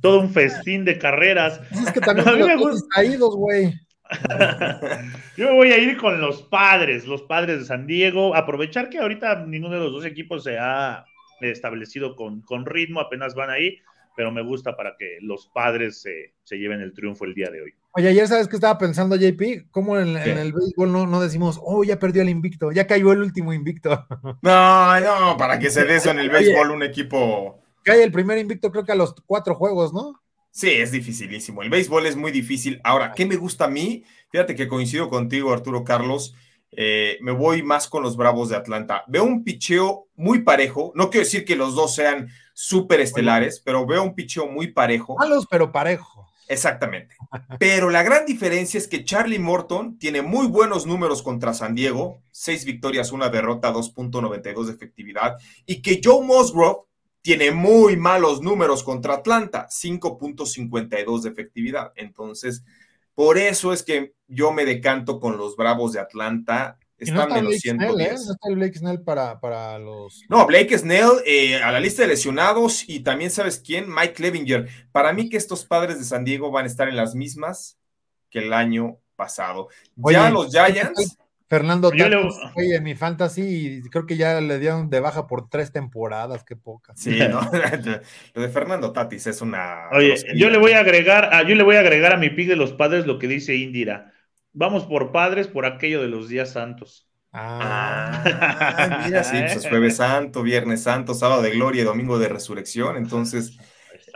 todo 0.00 0.20
un 0.20 0.30
festín 0.30 0.84
de 0.84 0.98
carreras. 0.98 1.60
Es 1.72 1.92
que 1.92 2.00
también 2.00 2.26
caídos, 2.94 3.36
güey. 3.36 3.74
Yo 5.36 5.50
me 5.50 5.54
voy 5.54 5.72
a 5.72 5.78
ir 5.78 5.96
con 5.96 6.20
los 6.20 6.42
padres, 6.42 7.06
los 7.06 7.22
padres 7.22 7.60
de 7.60 7.64
San 7.64 7.86
Diego. 7.86 8.34
Aprovechar 8.34 8.90
que 8.90 8.98
ahorita 8.98 9.44
ninguno 9.46 9.74
de 9.74 9.80
los 9.80 9.92
dos 9.92 10.04
equipos 10.04 10.44
se 10.44 10.58
ha 10.58 11.04
establecido 11.40 12.16
con, 12.16 12.42
con 12.42 12.66
ritmo, 12.66 13.00
apenas 13.00 13.34
van 13.34 13.50
ahí 13.50 13.78
pero 14.20 14.30
me 14.30 14.42
gusta 14.42 14.76
para 14.76 14.96
que 14.98 15.18
los 15.22 15.46
padres 15.46 16.02
se, 16.02 16.58
lleven 16.58 16.82
el 16.82 16.92
triunfo 16.92 17.24
el 17.24 17.34
día 17.34 17.48
de 17.50 17.62
hoy. 17.62 17.74
Oye, 17.92 18.08
ayer 18.08 18.28
sabes 18.28 18.46
que 18.46 18.54
estaba 18.54 18.78
pensando, 18.78 19.16
JP, 19.16 19.68
¿cómo 19.72 19.98
en, 19.98 20.16
el 20.16 20.52
béisbol 20.52 20.92
no, 20.92 21.20
decimos, 21.20 21.58
oh, 21.60 21.82
ya 21.82 21.98
perdió 21.98 22.22
el 22.22 22.28
invicto, 22.28 22.70
ya 22.70 22.86
cayó 22.86 23.10
el 23.12 23.20
último 23.20 23.52
invicto? 23.52 24.06
No, 24.42 25.00
no, 25.00 25.36
para 25.36 25.58
que 25.58 25.70
se 25.70 25.84
dé 25.84 25.96
eso 25.96 26.10
en 26.10 26.20
el 26.20 26.30
béisbol 26.30 26.70
un 26.70 26.84
equipo. 26.84 27.60
Cae 27.82 28.04
el 28.04 28.12
primer 28.12 28.38
invicto, 28.38 28.70
creo 28.70 28.84
que 28.84 28.92
a 28.92 28.96
los 28.96 29.14
cuatro 29.26 29.56
juegos, 29.56 29.92
¿no? 29.92 30.20
Sí, 30.52 30.70
es 30.70 30.92
dificilísimo. 30.92 31.62
El 31.62 31.70
béisbol 31.70 32.06
es 32.06 32.16
muy 32.16 32.30
difícil. 32.30 32.80
Ahora, 32.84 33.12
¿qué 33.12 33.26
me 33.26 33.36
gusta 33.36 33.64
a 33.64 33.68
mí? 33.68 34.04
Fíjate 34.30 34.54
que 34.54 34.68
coincido 34.68 35.08
contigo, 35.08 35.52
Arturo 35.52 35.84
Carlos. 35.84 36.34
Eh, 36.72 37.18
me 37.20 37.32
voy 37.32 37.62
más 37.62 37.88
con 37.88 38.02
los 38.02 38.16
Bravos 38.16 38.48
de 38.48 38.56
Atlanta. 38.56 39.04
Veo 39.08 39.24
un 39.24 39.42
picheo 39.42 40.08
muy 40.14 40.42
parejo. 40.42 40.92
No 40.94 41.10
quiero 41.10 41.24
decir 41.24 41.44
que 41.44 41.56
los 41.56 41.74
dos 41.74 41.94
sean 41.94 42.28
súper 42.52 43.00
estelares, 43.00 43.60
pero 43.64 43.86
veo 43.86 44.02
un 44.02 44.14
picheo 44.14 44.46
muy 44.46 44.68
parejo. 44.68 45.16
Malos, 45.18 45.46
pero 45.50 45.72
parejo. 45.72 46.29
Exactamente. 46.50 47.14
Pero 47.60 47.90
la 47.90 48.02
gran 48.02 48.26
diferencia 48.26 48.76
es 48.76 48.88
que 48.88 49.04
Charlie 49.04 49.38
Morton 49.38 49.98
tiene 49.98 50.20
muy 50.20 50.48
buenos 50.48 50.84
números 50.84 51.22
contra 51.22 51.54
San 51.54 51.76
Diego, 51.76 52.24
seis 52.32 52.64
victorias, 52.64 53.12
una 53.12 53.28
derrota, 53.28 53.72
2.92 53.72 54.64
de 54.64 54.72
efectividad, 54.72 55.36
y 55.64 55.80
que 55.80 56.00
Joe 56.02 56.26
Musgrove 56.26 56.88
tiene 57.22 57.52
muy 57.52 57.96
malos 57.96 58.42
números 58.42 58.82
contra 58.82 59.14
Atlanta, 59.14 59.68
5.52 59.70 61.20
de 61.22 61.28
efectividad. 61.28 61.92
Entonces, 61.94 62.64
por 63.14 63.38
eso 63.38 63.72
es 63.72 63.84
que 63.84 64.14
yo 64.26 64.50
me 64.50 64.64
decanto 64.64 65.20
con 65.20 65.36
los 65.36 65.54
Bravos 65.54 65.92
de 65.92 66.00
Atlanta 66.00 66.80
Está 67.00 67.26
no 67.26 67.34
menos 67.34 67.64
¿eh? 67.64 67.74
No 67.74 67.98
está 67.98 68.48
el 68.48 68.56
Blake 68.56 68.78
Snell 68.78 69.00
para, 69.00 69.78
los. 69.78 70.22
No, 70.28 70.46
Blake 70.46 70.76
Snell 70.76 71.10
eh, 71.24 71.56
a 71.56 71.72
la 71.72 71.80
lista 71.80 72.02
de 72.02 72.08
lesionados 72.08 72.86
y 72.86 73.00
también, 73.00 73.30
¿sabes 73.30 73.62
quién? 73.64 73.86
Mike 73.92 74.22
Levinger. 74.22 74.68
Para 74.92 75.12
mí 75.12 75.28
que 75.30 75.38
estos 75.38 75.64
padres 75.64 75.98
de 75.98 76.04
San 76.04 76.24
Diego 76.24 76.50
van 76.50 76.64
a 76.64 76.68
estar 76.68 76.88
en 76.88 76.96
las 76.96 77.14
mismas 77.14 77.78
que 78.28 78.40
el 78.40 78.52
año 78.52 78.98
pasado. 79.16 79.68
ya 79.96 80.30
los 80.30 80.50
Giants. 80.50 81.18
Fernando 81.50 81.92
yo 81.92 82.06
en 82.54 82.84
mi 82.84 82.94
fantasy 82.94 83.82
creo 83.90 84.06
que 84.06 84.16
ya 84.16 84.40
le 84.40 84.60
dieron 84.60 84.88
de 84.88 85.00
baja 85.00 85.26
por 85.26 85.48
tres 85.48 85.72
temporadas, 85.72 86.44
qué 86.44 86.54
poca. 86.54 86.92
Sí, 86.94 87.18
no, 87.28 87.40
lo 88.34 88.42
de 88.42 88.48
Fernando 88.50 88.92
Tatis 88.92 89.26
es 89.26 89.40
una. 89.40 89.88
Oye, 89.90 90.14
yo 90.36 90.48
le 90.48 90.58
voy 90.58 90.72
a 90.72 90.78
agregar, 90.78 91.34
a, 91.34 91.42
yo 91.42 91.56
le 91.56 91.64
voy 91.64 91.74
a 91.74 91.80
agregar 91.80 92.12
a 92.12 92.18
mi 92.18 92.30
pick 92.30 92.46
de 92.46 92.54
los 92.54 92.72
padres 92.72 93.04
lo 93.04 93.18
que 93.18 93.26
dice 93.26 93.56
Indira. 93.56 94.12
Vamos 94.52 94.84
por 94.84 95.12
padres 95.12 95.46
por 95.46 95.66
aquello 95.66 96.02
de 96.02 96.08
los 96.08 96.28
días 96.28 96.52
santos. 96.52 97.08
Ah, 97.32 98.22
ah 98.24 99.02
mira, 99.06 99.22
sí, 99.22 99.36
pues 99.52 99.68
jueves 99.68 99.96
santo, 99.96 100.42
viernes 100.42 100.82
santo, 100.82 101.14
sábado 101.14 101.42
de 101.42 101.50
gloria, 101.50 101.84
domingo 101.84 102.18
de 102.18 102.28
resurrección, 102.28 102.96
entonces... 102.96 103.56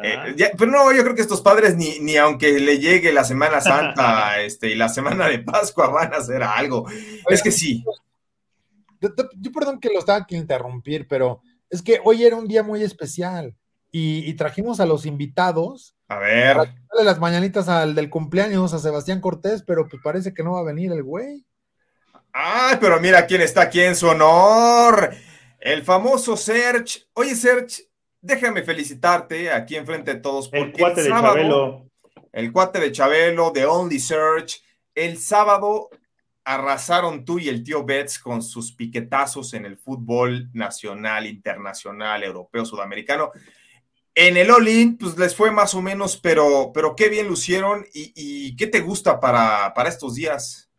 Eh, 0.03 0.35
pero 0.59 0.73
no, 0.73 0.93
yo 0.93 1.05
creo 1.05 1.15
que 1.15 1.23
estos 1.23 1.41
padres 1.41 1.77
ni, 1.77 2.01
ni 2.01 2.17
aunque 2.17 2.59
le 2.59 2.81
llegue 2.81 3.13
la 3.13 3.23
Semana 3.23 3.61
Santa 3.61 4.41
este, 4.43 4.71
y 4.71 4.75
la 4.75 4.89
Semana 4.89 5.29
de 5.29 5.39
Pascua 5.39 5.89
van 5.89 6.13
a 6.13 6.17
hacer 6.17 6.43
algo. 6.43 6.89
es 7.29 7.43
que 7.43 7.53
sí. 7.53 7.85
Yo, 9.01 9.53
perdón 9.53 9.79
que 9.79 9.91
lo 9.91 10.01
estaba 10.01 10.27
que 10.27 10.37
interrumpir, 10.37 11.07
pero 11.07 11.43
es 11.71 11.83
que 11.83 12.01
hoy 12.03 12.25
era 12.25 12.35
un 12.35 12.49
día 12.49 12.63
muy 12.65 12.83
especial 12.83 13.55
y 13.97 14.35
trajimos 14.35 14.81
a 14.81 14.87
los 14.87 15.07
invitados 15.07 15.95
a 16.09 16.19
ver. 16.19 16.57
Dale 16.57 17.05
las 17.05 17.19
mañanitas 17.19 17.69
al 17.69 17.95
del 17.95 18.11
cumpleaños 18.11 18.75
a 18.75 18.79
Sebastián 18.79 19.21
Cortés, 19.21 19.63
pero 19.63 19.89
pues 19.89 20.03
parece 20.03 20.35
que 20.35 20.43
no 20.43 20.53
va 20.53 20.61
a 20.61 20.65
venir 20.65 20.93
el 20.93 21.03
güey. 21.03 21.45
Ay, 22.33 22.77
pero 22.81 23.01
mira 23.01 23.27
quién 23.27 23.41
está 23.41 23.63
aquí 23.63 23.81
en 23.81 23.97
su 23.97 24.09
honor. 24.09 25.15
El 25.61 25.83
famoso 25.83 26.37
Serge. 26.37 27.07
Oye, 27.15 27.35
Serge, 27.35 27.85
déjame 28.21 28.63
felicitarte 28.63 29.51
aquí 29.51 29.77
enfrente 29.77 30.15
de 30.15 30.21
todos. 30.21 30.49
Porque 30.49 30.65
el 30.65 30.73
cuate 30.73 31.03
de 31.03 31.09
Chabelo. 31.09 31.87
El 32.33 32.53
cuate 32.53 32.81
de 32.81 32.93
Chabelo, 32.93 33.51
de 33.51 33.65
Only 33.65 33.99
Search. 33.99 34.63
El 34.95 35.19
sábado 35.19 35.89
arrasaron 36.45 37.25
tú 37.25 37.39
y 37.39 37.49
el 37.49 37.65
tío 37.65 37.85
Betts 37.85 38.19
con 38.19 38.43
sus 38.43 38.73
piquetazos 38.73 39.55
en 39.55 39.65
el 39.65 39.79
fútbol 39.79 40.51
nacional, 40.53 41.27
internacional, 41.27 42.23
europeo, 42.23 42.67
sudamericano. 42.67 43.33
En 44.17 44.37
el 44.37 44.49
All-In, 44.53 44.97
pues 44.97 45.19
les 45.19 45.35
fue 45.35 45.51
más 45.51 45.75
o 45.75 45.83
menos, 45.83 46.17
pero, 46.17 46.71
pero 46.73 46.95
qué 46.95 47.09
bien 47.09 47.27
lucieron 47.27 47.85
y, 47.93 48.55
qué 48.55 48.69
te 48.69 48.81
gusta 48.81 49.19
para, 49.19 49.75
para, 49.75 49.89
estos 49.89 50.15
días. 50.15 50.71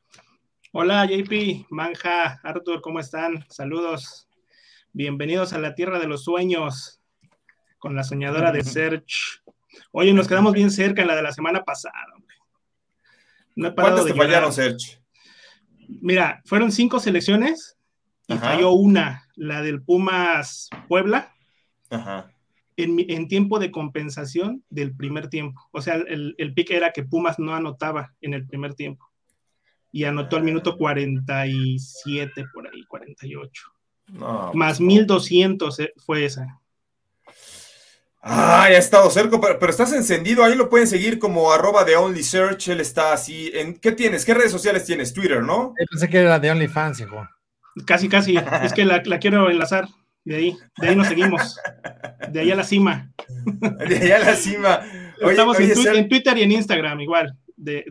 Hola 0.71 1.05
JP, 1.05 1.65
Manja, 1.69 2.39
Arthur, 2.43 2.79
¿cómo 2.81 3.01
están? 3.01 3.45
Saludos. 3.49 4.29
Bienvenidos 4.93 5.51
a 5.51 5.59
la 5.59 5.75
Tierra 5.75 5.99
de 5.99 6.07
los 6.07 6.23
Sueños 6.23 7.01
con 7.77 7.93
la 7.93 8.05
soñadora 8.05 8.53
de 8.53 8.63
Search. 8.63 9.43
Oye, 9.91 10.13
nos 10.13 10.29
quedamos 10.29 10.53
bien 10.53 10.71
cerca 10.71 11.01
en 11.01 11.09
la 11.09 11.15
de 11.17 11.23
la 11.23 11.33
semana 11.33 11.65
pasada. 11.65 11.93
No 13.53 13.75
¿Cuántas 13.75 14.05
te 14.05 14.13
fallaron, 14.13 14.53
Search? 14.53 15.01
Mira, 16.01 16.41
fueron 16.45 16.71
cinco 16.71 17.01
selecciones 17.01 17.77
y 18.27 18.37
falló 18.37 18.71
una, 18.71 19.27
la 19.35 19.61
del 19.61 19.83
Pumas 19.83 20.69
Puebla. 20.87 21.35
Ajá 21.89 22.31
en, 22.77 23.27
tiempo 23.27 23.59
de 23.59 23.71
compensación 23.71 24.63
del 24.69 24.95
primer 24.95 25.29
tiempo. 25.29 25.61
O 25.71 25.81
sea, 25.81 25.95
el, 25.95 26.35
el 26.37 26.53
pick 26.53 26.71
era 26.71 26.91
que 26.91 27.03
Pumas 27.03 27.39
no 27.39 27.55
anotaba 27.55 28.13
en 28.21 28.33
el 28.33 28.45
primer 28.45 28.73
tiempo. 28.73 29.09
Y 29.91 30.03
anotó 30.03 30.35
al 30.35 30.43
minuto 30.43 30.77
47 30.77 32.45
por 32.53 32.67
ahí, 32.67 32.83
48. 32.85 33.75
Más 34.53 34.79
1200 34.79 35.75
pues, 35.75 35.87
eh, 35.87 35.93
fue 35.97 36.25
esa. 36.25 36.59
Ah, 38.21 38.63
ha 38.63 38.71
estado 38.71 39.09
cerca, 39.11 39.39
pero, 39.39 39.69
estás 39.69 39.93
encendido. 39.93 40.43
Ahí 40.43 40.55
lo 40.55 40.69
pueden 40.69 40.87
seguir 40.87 41.19
como 41.19 41.51
arroba 41.51 41.83
de 41.83 41.95
Only 41.95 42.23
Search. 42.23 42.69
Él 42.69 42.81
está 42.81 43.13
así. 43.13 43.51
En, 43.53 43.75
¿Qué 43.75 43.91
tienes? 43.91 44.25
¿Qué 44.25 44.33
redes 44.33 44.51
sociales 44.51 44.83
tienes? 44.85 45.13
Twitter, 45.13 45.43
¿no? 45.43 45.73
pensé 45.91 46.09
que 46.09 46.17
era 46.17 46.39
de 46.39 46.51
OnlyFans, 46.51 47.01
hijo. 47.01 47.27
Casi, 47.85 48.09
casi. 48.09 48.35
es 48.63 48.73
que 48.73 48.85
la, 48.85 49.01
la 49.05 49.19
quiero 49.19 49.49
enlazar. 49.49 49.87
De 50.25 50.35
ahí, 50.35 50.57
de 50.77 50.87
ahí 50.87 50.95
nos 50.95 51.07
seguimos. 51.07 51.59
De 52.29 52.39
ahí 52.39 52.51
a 52.51 52.55
la 52.55 52.63
cima. 52.63 53.11
De 53.87 53.97
ahí 53.97 54.11
a 54.11 54.19
la 54.19 54.35
cima. 54.35 54.81
Estamos 55.21 55.59
en, 55.59 56.09
Twitter 56.09 56.37
y 56.39 56.41
en 56.41 56.51
Instagram 56.51 56.99
igual. 56.99 57.37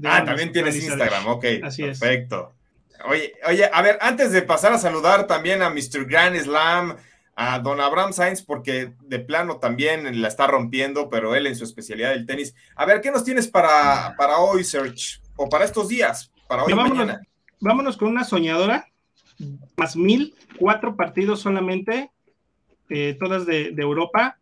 ah, 0.05 0.25
también 0.25 0.51
tienes 0.53 0.77
Instagram, 0.77 1.29
ok. 1.29 1.45
Así 1.63 1.83
perfecto. 1.85 2.53
Oye, 3.09 3.35
oye, 3.47 3.71
a 3.73 3.83
ver, 3.83 3.99
antes 4.01 4.33
de 4.33 4.43
pasar 4.43 4.73
a 4.73 4.79
saludar 4.79 5.27
también 5.29 5.63
a 5.63 5.71
Mr. 5.71 6.07
Grand 6.07 6.37
Slam, 6.37 6.97
a 7.37 7.59
Don 7.61 7.81
Abraham 7.81 8.13
Sainz, 8.13 8.43
porque 8.43 8.95
de 9.03 9.19
plano 9.21 9.59
también 9.59 10.21
la 10.21 10.29
está 10.29 10.49
rompiendo, 10.49 11.09
pero 11.09 11.37
él 11.37 11.47
en 11.47 11.55
su 11.55 11.65
especialidad 11.65 12.11
del 12.11 12.27
tenis. 12.27 12.55
A 12.75 12.85
ver, 12.85 13.01
¿qué 13.01 13.13
nos 13.13 13.25
tienes 13.25 13.47
para, 13.47 14.15
para 14.17 14.39
hoy, 14.39 14.65
Serge? 14.65 15.21
O 15.37 15.49
para 15.49 15.65
estos 15.65 15.89
días, 15.89 16.33
para 16.49 16.65
hoy 16.65 16.73
vámonos, 16.73 16.99
mañana. 16.99 17.21
Vámonos 17.61 17.97
con 17.97 18.09
una 18.09 18.25
soñadora, 18.25 18.89
más 19.77 19.97
mil, 19.97 20.35
cuatro 20.59 20.97
partidos 20.97 21.41
solamente, 21.41 22.11
eh, 22.95 23.17
todas 23.19 23.45
de, 23.45 23.75
Europa. 23.77 24.39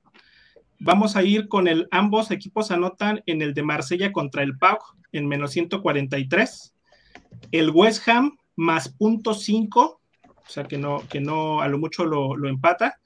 Vamos 0.78 1.16
a 1.16 1.22
ir 1.22 1.48
con 1.48 1.68
el, 1.68 1.88
ambos 1.90 2.30
equipos 2.30 2.70
anotan 2.70 3.22
en 3.24 3.40
el 3.40 3.54
de 3.54 3.62
Marsella 3.62 4.12
contra 4.12 4.42
el 4.42 4.58
Pau 4.58 4.76
en 5.10 5.26
menos 5.26 5.52
143. 5.52 6.74
El 7.50 7.70
West 7.70 8.06
Ham 8.08 8.36
más 8.56 8.90
punto 8.90 9.32
5, 9.32 10.00
o 10.26 10.50
sea 10.50 10.64
que 10.64 10.76
no, 10.76 11.02
que 11.08 11.20
no 11.20 11.62
a 11.62 11.68
lo 11.68 11.78
mucho 11.78 12.04
lo, 12.04 12.46
empata. 12.46 12.98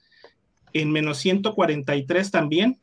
en 0.73 0.91
menos 0.91 1.19
143 1.19 2.29
también. 2.29 2.79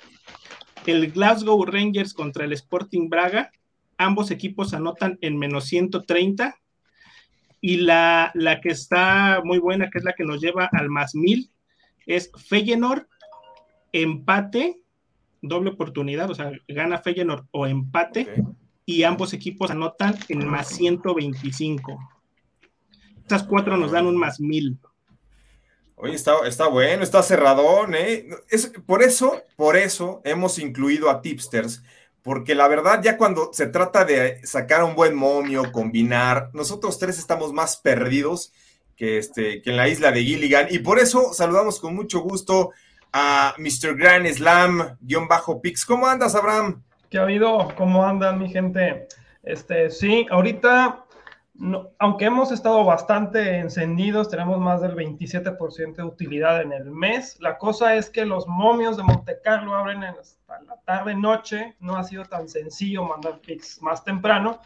El 0.87 1.13
Glasgow 1.13 1.63
Rangers 1.67 2.15
contra 2.15 2.47
el 2.47 2.55
Sporting 2.55 3.11
Braga, 3.11 3.51
ambos 3.99 4.31
equipos 4.31 4.73
anotan 4.73 5.19
en 5.21 5.37
menos 5.37 5.67
130. 5.67 6.57
Y 7.61 7.77
la, 7.77 8.31
la 8.33 8.63
que 8.63 8.71
está 8.71 9.43
muy 9.45 9.59
buena, 9.59 9.91
que 9.91 9.99
es 9.99 10.05
la 10.05 10.15
que 10.15 10.25
nos 10.25 10.41
lleva 10.41 10.69
al 10.73 10.89
más 10.89 11.15
1000, 11.15 11.51
es 12.07 12.31
Feyenoord, 12.49 13.07
empate, 13.93 14.81
doble 15.41 15.71
oportunidad, 15.71 16.31
o 16.31 16.35
sea, 16.35 16.53
gana 16.69 16.99
Feyenoord 16.99 17.47
o 17.51 17.67
empate, 17.67 18.43
y 18.87 19.03
ambos 19.03 19.33
equipos 19.33 19.71
anotan 19.71 20.15
en 20.29 20.47
más 20.47 20.69
125. 20.69 21.99
Estas 23.23 23.45
cuatro 23.45 23.77
nos 23.77 23.93
dan 23.93 24.07
un 24.07 24.17
más 24.17 24.41
1000. 24.41 24.79
Oye, 25.97 26.15
está, 26.15 26.35
está 26.47 26.69
bueno, 26.69 27.03
está 27.03 27.23
cerradón, 27.23 27.95
¿eh? 27.95 28.29
Es, 28.51 28.73
por 28.85 29.03
eso, 29.03 29.43
por 29.57 29.77
eso 29.77 30.21
hemos 30.25 30.59
incluido 30.59 31.09
a 31.09 31.23
tipsters, 31.23 31.83
porque 32.23 32.55
la 32.55 32.69
verdad 32.69 33.01
ya 33.03 33.17
cuando 33.17 33.51
se 33.53 33.69
trata 33.69 34.05
de 34.05 34.45
sacar 34.45 34.83
un 34.83 34.97
buen 34.97 35.15
momio, 35.15 35.71
combinar, 35.73 36.51
nosotros 36.53 36.99
tres 36.99 37.19
estamos 37.19 37.53
más 37.53 37.77
perdidos 37.77 38.53
que, 38.97 39.19
este, 39.19 39.63
que 39.63 39.71
en 39.71 39.77
la 39.77 39.89
isla 39.89 40.11
de 40.11 40.23
Gilligan, 40.23 40.67
y 40.71 40.79
por 40.79 40.99
eso 40.99 41.33
saludamos 41.33 41.81
con 41.81 41.95
mucho 41.95 42.21
gusto 42.21 42.71
a 43.13 43.55
Mr. 43.59 43.97
Grand 43.97 44.27
Slam, 44.27 44.97
guion 45.01 45.29
bajo 45.29 45.61
Pix. 45.61 45.85
¿Cómo 45.85 46.07
andas, 46.07 46.35
Abraham? 46.35 46.83
¿Qué 47.11 47.19
ha 47.19 47.23
habido? 47.23 47.73
¿Cómo 47.77 48.05
andan, 48.05 48.39
mi 48.39 48.49
gente? 48.49 49.07
Este, 49.43 49.91
sí, 49.91 50.27
ahorita 50.31 51.05
aunque 52.01 52.25
hemos 52.25 52.51
estado 52.51 52.85
bastante 52.85 53.59
encendidos, 53.59 54.29
tenemos 54.29 54.59
más 54.59 54.81
del 54.81 54.97
27% 54.97 55.95
de 55.95 56.03
utilidad 56.03 56.61
en 56.61 56.73
el 56.73 56.91
mes. 56.91 57.39
La 57.41 57.59
cosa 57.59 57.95
es 57.95 58.11
que 58.11 58.27
los 58.27 58.49
momios 58.49 58.97
de 58.97 59.05
Monte 59.05 59.39
Carlo 59.43 59.75
abren 59.75 60.03
hasta 60.03 60.61
la 60.63 60.77
tarde-noche. 60.85 61.77
No 61.79 61.97
ha 61.97 62.03
sido 62.03 62.25
tan 62.25 62.49
sencillo 62.49 63.05
mandar 63.05 63.41
picks 63.41 63.81
más 63.81 64.03
temprano, 64.03 64.61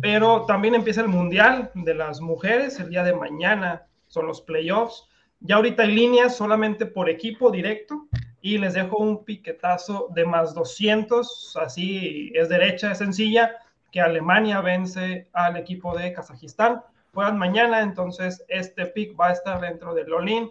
pero 0.00 0.44
también 0.46 0.74
empieza 0.74 1.00
el 1.00 1.08
Mundial 1.08 1.70
de 1.74 1.94
las 1.94 2.20
Mujeres 2.20 2.78
el 2.80 2.90
día 2.90 3.04
de 3.04 3.14
mañana. 3.14 3.86
Son 4.06 4.26
los 4.26 4.40
playoffs. 4.40 5.08
Ya 5.40 5.56
ahorita 5.56 5.82
hay 5.82 5.94
líneas 5.94 6.36
solamente 6.36 6.86
por 6.86 7.10
equipo 7.10 7.50
directo 7.50 8.06
y 8.40 8.58
les 8.58 8.74
dejo 8.74 8.98
un 8.98 9.24
piquetazo 9.24 10.08
de 10.14 10.24
más 10.24 10.54
200. 10.54 11.56
Así 11.56 12.32
es 12.34 12.48
derecha, 12.48 12.92
es 12.92 12.98
sencilla 12.98 13.56
que 13.90 14.00
Alemania 14.00 14.60
vence 14.60 15.28
al 15.32 15.56
equipo 15.56 15.96
de 15.96 16.12
Kazajistán. 16.12 16.82
Juegan 17.12 17.38
mañana, 17.38 17.80
entonces 17.80 18.44
este 18.48 18.86
pick 18.86 19.18
va 19.18 19.28
a 19.28 19.32
estar 19.32 19.60
dentro 19.60 19.94
del 19.94 20.12
Olin. 20.12 20.50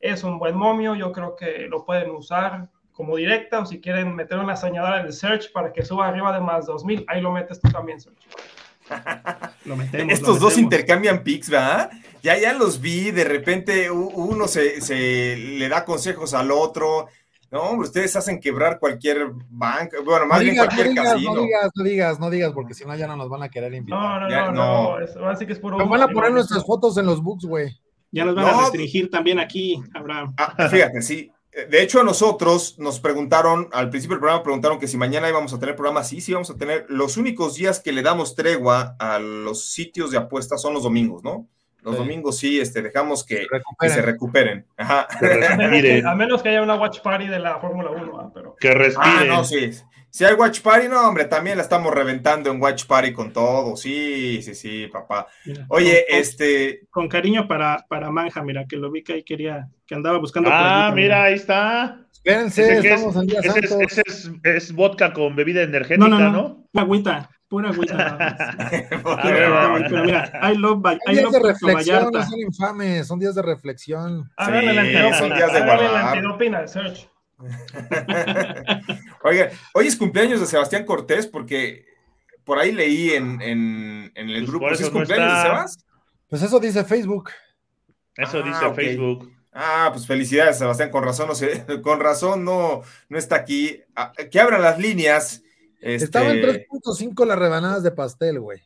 Es 0.00 0.24
un 0.24 0.38
buen 0.38 0.56
momio, 0.56 0.94
yo 0.94 1.12
creo 1.12 1.36
que 1.36 1.68
lo 1.68 1.84
pueden 1.84 2.10
usar 2.10 2.68
como 2.92 3.16
directa 3.16 3.60
o 3.60 3.66
si 3.66 3.80
quieren 3.80 4.14
meter 4.14 4.38
una 4.38 4.56
soñadora 4.56 5.00
en 5.00 5.06
el 5.06 5.12
search 5.12 5.52
para 5.52 5.72
que 5.72 5.84
suba 5.84 6.08
arriba 6.08 6.32
de 6.32 6.40
más 6.40 6.66
2000, 6.66 7.04
ahí 7.08 7.20
lo 7.20 7.32
metes 7.32 7.60
tú 7.60 7.70
también, 7.70 8.00
Search. 8.00 8.18
Lo 9.64 9.76
metemos, 9.76 10.12
Estos 10.12 10.40
dos 10.40 10.58
intercambian 10.58 11.22
picks, 11.22 11.50
¿verdad? 11.50 11.90
Ya, 12.22 12.38
ya 12.38 12.52
los 12.52 12.80
vi, 12.80 13.10
de 13.10 13.24
repente 13.24 13.90
uno 13.90 14.48
se, 14.48 14.80
se 14.80 15.36
le 15.36 15.68
da 15.68 15.84
consejos 15.84 16.34
al 16.34 16.50
otro, 16.50 17.08
no, 17.52 17.72
ustedes 17.72 18.16
hacen 18.16 18.40
quebrar 18.40 18.78
cualquier 18.78 19.30
banca, 19.50 19.98
bueno, 20.02 20.24
más 20.24 20.40
bien 20.40 20.56
cualquier 20.56 20.94
casino. 20.94 21.34
No 21.34 21.42
digas, 21.42 21.70
no 21.74 21.84
digas, 21.84 22.20
no 22.20 22.30
digas, 22.30 22.52
porque 22.52 22.72
si 22.72 22.86
no 22.86 22.96
ya 22.96 23.06
no 23.06 23.14
nos 23.14 23.28
van 23.28 23.42
a 23.42 23.50
querer 23.50 23.74
invitar. 23.74 24.00
No, 24.00 24.20
no, 24.20 24.52
no, 24.52 24.52
no, 24.52 24.98
no. 24.98 25.28
así 25.28 25.44
que 25.44 25.52
es 25.52 25.58
puro. 25.58 25.76
Nos 25.76 25.86
van 25.86 26.00
a 26.00 26.08
poner 26.08 26.32
nuestras 26.32 26.64
fotos 26.64 26.96
en 26.96 27.04
los 27.04 27.22
books, 27.22 27.44
güey. 27.44 27.78
Ya 28.10 28.24
nos 28.24 28.34
van 28.34 28.46
a 28.46 28.60
restringir 28.60 29.10
también 29.10 29.38
aquí, 29.38 29.82
Abraham. 29.92 30.32
Ah, 30.38 30.66
fíjate, 30.70 31.02
sí. 31.02 31.30
De 31.52 31.82
hecho, 31.82 32.00
a 32.00 32.04
nosotros 32.04 32.78
nos 32.78 32.98
preguntaron, 32.98 33.68
al 33.72 33.90
principio 33.90 34.14
del 34.14 34.20
programa 34.20 34.42
preguntaron 34.42 34.78
que 34.78 34.88
si 34.88 34.96
mañana 34.96 35.28
íbamos 35.28 35.52
a 35.52 35.58
tener 35.58 35.76
programa. 35.76 36.02
Sí, 36.02 36.22
sí, 36.22 36.32
vamos 36.32 36.50
a 36.50 36.56
tener. 36.56 36.86
Los 36.88 37.18
únicos 37.18 37.56
días 37.56 37.78
que 37.78 37.92
le 37.92 38.02
damos 38.02 38.34
tregua 38.34 38.96
a 38.98 39.18
los 39.18 39.70
sitios 39.70 40.10
de 40.10 40.16
apuestas 40.16 40.62
son 40.62 40.72
los 40.72 40.82
domingos, 40.82 41.22
¿no? 41.22 41.46
Los 41.82 41.96
domingos 41.96 42.38
sí, 42.38 42.60
este, 42.60 42.80
dejamos 42.80 43.24
que, 43.24 43.46
se 43.80 44.02
recuperen. 44.02 44.64
Ajá. 44.76 45.08
A 46.06 46.14
menos 46.14 46.42
que 46.42 46.50
haya 46.50 46.62
una 46.62 46.76
watch 46.76 47.00
party 47.00 47.26
de 47.26 47.40
la 47.40 47.58
Fórmula 47.58 47.90
1, 47.90 48.20
¿ah? 48.20 48.30
pero. 48.32 48.56
Que 48.58 48.72
respiren. 48.72 49.12
Ah, 49.12 49.24
no, 49.24 49.44
sí. 49.44 49.70
Si 50.12 50.26
hay 50.26 50.34
watch 50.34 50.60
party, 50.60 50.88
no, 50.88 51.08
hombre, 51.08 51.24
también 51.24 51.56
la 51.56 51.62
estamos 51.62 51.90
reventando 51.94 52.50
en 52.50 52.60
watch 52.60 52.84
party 52.84 53.14
con 53.14 53.32
todo. 53.32 53.76
Sí, 53.76 54.42
sí, 54.42 54.54
sí, 54.54 54.86
papá. 54.88 55.26
Oye, 55.68 56.04
este. 56.06 56.86
Con 56.90 57.08
cariño 57.08 57.48
para, 57.48 57.86
para 57.88 58.10
Manja, 58.10 58.42
mira, 58.42 58.66
que 58.68 58.76
lo 58.76 58.90
vi 58.90 59.02
que 59.02 59.14
ahí 59.14 59.22
quería, 59.22 59.70
que 59.86 59.94
andaba 59.94 60.18
buscando. 60.18 60.50
Ah, 60.52 60.92
mira, 60.94 61.24
ahí 61.24 61.34
está. 61.34 62.06
Espérense, 62.12 62.76
estamos 62.76 63.16
en 63.16 63.26
día 63.26 63.40
ese, 63.42 63.60
es, 63.60 63.72
ese 63.72 64.02
es, 64.04 64.30
es, 64.44 64.72
vodka 64.74 65.14
con 65.14 65.34
bebida 65.34 65.62
energética, 65.62 66.08
¿no? 66.08 66.18
¿no? 66.18 66.30
no. 66.74 66.80
Agüita 66.80 67.30
pura 67.48 67.68
agüita. 67.70 68.38
pero 69.22 70.02
mira, 70.04 70.30
I 70.42 70.56
love, 70.56 70.82
I 71.06 71.14
días 71.14 71.32
de 71.32 71.40
reflexión, 71.40 72.10
no 72.12 72.22
son 72.22 72.40
infames, 72.40 73.06
son 73.06 73.18
días 73.18 73.34
de 73.34 73.42
reflexión. 73.42 74.30
Sí, 74.38 75.18
son 75.18 75.34
días 75.34 75.52
de 75.52 75.60
guardar. 75.60 77.11
Search. 77.50 79.00
Oiga, 79.24 79.50
hoy 79.74 79.86
es 79.86 79.96
cumpleaños 79.96 80.40
de 80.40 80.46
Sebastián 80.46 80.84
Cortés 80.84 81.26
porque 81.26 81.84
por 82.44 82.58
ahí 82.58 82.72
leí 82.72 83.10
en, 83.10 83.40
en, 83.40 84.12
en 84.14 84.28
el 84.28 84.40
pues 84.40 84.50
grupo. 84.50 84.70
¿Es 84.70 84.90
cumpleaños 84.90 85.36
de 85.36 85.42
Sebas? 85.42 85.78
Pues 86.28 86.42
eso 86.42 86.60
dice 86.60 86.84
Facebook. 86.84 87.30
Eso 88.16 88.42
ah, 88.44 88.46
dice 88.46 88.74
Facebook. 88.74 89.32
Ah, 89.52 89.90
pues 89.92 90.06
felicidades, 90.06 90.58
Sebastián. 90.58 90.90
Con 90.90 91.04
razón, 91.04 91.28
no 91.28 91.34
sé, 91.34 91.64
con 91.82 92.00
razón 92.00 92.44
no, 92.44 92.82
no 93.08 93.18
está 93.18 93.36
aquí. 93.36 93.80
Ah, 93.94 94.12
que 94.30 94.40
abran 94.40 94.62
las 94.62 94.78
líneas 94.78 95.42
estaba 95.82 96.30
en 96.30 96.42
3.5 96.42 97.10
este 97.10 97.26
las 97.26 97.38
rebanadas 97.38 97.82
de 97.82 97.90
pastel, 97.90 98.40
güey. 98.40 98.60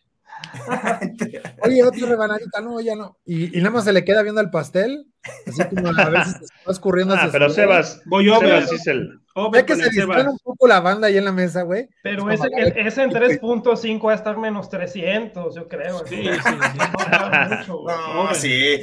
Oye, 1.62 1.82
otra 1.82 2.06
rebanadita, 2.06 2.60
no, 2.60 2.80
ya 2.80 2.94
no. 2.94 3.16
Y, 3.24 3.48
nada 3.56 3.70
más 3.70 3.84
se 3.84 3.92
le 3.92 4.04
queda 4.04 4.22
viendo 4.22 4.40
el 4.40 4.50
pastel, 4.50 5.06
así 5.46 5.64
como 5.64 5.88
a 5.88 6.08
veces 6.10 6.32
se 6.34 6.54
va 6.66 6.72
escurriendo 6.72 7.14
ah, 7.14 7.28
pero 7.30 7.50
Sebas, 7.50 8.02
voy 8.06 8.26
yo, 8.26 8.38
Sebas, 8.38 8.72
es 8.72 8.86
el... 8.86 9.20
Ve 9.52 9.66
que 9.66 9.76
se 9.76 9.90
distrae 9.90 10.26
un 10.28 10.38
poco 10.38 10.66
la 10.66 10.80
banda 10.80 11.08
ahí 11.08 11.18
en 11.18 11.26
la 11.26 11.32
mesa, 11.32 11.62
güey. 11.62 11.88
Pero 12.02 12.30
ese, 12.30 12.48
ese, 12.74 13.02
en 13.02 13.10
3.5 13.10 14.06
va 14.06 14.12
a 14.12 14.14
estar 14.14 14.38
menos 14.38 14.70
300, 14.70 15.54
yo 15.54 15.68
creo. 15.68 16.06
Sí, 16.06 16.24
sí, 16.24 16.40
sí. 16.42 16.92
No, 17.68 18.34
sí. 18.34 18.80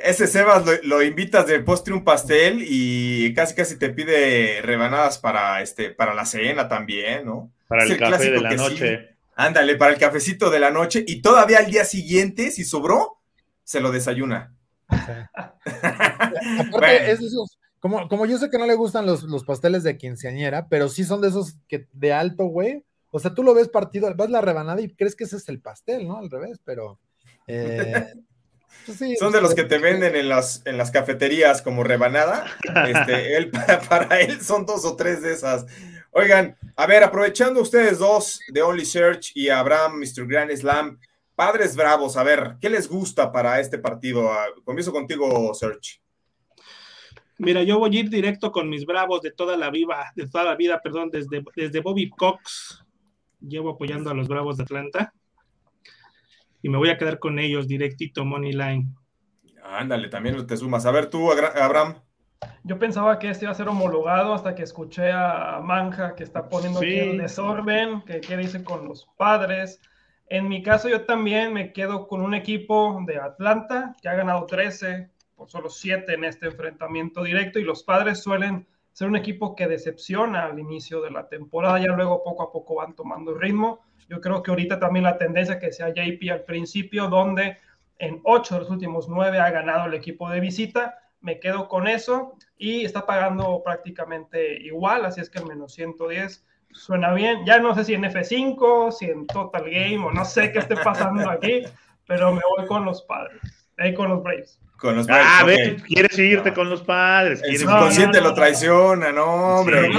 Ese 0.00 0.28
Sebas 0.28 0.64
lo, 0.84 1.02
invitas 1.02 1.48
de 1.48 1.58
postre 1.58 1.92
un 1.92 2.04
pastel 2.04 2.64
y 2.64 3.34
casi 3.34 3.56
casi 3.56 3.76
te 3.76 3.88
pide 3.90 4.62
rebanadas 4.62 5.18
para 5.18 5.60
este 5.60 5.90
para 5.90 6.14
la 6.14 6.24
cena 6.24 6.68
también, 6.68 7.26
¿no? 7.26 7.50
Para 7.66 7.82
el, 7.82 7.96
café 7.98 8.30
de 8.30 8.40
la 8.40 8.52
noche. 8.52 9.16
Ándale, 9.34 9.74
para 9.74 9.92
el 9.92 9.98
cafecito 9.98 10.50
de 10.50 10.60
la 10.60 10.70
noche 10.70 11.04
y 11.06 11.20
todavía 11.20 11.58
al 11.58 11.66
día 11.66 11.84
siguiente, 11.84 12.52
si 12.52 12.64
sobró, 12.64 13.18
se 13.64 13.80
lo 13.80 13.90
desayuna. 13.90 14.52
Aparte, 16.68 17.10
es 17.10 17.20
esos, 17.20 17.58
como, 17.80 18.08
como 18.08 18.26
yo 18.26 18.38
sé 18.38 18.50
que 18.50 18.58
no 18.58 18.66
le 18.66 18.74
gustan 18.74 19.06
los, 19.06 19.22
los, 19.22 19.44
pasteles 19.44 19.82
de 19.82 19.96
quinceañera, 19.96 20.68
pero 20.68 20.88
sí 20.88 21.04
son 21.04 21.20
de 21.20 21.28
esos 21.28 21.56
que 21.68 21.86
de 21.92 22.12
alto, 22.12 22.44
güey. 22.46 22.84
O 23.10 23.18
sea, 23.18 23.34
tú 23.34 23.42
lo 23.42 23.54
ves 23.54 23.68
partido, 23.68 24.12
ves 24.14 24.30
la 24.30 24.40
rebanada 24.40 24.80
y 24.80 24.94
crees 24.94 25.14
que 25.14 25.24
ese 25.24 25.36
es 25.36 25.48
el 25.48 25.60
pastel, 25.60 26.06
¿no? 26.06 26.18
Al 26.18 26.30
revés, 26.30 26.60
pero. 26.64 26.98
Eh, 27.46 28.12
pues 28.86 29.18
son 29.18 29.32
de 29.32 29.40
los 29.40 29.54
que 29.54 29.64
te 29.64 29.78
venden 29.78 30.16
en 30.16 30.28
las, 30.28 30.62
en 30.66 30.76
las 30.76 30.90
cafeterías 30.90 31.62
como 31.62 31.84
rebanada. 31.84 32.46
Este, 32.86 33.36
él, 33.36 33.50
para 33.88 34.20
él 34.20 34.40
son 34.42 34.66
dos 34.66 34.84
o 34.84 34.96
tres 34.96 35.22
de 35.22 35.32
esas. 35.32 35.66
Oigan, 36.10 36.56
a 36.74 36.86
ver, 36.86 37.04
aprovechando 37.04 37.60
ustedes 37.60 37.98
dos 37.98 38.40
de 38.48 38.62
Only 38.62 38.84
Search 38.84 39.32
y 39.34 39.50
Abraham, 39.50 40.00
Mr. 40.00 40.26
Grand 40.26 40.50
Slam, 40.50 40.98
padres 41.38 41.76
bravos, 41.76 42.16
a 42.16 42.24
ver, 42.24 42.56
¿qué 42.60 42.68
les 42.68 42.88
gusta 42.88 43.30
para 43.30 43.60
este 43.60 43.78
partido? 43.78 44.28
Ah, 44.32 44.46
comienzo 44.64 44.90
contigo, 44.90 45.54
Search. 45.54 46.02
Mira, 47.38 47.62
yo 47.62 47.78
voy 47.78 47.96
a 47.96 48.00
ir 48.00 48.10
directo 48.10 48.50
con 48.50 48.68
mis 48.68 48.84
bravos 48.84 49.22
de 49.22 49.30
toda 49.30 49.56
la 49.56 49.70
vida, 49.70 50.10
de 50.16 50.28
toda 50.28 50.42
la 50.42 50.56
vida, 50.56 50.80
perdón, 50.82 51.10
desde, 51.12 51.44
desde 51.54 51.80
Bobby 51.80 52.10
Cox. 52.10 52.84
Llevo 53.38 53.70
apoyando 53.70 54.10
a 54.10 54.14
los 54.14 54.26
bravos 54.26 54.56
de 54.56 54.64
Atlanta. 54.64 55.14
Y 56.60 56.70
me 56.70 56.76
voy 56.76 56.88
a 56.90 56.98
quedar 56.98 57.20
con 57.20 57.38
ellos 57.38 57.68
directito, 57.68 58.24
Money 58.24 58.54
Line. 58.54 58.88
Ándale, 59.62 60.08
también 60.08 60.44
te 60.44 60.56
sumas. 60.56 60.86
A 60.86 60.90
ver 60.90 61.08
tú, 61.08 61.30
Abraham. 61.30 62.02
Yo 62.64 62.80
pensaba 62.80 63.20
que 63.20 63.30
este 63.30 63.44
iba 63.44 63.52
a 63.52 63.54
ser 63.54 63.68
homologado 63.68 64.34
hasta 64.34 64.56
que 64.56 64.64
escuché 64.64 65.12
a 65.12 65.60
Manja 65.62 66.16
que 66.16 66.24
está 66.24 66.48
poniendo 66.48 66.80
aquí 66.80 66.98
el 66.98 67.18
desorden, 67.18 68.02
que 68.02 68.20
qué 68.20 68.36
dice 68.36 68.64
con 68.64 68.88
los 68.88 69.06
padres. 69.16 69.80
En 70.30 70.46
mi 70.46 70.62
caso, 70.62 70.90
yo 70.90 71.06
también 71.06 71.54
me 71.54 71.72
quedo 71.72 72.06
con 72.06 72.20
un 72.20 72.34
equipo 72.34 73.00
de 73.06 73.16
Atlanta 73.16 73.96
que 74.02 74.10
ha 74.10 74.14
ganado 74.14 74.44
13 74.44 75.10
por 75.34 75.48
solo 75.48 75.70
7 75.70 76.12
en 76.12 76.24
este 76.24 76.46
enfrentamiento 76.46 77.22
directo 77.22 77.58
y 77.58 77.64
los 77.64 77.82
padres 77.82 78.22
suelen 78.22 78.66
ser 78.92 79.08
un 79.08 79.16
equipo 79.16 79.54
que 79.54 79.68
decepciona 79.68 80.44
al 80.44 80.58
inicio 80.58 81.00
de 81.00 81.12
la 81.12 81.28
temporada, 81.28 81.78
ya 81.78 81.92
luego 81.92 82.22
poco 82.22 82.42
a 82.42 82.52
poco 82.52 82.74
van 82.74 82.94
tomando 82.94 83.32
ritmo. 83.32 83.80
Yo 84.08 84.20
creo 84.20 84.42
que 84.42 84.50
ahorita 84.50 84.78
también 84.78 85.04
la 85.04 85.16
tendencia 85.16 85.58
que 85.58 85.72
sea 85.72 85.94
JP 85.94 86.30
al 86.30 86.44
principio, 86.44 87.08
donde 87.08 87.56
en 87.98 88.20
8 88.24 88.54
de 88.54 88.60
los 88.60 88.70
últimos 88.70 89.08
9 89.08 89.38
ha 89.38 89.50
ganado 89.50 89.86
el 89.86 89.94
equipo 89.94 90.28
de 90.28 90.40
visita, 90.40 90.98
me 91.20 91.40
quedo 91.40 91.68
con 91.68 91.88
eso 91.88 92.36
y 92.58 92.84
está 92.84 93.06
pagando 93.06 93.62
prácticamente 93.64 94.60
igual, 94.62 95.06
así 95.06 95.20
es 95.20 95.30
que 95.30 95.38
el 95.38 95.46
menos 95.46 95.72
110 95.72 96.44
suena 96.72 97.12
bien. 97.12 97.44
Ya 97.44 97.58
no 97.58 97.74
sé 97.74 97.84
si 97.84 97.94
en 97.94 98.04
F5, 98.04 98.92
si 98.92 99.06
en 99.06 99.26
Total 99.26 99.64
Game 99.64 99.98
o 99.98 100.12
no 100.12 100.24
sé 100.24 100.52
qué 100.52 100.58
esté 100.60 100.76
pasando 100.76 101.28
aquí, 101.30 101.64
pero 102.06 102.32
me 102.32 102.40
voy 102.56 102.66
con 102.66 102.84
los 102.84 103.02
padres, 103.02 103.40
ahí 103.76 103.94
con 103.94 104.08
los 104.08 104.22
Braves. 104.22 104.60
Con 104.78 104.94
los 104.94 105.08
padres. 105.08 105.26
Ah, 105.28 105.44
ver, 105.44 105.82
quieres 105.82 106.16
irte 106.18 106.52
con 106.52 106.70
los 106.70 106.82
padres. 106.82 107.42
El 107.42 107.58
subconsciente 107.58 108.20
lo 108.20 108.32
traiciona, 108.32 109.10
no, 109.10 109.60
hombre. 109.60 109.90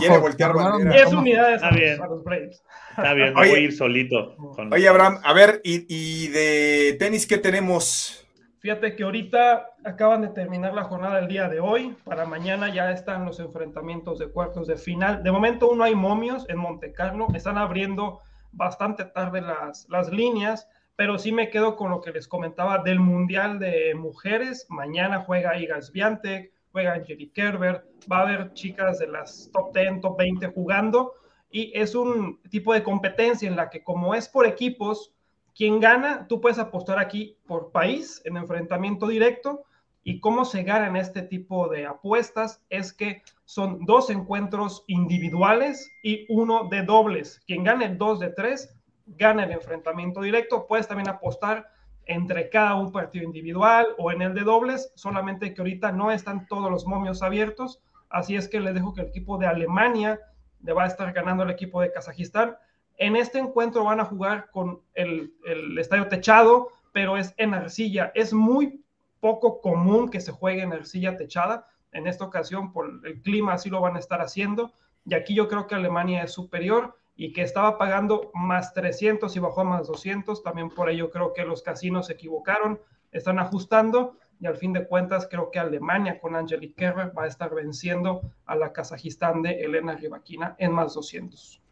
quiere 0.00 0.18
voltear 0.18 0.52
Es 0.94 1.12
unidades 1.12 1.62
a, 1.62 2.06
los 2.06 2.24
Braves. 2.24 2.62
Está 2.90 3.14
bien, 3.14 3.34
voy 3.34 3.48
a 3.50 3.58
ir 3.58 3.72
solito. 3.72 4.34
oye, 4.72 4.88
Abraham, 4.88 5.20
a 5.22 5.32
ver, 5.32 5.60
y, 5.62 5.86
y 5.88 6.28
de 6.28 6.96
tenis, 6.98 7.26
¿qué 7.26 7.38
tenemos? 7.38 8.25
Fíjate 8.66 8.96
que 8.96 9.04
ahorita 9.04 9.76
acaban 9.84 10.22
de 10.22 10.28
terminar 10.30 10.74
la 10.74 10.82
jornada 10.82 11.20
del 11.20 11.28
día 11.28 11.48
de 11.48 11.60
hoy. 11.60 11.96
Para 12.02 12.24
mañana 12.24 12.68
ya 12.68 12.90
están 12.90 13.24
los 13.24 13.38
enfrentamientos 13.38 14.18
de 14.18 14.28
cuartos 14.28 14.66
de 14.66 14.74
final. 14.74 15.22
De 15.22 15.30
momento 15.30 15.66
aún 15.66 15.78
no 15.78 15.84
hay 15.84 15.94
momios 15.94 16.44
en 16.48 16.58
Monte 16.58 16.92
Carlo. 16.92 17.28
Están 17.32 17.58
abriendo 17.58 18.22
bastante 18.50 19.04
tarde 19.04 19.40
las, 19.40 19.88
las 19.88 20.10
líneas, 20.10 20.68
pero 20.96 21.16
sí 21.16 21.30
me 21.30 21.48
quedo 21.48 21.76
con 21.76 21.92
lo 21.92 22.00
que 22.00 22.10
les 22.10 22.26
comentaba 22.26 22.78
del 22.78 22.98
Mundial 22.98 23.60
de 23.60 23.94
Mujeres. 23.94 24.66
Mañana 24.68 25.20
juega 25.20 25.56
Iga 25.56 25.80
Swiatek, 25.80 26.52
juega 26.72 26.94
Angelique 26.94 27.40
Kerber. 27.40 27.86
Va 28.10 28.18
a 28.18 28.22
haber 28.22 28.52
chicas 28.54 28.98
de 28.98 29.06
las 29.06 29.48
top 29.52 29.72
10, 29.76 30.00
top 30.00 30.18
20 30.18 30.48
jugando. 30.48 31.12
Y 31.52 31.70
es 31.72 31.94
un 31.94 32.42
tipo 32.50 32.74
de 32.74 32.82
competencia 32.82 33.48
en 33.48 33.54
la 33.54 33.70
que 33.70 33.84
como 33.84 34.12
es 34.12 34.28
por 34.28 34.44
equipos, 34.44 35.14
quien 35.56 35.80
gana, 35.80 36.26
tú 36.28 36.40
puedes 36.40 36.58
apostar 36.58 36.98
aquí 36.98 37.38
por 37.46 37.72
país 37.72 38.20
en 38.26 38.36
enfrentamiento 38.36 39.08
directo. 39.08 39.64
Y 40.02 40.20
cómo 40.20 40.44
se 40.44 40.62
gana 40.62 40.86
en 40.86 40.96
este 40.96 41.22
tipo 41.22 41.66
de 41.68 41.86
apuestas 41.86 42.62
es 42.68 42.92
que 42.92 43.22
son 43.44 43.84
dos 43.86 44.08
encuentros 44.10 44.84
individuales 44.86 45.90
y 46.04 46.26
uno 46.28 46.68
de 46.68 46.82
dobles. 46.82 47.40
Quien 47.44 47.64
gane 47.64 47.88
dos 47.96 48.20
de 48.20 48.28
tres, 48.28 48.76
gana 49.06 49.44
el 49.44 49.50
enfrentamiento 49.50 50.20
directo. 50.20 50.66
Puedes 50.68 50.86
también 50.86 51.08
apostar 51.08 51.66
entre 52.04 52.50
cada 52.50 52.76
un 52.76 52.92
partido 52.92 53.24
individual 53.24 53.86
o 53.98 54.12
en 54.12 54.22
el 54.22 54.34
de 54.34 54.42
dobles, 54.42 54.92
solamente 54.94 55.54
que 55.54 55.60
ahorita 55.60 55.90
no 55.90 56.12
están 56.12 56.46
todos 56.46 56.70
los 56.70 56.86
momios 56.86 57.22
abiertos. 57.22 57.82
Así 58.10 58.36
es 58.36 58.48
que 58.48 58.60
les 58.60 58.74
dejo 58.74 58.94
que 58.94 59.00
el 59.00 59.08
equipo 59.08 59.38
de 59.38 59.46
Alemania 59.46 60.20
le 60.62 60.72
va 60.72 60.84
a 60.84 60.88
estar 60.88 61.12
ganando 61.12 61.42
al 61.42 61.50
equipo 61.50 61.80
de 61.80 61.90
Kazajistán 61.90 62.56
en 62.98 63.16
este 63.16 63.38
encuentro 63.38 63.84
van 63.84 64.00
a 64.00 64.04
jugar 64.04 64.50
con 64.50 64.80
el, 64.94 65.32
estadio 65.78 66.08
techado, 66.08 66.68
pero 66.92 67.16
es 67.16 67.34
en 67.36 67.54
arcilla. 67.54 68.12
Es 68.14 68.32
muy 68.32 68.82
poco 69.20 69.60
común 69.60 70.08
que 70.08 70.20
se 70.20 70.32
juegue 70.32 70.62
en 70.62 70.72
arcilla 70.72 71.16
techada. 71.16 71.68
En 71.92 72.06
esta 72.06 72.24
ocasión, 72.24 72.72
por 72.72 73.00
el 73.04 73.22
clima, 73.22 73.54
así 73.54 73.70
lo 73.70 73.80
van 73.80 73.96
a 73.96 73.98
estar 73.98 74.20
haciendo. 74.20 74.72
Y 75.04 75.14
aquí 75.14 75.34
yo 75.34 75.48
creo 75.48 75.66
que 75.66 75.74
Alemania 75.74 76.22
es 76.22 76.32
superior 76.32 76.96
y 77.16 77.32
que 77.32 77.42
estaba 77.42 77.78
pagando 77.78 78.30
más 78.34 78.74
300 78.74 79.34
y 79.34 79.38
bajó 79.40 79.62
a 79.62 79.64
más 79.64 79.86
200. 79.86 80.42
También 80.42 80.70
por 80.70 80.90
ello 80.90 81.10
creo 81.10 81.32
que 81.32 81.44
los 81.44 81.62
casinos 81.62 82.06
se 82.06 82.14
equivocaron, 82.14 82.80
están 83.12 83.38
ajustando 83.38 84.18
y 84.40 84.46
al 84.46 84.56
fin 84.56 84.72
de 84.72 84.86
cuentas 84.86 85.26
creo 85.30 85.50
que 85.50 85.58
Alemania 85.58 86.20
con 86.20 86.36
Angelique 86.36 86.74
Kerber 86.74 87.16
va 87.16 87.24
a 87.24 87.26
estar 87.26 87.54
venciendo 87.54 88.20
a 88.44 88.54
la 88.56 88.72
Kazajistán 88.72 89.42
de 89.42 89.64
Elena 89.64 89.94
Rybakina 89.94 90.56
en 90.58 90.72
más 90.72 90.94
200. 90.94 91.62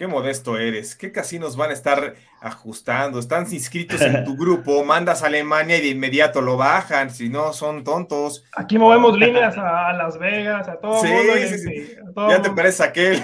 Qué 0.00 0.06
modesto 0.06 0.56
eres. 0.56 0.96
¿Qué 0.96 1.12
casinos 1.12 1.58
van 1.58 1.68
a 1.68 1.74
estar 1.74 2.14
ajustando? 2.40 3.18
Están 3.18 3.46
inscritos 3.52 4.00
en 4.00 4.24
tu 4.24 4.34
grupo, 4.34 4.82
mandas 4.92 5.22
a 5.22 5.26
Alemania 5.26 5.76
y 5.76 5.82
de 5.82 5.88
inmediato 5.88 6.40
lo 6.40 6.56
bajan, 6.56 7.10
si 7.10 7.28
no 7.28 7.52
son 7.52 7.84
tontos. 7.84 8.46
Aquí 8.56 8.78
movemos 8.78 9.18
líneas 9.18 9.58
a 9.58 9.92
Las 9.92 10.18
Vegas, 10.18 10.66
a 10.68 10.80
todo 10.80 11.02
sí, 11.02 11.06
mundo. 11.06 11.32
Sí, 11.36 11.58
sí. 11.58 11.96
ya 12.16 12.40
te 12.40 12.48
parece 12.48 12.82
aquel. 12.82 13.18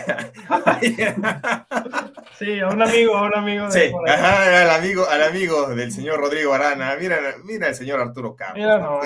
sí, 2.39 2.61
a 2.61 2.68
un 2.68 2.83
amigo, 2.83 3.16
a 3.16 3.22
un 3.22 3.35
amigo. 3.35 3.68
De 3.68 3.89
sí, 3.89 3.95
ajá, 4.07 4.61
al 4.61 4.70
amigo, 4.72 5.09
al 5.09 5.22
amigo 5.22 5.74
del 5.74 5.91
señor 5.91 6.20
Rodrigo 6.20 6.53
Arana. 6.53 6.95
Mira, 7.01 7.16
mira 7.45 7.68
el 7.68 7.74
señor 7.74 8.01
Arturo 8.01 8.37
Campos. 8.37 8.59
Mira, 8.59 8.79
no. 8.79 9.01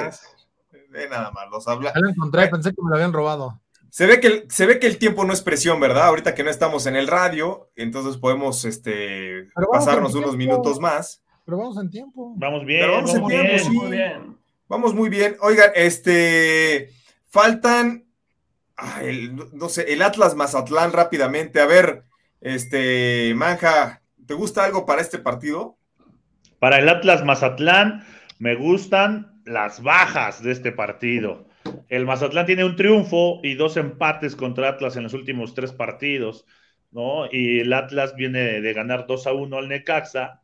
Ve 0.88 1.08
nada 1.08 1.30
más, 1.30 1.48
los 1.48 1.68
habla. 1.68 1.92
Ya 1.94 2.00
lo 2.00 2.08
encontré, 2.08 2.48
pensé 2.48 2.70
que 2.70 2.82
me 2.82 2.90
lo 2.90 2.96
habían 2.96 3.12
robado. 3.12 3.59
Se 3.90 4.06
ve, 4.06 4.20
que 4.20 4.26
el, 4.28 4.50
se 4.50 4.66
ve 4.66 4.78
que 4.78 4.86
el 4.86 4.98
tiempo 4.98 5.24
no 5.24 5.32
es 5.32 5.42
presión, 5.42 5.80
¿verdad? 5.80 6.06
Ahorita 6.06 6.34
que 6.34 6.44
no 6.44 6.50
estamos 6.50 6.86
en 6.86 6.94
el 6.94 7.08
radio, 7.08 7.70
entonces 7.74 8.16
podemos 8.16 8.64
este, 8.64 9.48
pasarnos 9.72 10.14
unos 10.14 10.36
minutos 10.36 10.78
más. 10.78 11.24
Pero 11.44 11.58
vamos 11.58 11.76
en 11.78 11.90
tiempo. 11.90 12.32
Vamos 12.36 12.64
bien. 12.64 12.88
vamos, 12.88 13.14
en 13.14 13.26
tiempo, 13.26 13.70
Muy 13.72 13.90
bien. 13.90 14.36
Vamos 14.68 14.94
muy 14.94 15.08
bien. 15.08 15.36
Oigan, 15.40 15.70
este, 15.74 16.90
faltan, 17.26 18.06
no 19.52 19.68
sé, 19.68 19.92
el 19.92 20.02
Atlas 20.02 20.36
Mazatlán 20.36 20.92
rápidamente. 20.92 21.60
A 21.60 21.66
ver, 21.66 22.04
este, 22.40 23.32
Manja, 23.34 24.02
¿te 24.26 24.34
gusta 24.34 24.64
algo 24.64 24.86
para 24.86 25.02
este 25.02 25.18
partido? 25.18 25.76
Para 26.60 26.78
el 26.78 26.88
Atlas 26.88 27.24
Mazatlán 27.24 28.04
me 28.38 28.54
gustan 28.54 29.42
las 29.44 29.82
bajas 29.82 30.42
de 30.42 30.52
este 30.52 30.70
partido. 30.70 31.49
El 31.88 32.06
Mazatlán 32.06 32.46
tiene 32.46 32.64
un 32.64 32.76
triunfo 32.76 33.40
y 33.42 33.54
dos 33.54 33.76
empates 33.76 34.36
contra 34.36 34.68
Atlas 34.68 34.96
en 34.96 35.02
los 35.02 35.14
últimos 35.14 35.54
tres 35.54 35.72
partidos, 35.72 36.46
¿no? 36.90 37.26
Y 37.30 37.60
el 37.60 37.72
Atlas 37.72 38.14
viene 38.14 38.60
de 38.60 38.72
ganar 38.72 39.06
2 39.06 39.26
a 39.26 39.32
1 39.32 39.58
al 39.58 39.68
Necaxa 39.68 40.42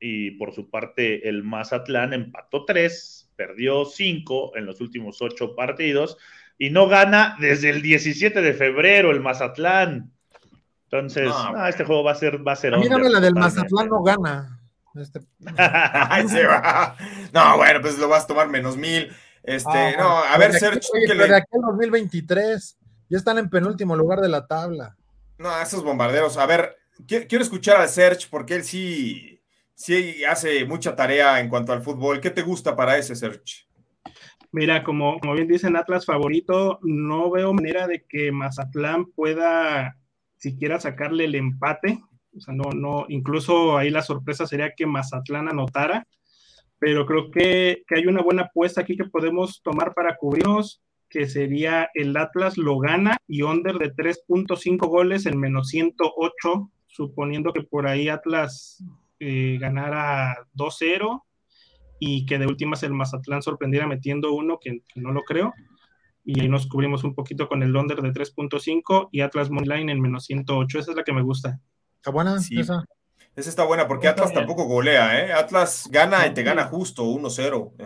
y 0.00 0.32
por 0.32 0.54
su 0.54 0.70
parte 0.70 1.28
el 1.28 1.42
Mazatlán 1.42 2.12
empató 2.12 2.64
3, 2.64 3.32
perdió 3.36 3.84
5 3.84 4.56
en 4.56 4.66
los 4.66 4.80
últimos 4.80 5.20
ocho 5.22 5.54
partidos 5.54 6.16
y 6.58 6.70
no 6.70 6.88
gana 6.88 7.36
desde 7.38 7.70
el 7.70 7.82
17 7.82 8.40
de 8.40 8.54
febrero 8.54 9.10
el 9.10 9.20
Mazatlán. 9.20 10.10
Entonces, 10.84 11.32
este 11.68 11.84
juego 11.84 12.04
va 12.04 12.12
a 12.12 12.16
ser 12.16 12.46
va 12.46 12.52
a 12.52 12.56
ser 12.56 12.74
A 12.74 12.78
mí 12.78 12.88
la 12.88 13.20
del 13.20 13.34
Mazatlán 13.34 13.88
no 13.88 14.02
gana. 14.02 14.52
Este... 14.96 15.20
no, 17.34 17.56
bueno, 17.58 17.82
pues 17.82 17.98
lo 17.98 18.08
vas 18.08 18.24
a 18.24 18.26
tomar 18.28 18.48
menos 18.48 18.78
mil. 18.78 19.12
Este, 19.46 19.70
ah, 19.70 19.94
no, 19.96 20.08
a 20.08 20.36
ver, 20.38 20.52
Sergio. 20.54 20.90
de 21.06 21.36
aquí 21.36 21.46
2023 21.52 22.76
ya 23.08 23.16
están 23.16 23.38
en 23.38 23.48
penúltimo 23.48 23.94
lugar 23.94 24.20
de 24.20 24.28
la 24.28 24.46
tabla. 24.46 24.96
No, 25.38 25.60
esos 25.60 25.84
bombarderos. 25.84 26.36
A 26.36 26.46
ver, 26.46 26.76
quiero 27.06 27.42
escuchar 27.42 27.80
a 27.80 27.86
Serge 27.86 28.26
porque 28.28 28.56
él 28.56 28.64
sí, 28.64 29.40
sí 29.74 30.24
hace 30.24 30.64
mucha 30.64 30.96
tarea 30.96 31.38
en 31.40 31.48
cuanto 31.48 31.72
al 31.72 31.82
fútbol. 31.82 32.20
¿Qué 32.20 32.30
te 32.30 32.42
gusta 32.42 32.74
para 32.74 32.98
ese, 32.98 33.14
Serge? 33.14 33.66
Mira, 34.50 34.82
como, 34.82 35.20
como 35.20 35.34
bien 35.34 35.46
dicen 35.46 35.76
Atlas 35.76 36.06
favorito, 36.06 36.80
no 36.82 37.30
veo 37.30 37.52
manera 37.52 37.86
de 37.86 38.04
que 38.08 38.32
Mazatlán 38.32 39.06
pueda 39.12 39.96
siquiera 40.38 40.80
sacarle 40.80 41.26
el 41.26 41.36
empate. 41.36 42.00
O 42.36 42.40
sea, 42.40 42.52
no, 42.52 42.64
no, 42.74 43.06
incluso 43.08 43.78
ahí 43.78 43.90
la 43.90 44.02
sorpresa 44.02 44.46
sería 44.46 44.72
que 44.74 44.86
Mazatlán 44.86 45.48
anotara 45.48 46.06
pero 46.86 47.04
creo 47.04 47.32
que, 47.32 47.82
hay 47.96 48.06
una 48.06 48.22
buena 48.22 48.42
apuesta 48.42 48.82
aquí 48.82 48.96
que 48.96 49.06
podemos 49.06 49.60
tomar 49.60 49.92
para 49.92 50.16
cubrirnos, 50.16 50.80
que 51.10 51.26
sería 51.26 51.88
el 51.94 52.16
Atlas 52.16 52.56
lo 52.56 52.78
gana 52.78 53.16
y 53.26 53.42
under 53.42 53.74
de 53.74 53.92
3.5 53.92 54.86
goles 54.86 55.26
en 55.26 55.36
menos 55.36 55.66
108, 55.70 56.70
suponiendo 56.86 57.52
que 57.52 57.64
por 57.64 57.88
ahí 57.88 58.08
Atlas 58.08 58.84
eh, 59.18 59.58
ganara 59.60 60.46
2-0 60.54 61.24
y 61.98 62.24
que 62.24 62.38
de 62.38 62.46
últimas 62.46 62.84
el 62.84 62.92
Mazatlán 62.92 63.42
sorprendiera 63.42 63.88
metiendo 63.88 64.32
uno, 64.32 64.60
que, 64.60 64.84
no 64.94 65.10
lo 65.10 65.22
creo. 65.22 65.54
Y 66.24 66.38
ahí 66.38 66.48
nos 66.48 66.68
cubrimos 66.68 67.02
un 67.02 67.16
poquito 67.16 67.48
con 67.48 67.64
el 67.64 67.74
under 67.74 68.00
de 68.00 68.12
3.5 68.12 69.08
y 69.10 69.22
Atlas 69.22 69.50
Moneyline 69.50 69.90
en 69.90 70.00
menos 70.00 70.26
108. 70.26 70.78
Esa 70.78 70.92
es 70.92 70.96
la 70.96 71.02
que 71.02 71.12
me 71.12 71.22
gusta. 71.22 71.58
Está 71.96 72.12
buena 72.12 72.38
sí. 72.38 72.60
esa. 72.60 72.84
Esa 73.36 73.50
está 73.50 73.64
buena 73.64 73.86
porque 73.86 74.08
Atlas 74.08 74.32
tampoco 74.32 74.64
golea, 74.64 75.20
¿eh? 75.20 75.32
Atlas 75.34 75.88
gana 75.90 76.26
y 76.26 76.32
te 76.32 76.42
gana 76.42 76.64
justo 76.64 77.04
1-0, 77.04 77.76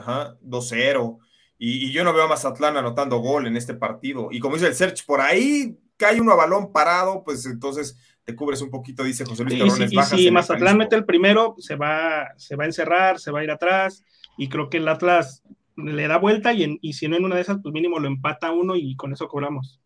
2-0. 0.40 1.18
Y, 1.58 1.90
yo 1.90 2.04
no 2.04 2.14
veo 2.14 2.24
a 2.24 2.28
Mazatlán 2.28 2.76
anotando 2.76 3.18
gol 3.18 3.48
en 3.48 3.56
este 3.56 3.74
partido. 3.74 4.28
Y 4.30 4.38
como 4.38 4.54
dice 4.54 4.68
el 4.68 4.76
Search, 4.76 5.04
por 5.04 5.20
ahí 5.20 5.76
cae 5.96 6.20
uno 6.20 6.32
a 6.32 6.36
balón 6.36 6.72
parado, 6.72 7.24
pues 7.24 7.44
entonces 7.46 7.98
te 8.24 8.36
cubres 8.36 8.62
un 8.62 8.70
poquito, 8.70 9.02
dice 9.02 9.24
José 9.24 9.42
Luis 9.42 9.58
Terrones. 9.58 9.92
Y, 9.92 10.16
si 10.18 10.30
Mazatlán 10.30 10.78
mete 10.78 10.94
el 10.94 11.04
primero, 11.04 11.56
se 11.58 11.74
va, 11.74 12.28
se 12.36 12.54
va 12.54 12.62
a 12.62 12.66
encerrar, 12.68 13.18
se 13.18 13.32
va 13.32 13.40
a 13.40 13.44
ir 13.44 13.50
atrás. 13.50 14.04
Y 14.38 14.48
creo 14.48 14.70
que 14.70 14.76
el 14.76 14.86
Atlas 14.86 15.42
le 15.74 16.06
da 16.06 16.18
vuelta 16.18 16.52
y, 16.52 16.78
y 16.80 16.92
si 16.92 17.08
no 17.08 17.16
en 17.16 17.24
una 17.24 17.34
de 17.34 17.42
esas, 17.42 17.58
pues 17.60 17.72
mínimo 17.72 17.98
lo 17.98 18.06
empata 18.06 18.52
uno 18.52 18.76
y 18.76 18.94
con 18.94 19.12
eso 19.12 19.26
cobramos. 19.26 19.80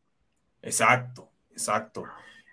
Exacto, 0.61 1.31
exacto. 1.51 2.05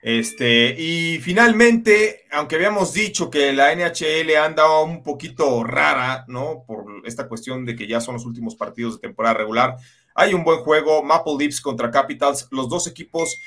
Este, 0.02 0.76
y 0.82 1.20
finalmente, 1.20 2.26
aunque 2.32 2.56
habíamos 2.56 2.94
dicho 2.94 3.30
que 3.30 3.54
la 3.54 3.76
NHL 3.76 4.36
anda 4.36 4.82
un 4.82 5.04
poquito 5.04 5.64
rara, 5.64 6.26
¿no? 6.28 6.64
Por 6.66 6.86
esta 7.06 7.28
cuestión 7.28 7.66
de 7.66 7.76
que 7.76 7.88
ya 7.88 8.02
son 8.02 8.16
los 8.16 8.26
últimos 8.26 8.56
partidos 8.56 8.96
de 8.96 9.08
temporada 9.08 9.36
regular, 9.36 9.78
hay 10.16 10.34
un 10.34 10.44
buen 10.44 10.60
juego, 10.62 11.04
Maple 11.04 11.36
Leafs 11.38 11.62
contra 11.62 11.92
Capitals, 11.92 12.48
los 12.52 12.68
dos 12.68 12.88
equipos 12.88 13.40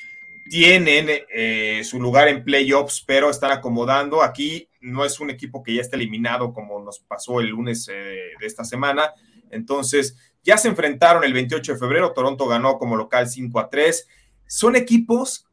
tienen 0.49 1.09
eh, 1.35 1.83
su 1.85 2.01
lugar 2.01 2.29
en 2.29 2.45
playoffs, 2.45 3.03
pero 3.07 3.31
están 3.31 3.51
acomodando. 3.51 4.23
Aquí 4.23 4.69
no 4.81 5.05
es 5.05 5.19
un 5.19 5.31
equipo 5.31 5.63
que 5.63 5.75
ya 5.75 5.81
está 5.81 5.97
eliminado 5.97 6.53
como 6.53 6.81
nos 6.81 7.01
pasó 7.01 7.41
el 7.41 7.49
lunes 7.49 7.89
eh, 7.91 8.33
de 8.39 8.47
esta 8.47 8.65
semana. 8.65 9.13
Entonces, 9.51 10.17
Ya 10.47 10.59
se 10.59 10.69
enfrentaron 10.69 11.25
el 11.25 11.33
28 11.33 11.73
de 11.73 11.79
febrero, 11.79 12.13
Toronto 12.13 12.47
ganó 12.47 12.79
como 12.79 12.97
local 12.97 13.27
5 13.27 13.59
a 13.59 13.71
3. 13.71 14.07
Son 14.47 14.77
equipos 14.77 15.47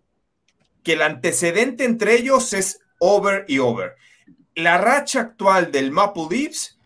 que 0.84 0.94
el 0.94 1.02
antecedente 1.02 1.86
entre 1.86 2.16
ellos 2.16 2.54
es 2.54 2.80
over 3.00 3.46
y 3.48 3.60
over. 3.60 3.96
La 4.56 4.78
racha 4.78 5.22
actual 5.22 5.72
del 5.72 5.92
Maple 5.92 6.28
Leafs 6.30 6.78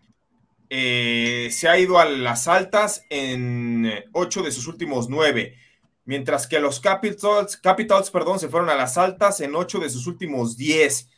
eh, 0.68 1.48
se 1.52 1.68
ha 1.68 1.78
ido 1.78 1.98
a 1.98 2.04
las 2.04 2.48
altas 2.48 3.04
en 3.10 3.90
8 4.12 4.42
de 4.42 4.52
sus 4.52 4.66
últimos 4.66 5.08
9, 5.08 5.56
mientras 6.04 6.46
que 6.46 6.60
los 6.60 6.80
Capitals, 6.80 7.56
Capitals 7.56 8.10
perdón, 8.10 8.38
se 8.38 8.48
fueron 8.48 8.70
a 8.70 8.76
las 8.76 8.98
altas 8.98 9.40
en 9.40 9.54
8 9.54 9.78
de 9.78 9.90
sus 9.90 10.06
últimos 10.06 10.56
10. 10.56 11.08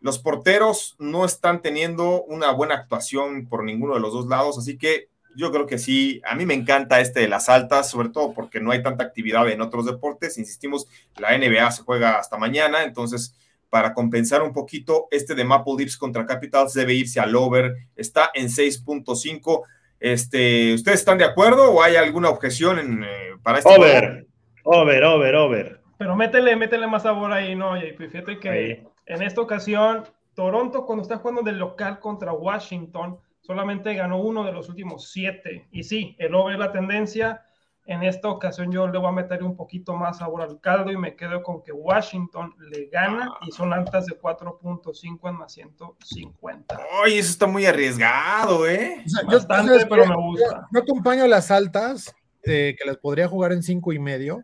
Los 0.00 0.18
porteros 0.18 0.96
no 0.98 1.24
están 1.24 1.62
teniendo 1.62 2.22
una 2.22 2.52
buena 2.52 2.74
actuación 2.74 3.48
por 3.48 3.64
ninguno 3.64 3.94
de 3.94 4.00
los 4.00 4.12
dos 4.12 4.26
lados, 4.26 4.58
así 4.58 4.76
que 4.78 5.08
yo 5.38 5.52
creo 5.52 5.66
que 5.66 5.78
sí, 5.78 6.20
a 6.24 6.34
mí 6.34 6.44
me 6.44 6.54
encanta 6.54 7.00
este 7.00 7.20
de 7.20 7.28
las 7.28 7.48
altas, 7.48 7.88
sobre 7.88 8.08
todo 8.08 8.34
porque 8.34 8.58
no 8.60 8.72
hay 8.72 8.82
tanta 8.82 9.04
actividad 9.04 9.48
en 9.48 9.60
otros 9.60 9.86
deportes. 9.86 10.36
Insistimos, 10.36 10.88
la 11.16 11.38
NBA 11.38 11.70
se 11.70 11.84
juega 11.84 12.18
hasta 12.18 12.36
mañana, 12.36 12.82
entonces 12.82 13.38
para 13.70 13.94
compensar 13.94 14.42
un 14.42 14.52
poquito, 14.52 15.06
este 15.12 15.36
de 15.36 15.44
Maple 15.44 15.74
Leafs 15.78 15.96
contra 15.96 16.26
Capitals 16.26 16.74
debe 16.74 16.94
irse 16.94 17.20
al 17.20 17.36
over, 17.36 17.72
está 17.94 18.32
en 18.34 18.48
6.5. 18.48 19.62
Este, 20.00 20.74
¿Ustedes 20.74 20.98
están 20.98 21.18
de 21.18 21.24
acuerdo 21.24 21.70
o 21.70 21.82
hay 21.84 21.94
alguna 21.94 22.30
objeción 22.30 22.80
en, 22.80 23.04
eh, 23.04 23.36
para 23.40 23.58
este? 23.58 23.70
Over, 23.72 24.26
over, 24.64 25.04
over, 25.04 25.34
over. 25.36 25.80
Pero 25.98 26.16
métele, 26.16 26.56
métele 26.56 26.88
más 26.88 27.04
sabor 27.04 27.32
ahí, 27.32 27.54
¿no? 27.54 27.76
Y 27.76 27.92
fíjate 27.92 28.40
que 28.40 28.84
en 29.06 29.22
esta 29.22 29.40
ocasión, 29.40 30.02
Toronto 30.34 30.84
cuando 30.84 31.02
está 31.02 31.18
jugando 31.18 31.42
del 31.42 31.58
local 31.58 32.00
contra 32.00 32.32
Washington, 32.32 33.18
solamente 33.48 33.94
ganó 33.94 34.20
uno 34.20 34.44
de 34.44 34.52
los 34.52 34.68
últimos 34.68 35.10
siete. 35.10 35.66
Y 35.72 35.82
sí, 35.82 36.14
el 36.18 36.34
over 36.34 36.52
es 36.52 36.58
la 36.60 36.70
tendencia. 36.70 37.46
En 37.86 38.02
esta 38.02 38.28
ocasión 38.28 38.70
yo 38.70 38.86
le 38.86 38.98
voy 38.98 39.08
a 39.08 39.12
meter 39.12 39.42
un 39.42 39.56
poquito 39.56 39.94
más 39.94 40.18
sabor 40.18 40.42
al 40.42 40.60
caldo 40.60 40.92
y 40.92 40.98
me 40.98 41.16
quedo 41.16 41.42
con 41.42 41.62
que 41.62 41.72
Washington 41.72 42.54
le 42.58 42.90
gana 42.92 43.32
y 43.46 43.50
son 43.50 43.72
altas 43.72 44.04
de 44.04 44.20
4.5 44.20 45.30
en 45.30 45.34
más 45.34 45.54
150. 45.54 46.78
Ay, 47.02 47.16
eso 47.16 47.30
está 47.30 47.46
muy 47.46 47.64
arriesgado, 47.64 48.68
¿eh? 48.68 49.02
Bastante, 49.26 49.86
pero 49.86 50.04
me 50.06 50.14
gusta. 50.14 50.68
Yo, 50.70 50.80
acompaño 50.80 51.26
las 51.26 51.50
altas, 51.50 52.14
eh, 52.42 52.76
que 52.78 52.86
las 52.86 52.98
podría 52.98 53.28
jugar 53.28 53.52
en 53.52 53.62
cinco 53.62 53.94
y 53.94 53.98
medio, 53.98 54.42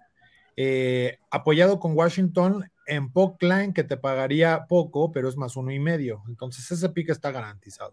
eh, 0.57 1.19
apoyado 1.31 1.79
con 1.79 1.95
Washington 1.95 2.65
en 2.87 3.13
Line, 3.41 3.75
que 3.75 3.85
te 3.85 3.99
pagaría 3.99 4.65
poco, 4.67 5.13
pero 5.13 5.29
es 5.29 5.37
más 5.37 5.57
uno 5.57 5.73
y 5.73 5.79
medio. 5.79 6.23
Entonces 6.27 6.71
ese 6.71 6.89
pique 6.89 7.13
está 7.13 7.31
garantizado. 7.33 7.93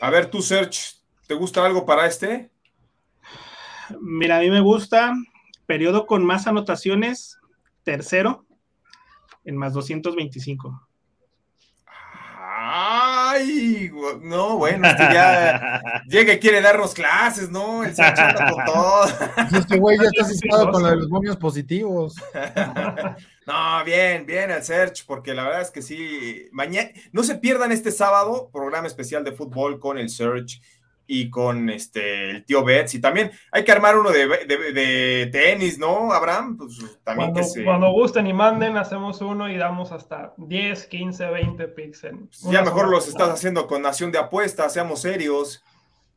A 0.00 0.10
ver, 0.10 0.26
tú, 0.30 0.42
Search, 0.42 0.96
¿te 1.26 1.34
gusta 1.34 1.64
algo 1.64 1.86
para 1.86 2.06
este? 2.06 2.50
Mira, 4.00 4.38
a 4.38 4.40
mí 4.40 4.50
me 4.50 4.60
gusta 4.60 5.14
periodo 5.66 6.06
con 6.06 6.24
más 6.24 6.46
anotaciones, 6.46 7.38
tercero, 7.82 8.46
en 9.44 9.56
más 9.56 9.72
225. 9.72 10.88
Ay, 12.68 13.90
no, 14.22 14.56
bueno, 14.58 14.88
este 14.88 15.02
ya 15.04 15.80
llega 16.08 16.32
y 16.32 16.38
quiere 16.38 16.60
darnos 16.60 16.94
clases, 16.94 17.50
¿no? 17.50 17.84
El 17.84 17.94
Search 17.94 18.18
con 18.36 18.64
todo. 18.64 19.06
Este 19.52 19.78
güey 19.78 19.98
ya 19.98 20.08
está 20.08 20.22
asustado 20.26 20.70
con 20.72 20.82
lo 20.82 20.88
de 20.90 20.96
los 20.96 21.08
momios 21.08 21.36
positivos. 21.36 22.14
No, 23.46 23.84
bien, 23.84 24.26
bien 24.26 24.50
el 24.50 24.62
Search, 24.64 25.06
porque 25.06 25.32
la 25.32 25.44
verdad 25.44 25.62
es 25.62 25.70
que 25.70 25.80
sí, 25.80 26.48
mañana, 26.50 26.90
no 27.12 27.22
se 27.22 27.36
pierdan 27.36 27.70
este 27.70 27.92
sábado, 27.92 28.50
programa 28.52 28.88
especial 28.88 29.22
de 29.22 29.30
fútbol 29.30 29.78
con 29.78 29.98
el 29.98 30.08
Search 30.08 30.60
y 31.06 31.30
con 31.30 31.70
este 31.70 32.30
el 32.30 32.44
tío 32.44 32.64
Betts, 32.64 32.94
y 32.94 33.00
también 33.00 33.30
hay 33.52 33.62
que 33.62 33.70
armar 33.70 33.96
uno 33.96 34.10
de, 34.10 35.28
tenis, 35.30 35.78
¿no, 35.78 36.12
Abraham? 36.12 36.56
Pues 36.56 36.76
también 37.04 37.30
cuando, 37.30 37.54
que 37.54 37.64
cuando 37.64 37.92
gusten 37.92 38.26
y 38.26 38.32
manden, 38.32 38.76
hacemos 38.76 39.20
uno 39.20 39.48
y 39.48 39.56
damos 39.56 39.92
hasta 39.92 40.34
10, 40.38 40.86
15, 40.86 41.26
20 41.26 41.68
picks. 41.68 42.02
En 42.02 42.28
ya 42.50 42.62
mejor 42.62 42.88
los 42.88 43.06
estás 43.06 43.28
haciendo 43.28 43.68
con 43.68 43.80
Nación 43.82 44.10
de 44.10 44.18
Apuestas, 44.18 44.72
seamos 44.72 45.02
serios. 45.02 45.62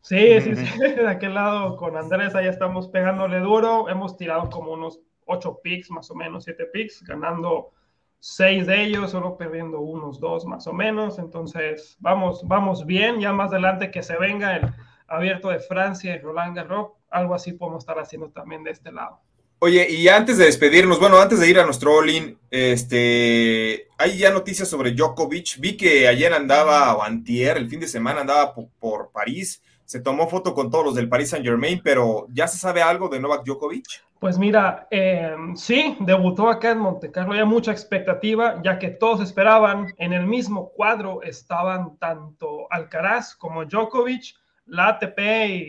Sí, 0.01 0.41
sí, 0.41 0.55
sí, 0.55 0.79
de 0.79 1.07
aquel 1.07 1.35
lado 1.35 1.77
con 1.77 1.95
Andrés, 1.95 2.33
ahí 2.33 2.47
estamos 2.47 2.87
pegándole 2.87 3.39
duro, 3.39 3.87
hemos 3.87 4.17
tirado 4.17 4.49
como 4.49 4.71
unos 4.71 4.99
8 5.29 5.59
picks, 5.63 5.91
más 5.91 6.09
o 6.11 6.15
menos 6.15 6.43
7 6.43 6.65
picks, 6.73 7.03
ganando 7.03 7.71
6 8.19 8.65
de 8.67 8.83
ellos, 8.83 9.11
solo 9.11 9.37
perdiendo 9.37 9.79
unos 9.79 10.19
2 10.19 10.45
más 10.45 10.67
o 10.67 10.73
menos. 10.73 11.19
Entonces, 11.19 11.95
vamos, 11.99 12.41
vamos 12.45 12.85
bien. 12.85 13.19
Ya 13.19 13.31
más 13.31 13.51
adelante 13.51 13.91
que 13.91 14.03
se 14.03 14.17
venga 14.17 14.57
el 14.57 14.69
abierto 15.07 15.49
de 15.49 15.59
Francia 15.59 16.15
y 16.15 16.19
Roland 16.19 16.55
Garros, 16.55 16.89
algo 17.09 17.35
así 17.35 17.53
podemos 17.53 17.83
estar 17.83 17.99
haciendo 17.99 18.29
también 18.29 18.63
de 18.63 18.71
este 18.71 18.91
lado. 18.91 19.21
Oye, 19.61 19.89
y 19.89 20.07
antes 20.07 20.37
de 20.37 20.45
despedirnos, 20.45 20.99
bueno, 20.99 21.19
antes 21.19 21.39
de 21.39 21.49
ir 21.49 21.59
a 21.59 21.65
nuestro 21.65 21.97
all-in, 21.97 22.37
este, 22.49 23.87
hay 23.97 24.17
ya 24.17 24.31
noticias 24.31 24.69
sobre 24.69 24.93
Djokovic. 24.93 25.59
Vi 25.59 25.75
que 25.75 26.07
ayer 26.07 26.33
andaba, 26.33 26.95
o 26.95 27.03
antier, 27.03 27.57
el 27.57 27.67
fin 27.67 27.81
de 27.81 27.87
semana 27.87 28.21
andaba 28.21 28.53
por, 28.53 28.69
por 28.79 29.11
París 29.11 29.61
se 29.89 29.99
tomó 29.99 30.27
foto 30.27 30.53
con 30.53 30.69
todos 30.69 30.85
los 30.85 30.93
del 30.93 31.09
Paris 31.09 31.31
Saint 31.31 31.43
Germain, 31.43 31.81
pero 31.83 32.27
¿ya 32.31 32.47
se 32.47 32.59
sabe 32.59 32.83
algo 32.83 33.09
de 33.09 33.19
Novak 33.19 33.43
Djokovic? 33.43 34.03
Pues 34.19 34.37
mira, 34.37 34.87
eh, 34.91 35.35
sí, 35.55 35.97
debutó 35.99 36.47
acá 36.47 36.69
en 36.69 36.77
Monte 36.77 37.09
Carlo, 37.09 37.33
hay 37.33 37.43
mucha 37.43 37.71
expectativa, 37.71 38.61
ya 38.63 38.77
que 38.77 38.89
todos 38.89 39.19
esperaban, 39.19 39.91
en 39.97 40.13
el 40.13 40.27
mismo 40.27 40.69
cuadro 40.69 41.23
estaban 41.23 41.97
tanto 41.97 42.67
Alcaraz 42.69 43.35
como 43.35 43.65
Djokovic, 43.65 44.35
la 44.67 44.89
ATP 44.89 45.19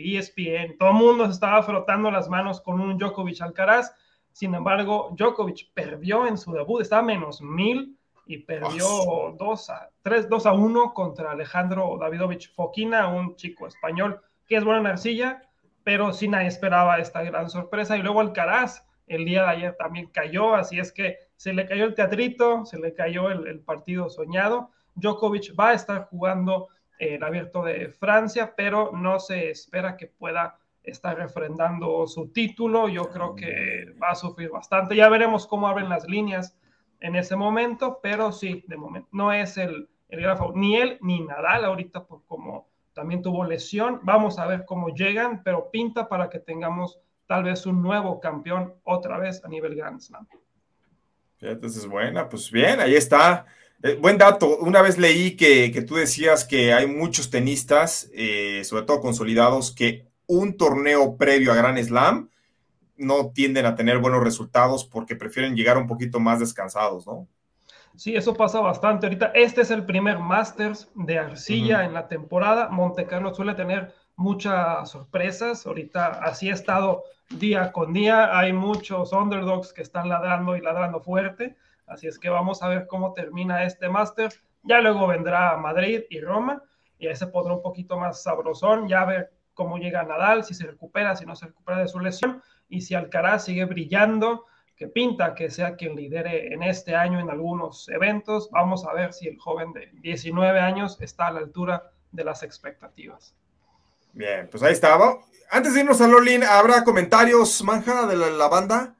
y 0.03 0.15
ESPN, 0.15 0.77
todo 0.77 0.89
el 0.89 0.95
mundo 0.97 1.25
se 1.25 1.31
estaba 1.31 1.63
frotando 1.63 2.11
las 2.11 2.29
manos 2.29 2.61
con 2.61 2.79
un 2.79 2.99
Djokovic 2.99 3.41
Alcaraz, 3.41 3.91
sin 4.33 4.53
embargo, 4.53 5.15
Djokovic 5.17 5.73
perdió 5.73 6.27
en 6.27 6.37
su 6.37 6.51
debut, 6.51 6.83
estaba 6.83 7.01
menos 7.01 7.41
mil, 7.41 7.97
y 8.31 8.37
perdió 8.37 9.35
2 9.37 9.69
a 9.71 9.89
3, 10.03 10.29
2 10.29 10.45
a 10.45 10.53
1 10.53 10.93
contra 10.93 11.31
Alejandro 11.31 11.97
Davidovich 11.99 12.53
Foquina, 12.55 13.09
un 13.09 13.35
chico 13.35 13.67
español 13.67 14.21
que 14.47 14.55
es 14.55 14.63
bueno 14.63 14.79
en 14.79 14.87
arcilla, 14.87 15.41
pero 15.83 16.13
sí 16.13 16.29
nadie 16.29 16.47
esperaba 16.47 16.97
esta 16.99 17.23
gran 17.23 17.49
sorpresa. 17.49 17.97
Y 17.97 18.01
luego 18.01 18.21
Alcaraz, 18.21 18.87
el 19.07 19.25
día 19.25 19.43
de 19.43 19.49
ayer 19.49 19.75
también 19.77 20.07
cayó, 20.07 20.55
así 20.55 20.79
es 20.79 20.93
que 20.93 21.17
se 21.35 21.51
le 21.51 21.65
cayó 21.65 21.83
el 21.83 21.93
teatrito, 21.93 22.65
se 22.65 22.79
le 22.79 22.93
cayó 22.93 23.29
el, 23.29 23.59
partido 23.59 24.09
soñado. 24.09 24.71
Djokovic 24.95 25.53
va 25.59 25.71
a 25.71 25.73
estar 25.73 26.05
jugando 26.05 26.69
el 26.99 27.21
abierto 27.23 27.63
de 27.63 27.89
Francia, 27.89 28.53
pero 28.55 28.91
no 28.93 29.19
se 29.19 29.49
espera 29.49 29.97
que 29.97 30.07
pueda 30.07 30.57
estar 30.83 31.17
refrendando 31.17 32.07
su 32.07 32.31
título. 32.31 32.87
Yo 32.87 33.09
creo 33.09 33.35
que 33.35 33.93
va 34.01 34.11
a 34.11 34.15
sufrir 34.15 34.51
bastante. 34.51 34.95
Ya 34.95 35.09
veremos 35.09 35.45
cómo 35.47 35.67
abren 35.67 35.89
las 35.89 36.07
líneas 36.07 36.57
en 37.01 37.15
ese 37.15 37.35
momento, 37.35 37.99
pero 38.01 38.31
sí, 38.31 38.63
de 38.67 38.77
momento, 38.77 39.09
no 39.11 39.33
es 39.33 39.57
el, 39.57 39.89
el 40.09 40.21
gran 40.21 40.37
ni 40.55 40.77
él 40.77 40.97
ni 41.01 41.19
Nadal 41.21 41.65
ahorita, 41.65 42.05
por 42.05 42.23
como 42.25 42.69
también 42.93 43.21
tuvo 43.21 43.43
lesión. 43.43 43.99
Vamos 44.03 44.39
a 44.39 44.45
ver 44.45 44.65
cómo 44.65 44.89
llegan, 44.89 45.43
pero 45.43 45.69
pinta 45.71 46.07
para 46.07 46.29
que 46.29 46.39
tengamos 46.39 46.99
tal 47.27 47.43
vez 47.43 47.65
un 47.65 47.81
nuevo 47.81 48.19
campeón 48.19 48.75
otra 48.83 49.17
vez 49.17 49.43
a 49.43 49.47
nivel 49.47 49.75
Grand 49.75 49.99
Slam. 49.99 50.27
Entonces, 51.39 51.87
buena, 51.87 52.29
pues 52.29 52.51
bien, 52.51 52.79
ahí 52.79 52.95
está. 52.95 53.45
Eh, 53.81 53.97
buen 53.99 54.17
dato. 54.17 54.57
Una 54.57 54.81
vez 54.81 54.97
leí 54.97 55.35
que, 55.35 55.71
que, 55.71 55.81
tú 55.81 55.95
decías 55.95 56.45
que 56.45 56.71
hay 56.71 56.85
muchos 56.85 57.31
tenistas, 57.31 58.11
eh, 58.13 58.63
sobre 58.63 58.83
todo 58.83 59.01
consolidados, 59.01 59.71
que 59.71 60.05
un 60.27 60.55
torneo 60.55 61.17
previo 61.17 61.51
a 61.51 61.55
Grand 61.55 61.81
Slam 61.81 62.29
no 63.01 63.31
tienden 63.31 63.65
a 63.65 63.75
tener 63.75 63.97
buenos 63.97 64.23
resultados 64.23 64.85
porque 64.85 65.15
prefieren 65.15 65.55
llegar 65.55 65.77
un 65.77 65.87
poquito 65.87 66.19
más 66.19 66.39
descansados, 66.39 67.05
¿no? 67.07 67.27
Sí, 67.95 68.15
eso 68.15 68.33
pasa 68.33 68.61
bastante. 68.61 69.05
Ahorita 69.05 69.31
este 69.33 69.61
es 69.61 69.71
el 69.71 69.85
primer 69.85 70.19
Masters 70.19 70.89
de 70.95 71.19
arcilla 71.19 71.83
en 71.83 71.93
la 71.93 72.07
temporada. 72.07 72.69
Monte 72.69 73.05
Carlo 73.05 73.33
suele 73.33 73.53
tener 73.53 73.93
muchas 74.15 74.89
sorpresas. 74.89 75.65
Ahorita 75.65 76.07
así 76.23 76.49
ha 76.49 76.53
estado 76.53 77.03
día 77.29 77.71
con 77.71 77.91
día. 77.91 78.37
Hay 78.37 78.53
muchos 78.53 79.11
underdogs 79.11 79.73
que 79.73 79.81
están 79.81 80.07
ladrando 80.07 80.55
y 80.55 80.61
ladrando 80.61 81.01
fuerte. 81.01 81.57
Así 81.85 82.07
es 82.07 82.17
que 82.17 82.29
vamos 82.29 82.63
a 82.63 82.69
ver 82.69 82.87
cómo 82.87 83.13
termina 83.13 83.65
este 83.65 83.89
Masters. 83.89 84.41
Ya 84.63 84.79
luego 84.79 85.07
vendrá 85.07 85.57
Madrid 85.57 86.03
y 86.09 86.21
Roma 86.21 86.63
y 86.97 87.07
ahí 87.07 87.15
se 87.15 87.27
pondrá 87.27 87.53
un 87.53 87.61
poquito 87.61 87.97
más 87.99 88.23
sabrosón. 88.23 88.87
Ya 88.87 89.03
ver 89.03 89.33
cómo 89.53 89.77
llega 89.77 90.03
Nadal, 90.03 90.45
si 90.45 90.53
se 90.53 90.65
recupera, 90.65 91.15
si 91.15 91.25
no 91.25 91.35
se 91.35 91.47
recupera 91.47 91.79
de 91.79 91.87
su 91.87 91.99
lesión 91.99 92.41
y 92.71 92.81
si 92.81 92.95
Alcaraz 92.95 93.45
sigue 93.45 93.65
brillando, 93.65 94.45
que 94.75 94.87
pinta 94.87 95.35
que 95.35 95.51
sea 95.51 95.75
quien 95.75 95.95
lidere 95.95 96.53
en 96.53 96.63
este 96.63 96.95
año 96.95 97.19
en 97.19 97.29
algunos 97.29 97.87
eventos, 97.89 98.49
vamos 98.49 98.83
a 98.85 98.93
ver 98.93 99.13
si 99.13 99.27
el 99.27 99.37
joven 99.37 99.73
de 99.73 99.91
19 100.01 100.59
años 100.59 100.99
está 101.01 101.27
a 101.27 101.31
la 101.31 101.39
altura 101.41 101.91
de 102.11 102.23
las 102.23 102.41
expectativas. 102.41 103.35
Bien, 104.13 104.47
pues 104.49 104.63
ahí 104.63 104.73
estaba. 104.73 105.19
Antes 105.51 105.73
de 105.73 105.81
irnos 105.81 106.01
a 106.01 106.07
Lolin, 106.07 106.43
¿habrá 106.43 106.83
comentarios, 106.83 107.61
Manja, 107.63 108.07
de 108.07 108.15
la, 108.15 108.47
banda? 108.47 108.95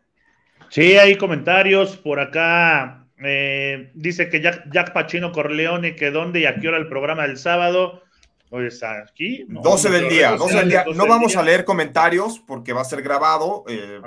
Sí, 0.70 0.98
hay 0.98 1.18
comentarios 1.18 1.98
por 1.98 2.20
acá. 2.20 3.08
Eh, 3.24 3.92
dice 3.96 4.30
que 4.30 4.42
Jack, 4.42 4.66
Jack 4.72 4.94
Pacino 4.94 5.32
Corleone, 5.32 5.96
que 5.96 6.12
dónde 6.12 6.42
y 6.42 6.46
a 6.46 6.60
qué 6.60 6.68
hora 6.68 6.78
el 6.78 6.90
programa 6.90 7.24
del 7.24 7.38
sábado. 7.38 8.04
Pues 8.52 8.84
aquí. 8.84 9.46
12 9.48 9.90
del 9.90 10.10
día, 10.10 10.36
12 10.36 10.58
del 10.58 10.70
día. 10.70 10.86
No 10.94 11.08
vamos 11.08 11.38
a 11.38 11.42
leer 11.42 11.64
comentarios 11.64 12.38
porque 12.46 12.74
va 12.74 12.82
a 12.82 12.84
ser 12.84 13.02
grabado 13.02 13.64
eh, 13.70 14.02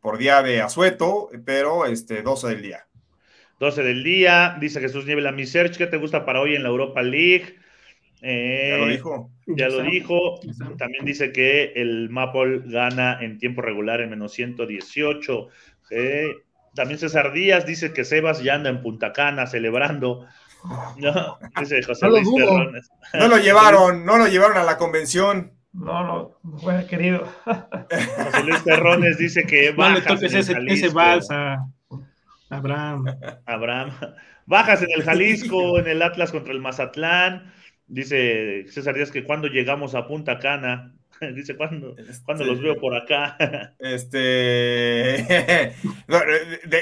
por, 0.00 0.16
día 0.16 0.44
de 0.44 0.62
asueto, 0.62 1.28
pero 1.44 1.84
este 1.84 2.22
12 2.22 2.50
del 2.50 2.62
día. 2.62 2.86
12 3.58 3.82
del 3.82 4.04
día, 4.04 4.56
dice 4.60 4.80
Jesús 4.80 5.06
Niebla, 5.06 5.32
mi 5.32 5.44
search, 5.44 5.76
¿qué 5.76 5.88
te 5.88 5.96
gusta 5.96 6.24
para 6.24 6.40
hoy 6.40 6.54
en 6.54 6.62
la 6.62 6.68
Europa 6.68 7.02
League? 7.02 7.56
ya 8.22 8.76
lo 8.76 8.86
dijo. 8.86 9.30
Ya 9.48 9.68
lo 9.68 9.82
dijo. 9.82 10.38
También 10.78 11.04
dice 11.04 11.32
que 11.32 11.72
el 11.74 12.10
Maple 12.10 12.60
gana 12.64 13.18
en 13.20 13.38
tiempo 13.38 13.60
regular 13.60 14.00
en 14.00 14.10
menos 14.10 14.34
118. 14.34 15.48
también 16.76 17.00
César 17.00 17.32
Díaz 17.32 17.66
dice 17.66 17.92
que 17.92 18.04
Sebas 18.04 18.40
ya 18.40 18.54
anda 18.54 18.70
en 18.70 18.82
Punta 18.82 19.12
Cana 19.12 19.48
celebrando. 19.48 20.28
No, 20.98 21.38
dice 21.60 21.82
José 21.82 22.08
Luis 22.08 22.28
Terrones. 22.34 22.90
No 23.14 23.28
lo 23.28 23.38
llevaron, 23.42 24.04
no 24.04 24.18
lo 24.18 24.26
llevaron 24.26 24.56
a 24.58 24.64
la 24.64 24.76
convención. 24.76 25.52
No, 25.72 26.02
no, 26.04 26.38
no 26.42 26.58
fue 26.58 26.86
querido. 26.86 27.26
José 27.44 28.44
Luis 28.44 28.64
Terrones 28.64 29.18
dice 29.18 29.44
que 29.44 29.70
bajas 29.72 30.20
no 30.20 30.26
ese, 30.26 30.56
ese 30.66 30.88
balsa. 30.88 31.58
Abraham. 32.50 33.04
Abraham. 33.46 33.92
Bajas 34.46 34.82
en 34.82 34.88
el 34.94 35.04
Jalisco, 35.04 35.78
en 35.78 35.86
el 35.86 36.02
Atlas 36.02 36.32
contra 36.32 36.52
el 36.52 36.60
Mazatlán. 36.60 37.52
Dice 37.86 38.64
César 38.68 38.94
Díaz 38.94 39.10
que 39.10 39.24
cuando 39.24 39.48
llegamos 39.48 39.94
a 39.94 40.06
Punta 40.06 40.38
Cana, 40.38 40.94
dice 41.34 41.56
cuando, 41.56 41.94
cuando 42.24 42.44
los 42.44 42.60
veo 42.60 42.76
por 42.76 42.94
acá. 42.96 43.36
Este 43.78 44.18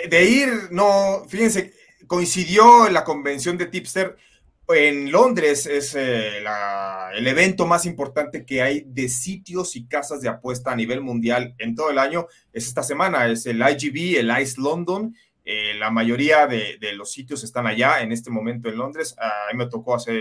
de, 0.09 0.25
ir, 0.29 0.49
no, 0.71 1.25
fíjense, 1.29 1.73
coincidió 2.07 2.87
en 2.87 2.95
la 2.95 3.05
convención 3.05 3.57
de 3.59 3.67
Tipster 3.67 4.17
en 4.75 5.13
Londres, 5.13 5.67
es 5.67 5.95
eh, 5.95 6.39
el 6.39 7.27
evento 7.27 7.67
más 7.67 7.87
importante 7.87 8.45
que 8.45 8.63
hay 8.63 8.83
de 8.85 9.09
sitios 9.09 9.77
y 9.77 9.87
casas 9.87 10.21
de 10.21 10.29
apuesta 10.29 10.73
a 10.73 10.77
nivel 10.77 11.01
mundial 11.01 11.55
en 11.59 11.77
todo 11.77 11.91
el 11.91 11.99
año. 11.99 12.27
Es 12.53 12.67
esta 12.67 12.83
semana, 12.83 13.27
es 13.27 13.47
el 13.47 13.61
IGB, 13.61 14.19
el 14.19 14.33
ICE 14.41 14.61
London. 14.61 15.15
Eh, 15.45 15.75
la 15.79 15.93
mayoría 15.93 16.49
de, 16.49 16.79
los 16.95 17.13
sitios 17.13 17.45
están 17.45 17.69
allá 17.69 18.01
en 18.01 18.11
este 18.11 18.31
momento 18.31 18.69
en 18.69 18.79
Londres. 18.79 19.15
A 19.19 19.53
mí 19.53 19.59
me 19.59 19.69
tocó 19.69 19.95
hace 19.95 20.21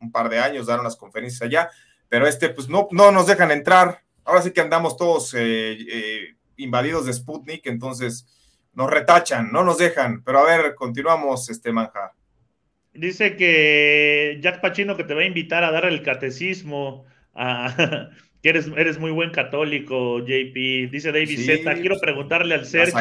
un 0.00 0.12
par 0.12 0.28
de 0.28 0.38
años, 0.38 0.66
dar 0.66 0.78
unas 0.78 0.94
conferencias 0.94 1.42
allá, 1.42 1.68
pero 2.08 2.28
este, 2.28 2.50
pues 2.50 2.68
no, 2.68 2.86
no 2.92 3.10
nos 3.10 3.26
dejan 3.26 3.50
entrar. 3.50 4.04
Ahora 4.24 4.42
sí 4.42 4.52
que 4.52 4.60
andamos 4.60 4.96
todos 4.96 5.34
eh, 5.36 6.36
invadidos 6.56 7.06
de 7.06 7.12
Sputnik, 7.12 7.66
entonces 7.66 8.24
nos 8.72 8.90
retachan, 8.90 9.50
no 9.52 9.64
nos 9.64 9.78
dejan. 9.78 10.22
Pero 10.24 10.38
a 10.40 10.44
ver, 10.44 10.74
continuamos, 10.74 11.48
este 11.50 11.72
manja. 11.72 12.12
Dice 12.92 13.36
que 13.36 14.38
Jack 14.40 14.60
Pachino 14.60 14.96
que 14.96 15.04
te 15.04 15.14
va 15.14 15.22
a 15.22 15.26
invitar 15.26 15.62
a 15.64 15.70
dar 15.70 15.84
el 15.84 16.02
catecismo, 16.02 17.04
que 18.42 18.48
eres, 18.48 18.68
eres 18.76 18.98
muy 18.98 19.10
buen 19.10 19.30
católico, 19.30 20.20
JP. 20.20 20.90
Dice 20.90 21.12
David 21.12 21.38
Z, 21.38 21.74
quiero 21.74 21.90
pues, 21.90 22.00
preguntarle 22.00 22.54
al 22.54 22.66
ser 22.66 22.92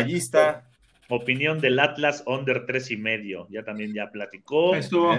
opinión 1.09 1.59
del 1.59 1.79
Atlas 1.79 2.23
under 2.27 2.65
tres 2.65 2.91
y 2.91 2.97
medio. 2.97 3.47
Ya 3.49 3.63
también 3.63 3.93
ya 3.93 4.11
platicó. 4.11 4.75
Estuvo 4.75 5.15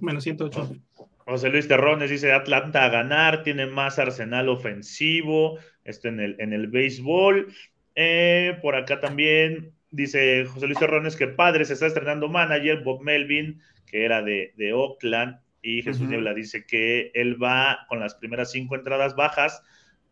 menos 0.00 0.24
108. 0.24 0.76
José 1.24 1.48
Luis 1.50 1.68
Terrones 1.68 2.10
dice 2.10 2.32
Atlanta 2.32 2.84
a 2.84 2.88
ganar, 2.88 3.42
tiene 3.42 3.66
más 3.66 3.98
arsenal 3.98 4.48
ofensivo, 4.48 5.58
esto 5.84 6.08
en 6.08 6.20
el, 6.20 6.36
en 6.38 6.52
el 6.52 6.66
béisbol. 6.66 7.52
Eh, 7.94 8.58
por 8.60 8.74
acá 8.74 9.00
también 9.00 9.72
dice 9.92 10.46
José 10.46 10.66
Luis 10.66 10.78
Terrones 10.78 11.14
que 11.14 11.28
padre 11.28 11.64
se 11.64 11.74
está 11.74 11.86
estrenando 11.86 12.28
manager, 12.28 12.82
Bob 12.82 13.02
Melvin, 13.02 13.60
que 13.86 14.04
era 14.04 14.22
de, 14.22 14.72
Oakland, 14.74 15.38
y 15.60 15.82
Jesús 15.82 16.08
Niebla 16.08 16.34
dice 16.34 16.66
que 16.66 17.12
él 17.14 17.40
va 17.40 17.86
con 17.88 18.00
las 18.00 18.16
primeras 18.16 18.50
cinco 18.50 18.74
entradas 18.74 19.14
bajas 19.14 19.62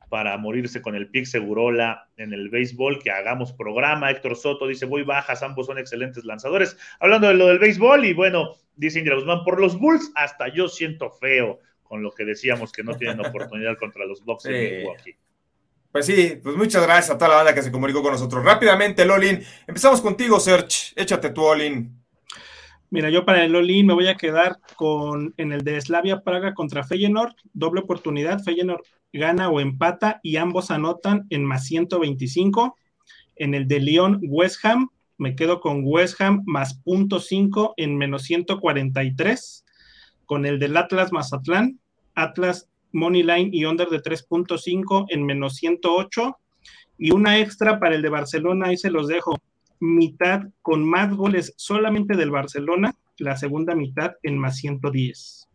para 0.09 0.37
morirse 0.37 0.83
con 0.83 0.95
el 0.95 1.09
pick 1.09 1.24
Segurola 1.24 2.09
en 2.16 2.33
el 2.33 2.51
béisbol, 2.51 3.03
que 3.03 3.11
hagamos 3.11 3.53
programa. 3.53 4.11
Héctor 4.11 4.37
Soto 4.37 4.66
dice, 4.66 4.85
voy 4.85 5.03
bajas, 5.03 5.43
ambos 5.43 5.66
son 5.66 5.78
excelentes 5.78 6.24
lanzadores. 6.24 6.76
Hablando 6.99 7.28
de 7.28 7.35
lo 7.35 7.47
del 7.47 7.59
béisbol, 7.59 8.05
y 8.05 8.12
bueno, 8.12 8.57
dice 8.76 8.99
Indra 8.99 9.14
Guzmán, 9.14 9.45
por 9.45 9.61
los 9.61 9.78
Bulls, 9.78 10.12
hasta 10.14 10.49
yo 10.49 10.68
siento 10.68 11.11
feo 11.11 11.61
con 11.83 12.03
lo 12.03 12.12
que 12.12 12.24
decíamos 12.24 12.72
que 12.72 12.85
no 12.85 12.97
tienen 12.97 13.20
oportunidad 13.26 13.76
contra 13.76 14.05
los 14.05 14.24
Bucks 14.24 14.45
de 14.45 14.78
Milwaukee. 14.78 15.16
Pues 15.93 16.07
sí, 16.07 16.38
pues 16.41 16.57
muchas 16.57 16.84
gracias 16.84 17.11
a 17.11 17.18
toda 17.18 17.30
la 17.30 17.36
banda 17.36 17.55
que 17.55 17.62
se 17.62 17.72
comunicó 17.72 18.01
con 18.01 18.12
nosotros. 18.12 18.45
Rápidamente, 18.45 19.05
Lolin, 19.05 19.43
empezamos 19.66 20.01
contigo, 20.01 20.38
Serge. 20.38 20.93
Échate 20.95 21.30
tu 21.30 21.43
Olin. 21.43 22.01
Mira, 22.91 23.11
yo 23.11 23.24
para 23.24 23.45
el 23.45 23.57
Olin 23.57 23.86
me 23.86 23.95
voy 23.95 24.07
a 24.07 24.16
quedar 24.16 24.59
con 24.76 25.34
en 25.36 25.53
el 25.53 25.62
de 25.62 25.80
Slavia 25.80 26.22
Praga 26.22 26.55
contra 26.55 26.84
Feyenoord, 26.84 27.34
doble 27.53 27.80
oportunidad, 27.80 28.41
Feyenoord 28.43 28.82
gana 29.12 29.49
o 29.49 29.61
empata 29.61 30.20
y 30.22 30.36
ambos 30.36 30.70
anotan 30.70 31.26
en 31.30 31.45
más 31.45 31.66
125. 31.66 32.76
En 33.36 33.55
el 33.55 33.66
de 33.66 33.80
León 33.80 34.20
West 34.22 34.64
Ham, 34.64 34.91
me 35.18 35.34
quedo 35.34 35.61
con 35.61 35.82
West 35.84 36.20
Ham 36.20 36.43
más 36.47 36.74
punto 36.74 37.18
5 37.18 37.74
en 37.76 37.99
menos 37.99 38.22
143. 38.22 39.64
Con 40.24 40.47
el 40.47 40.61
del 40.61 40.76
Atlas 40.76 41.12
Mazatlán, 41.12 41.80
Atlas 42.14 42.69
Money 42.93 43.22
Line 43.22 43.51
y 43.53 43.64
under 43.64 43.88
de 43.88 44.01
3.5 44.01 45.07
en 45.09 45.24
menos 45.24 45.57
108. 45.57 46.36
Y 46.99 47.12
una 47.12 47.38
extra 47.38 47.78
para 47.78 47.95
el 47.95 48.03
de 48.03 48.09
Barcelona, 48.11 48.68
ahí 48.68 48.76
se 48.76 48.91
los 48.91 49.09
dejo. 49.09 49.38
Mitad 49.80 50.43
con 50.61 50.84
más 50.88 51.14
goles 51.14 51.55
solamente 51.57 52.16
del 52.16 52.30
Barcelona, 52.30 52.95
la 53.18 53.36
segunda 53.36 53.74
mitad 53.74 54.12
en 54.22 54.36
más 54.36 54.57
110. 54.57 55.49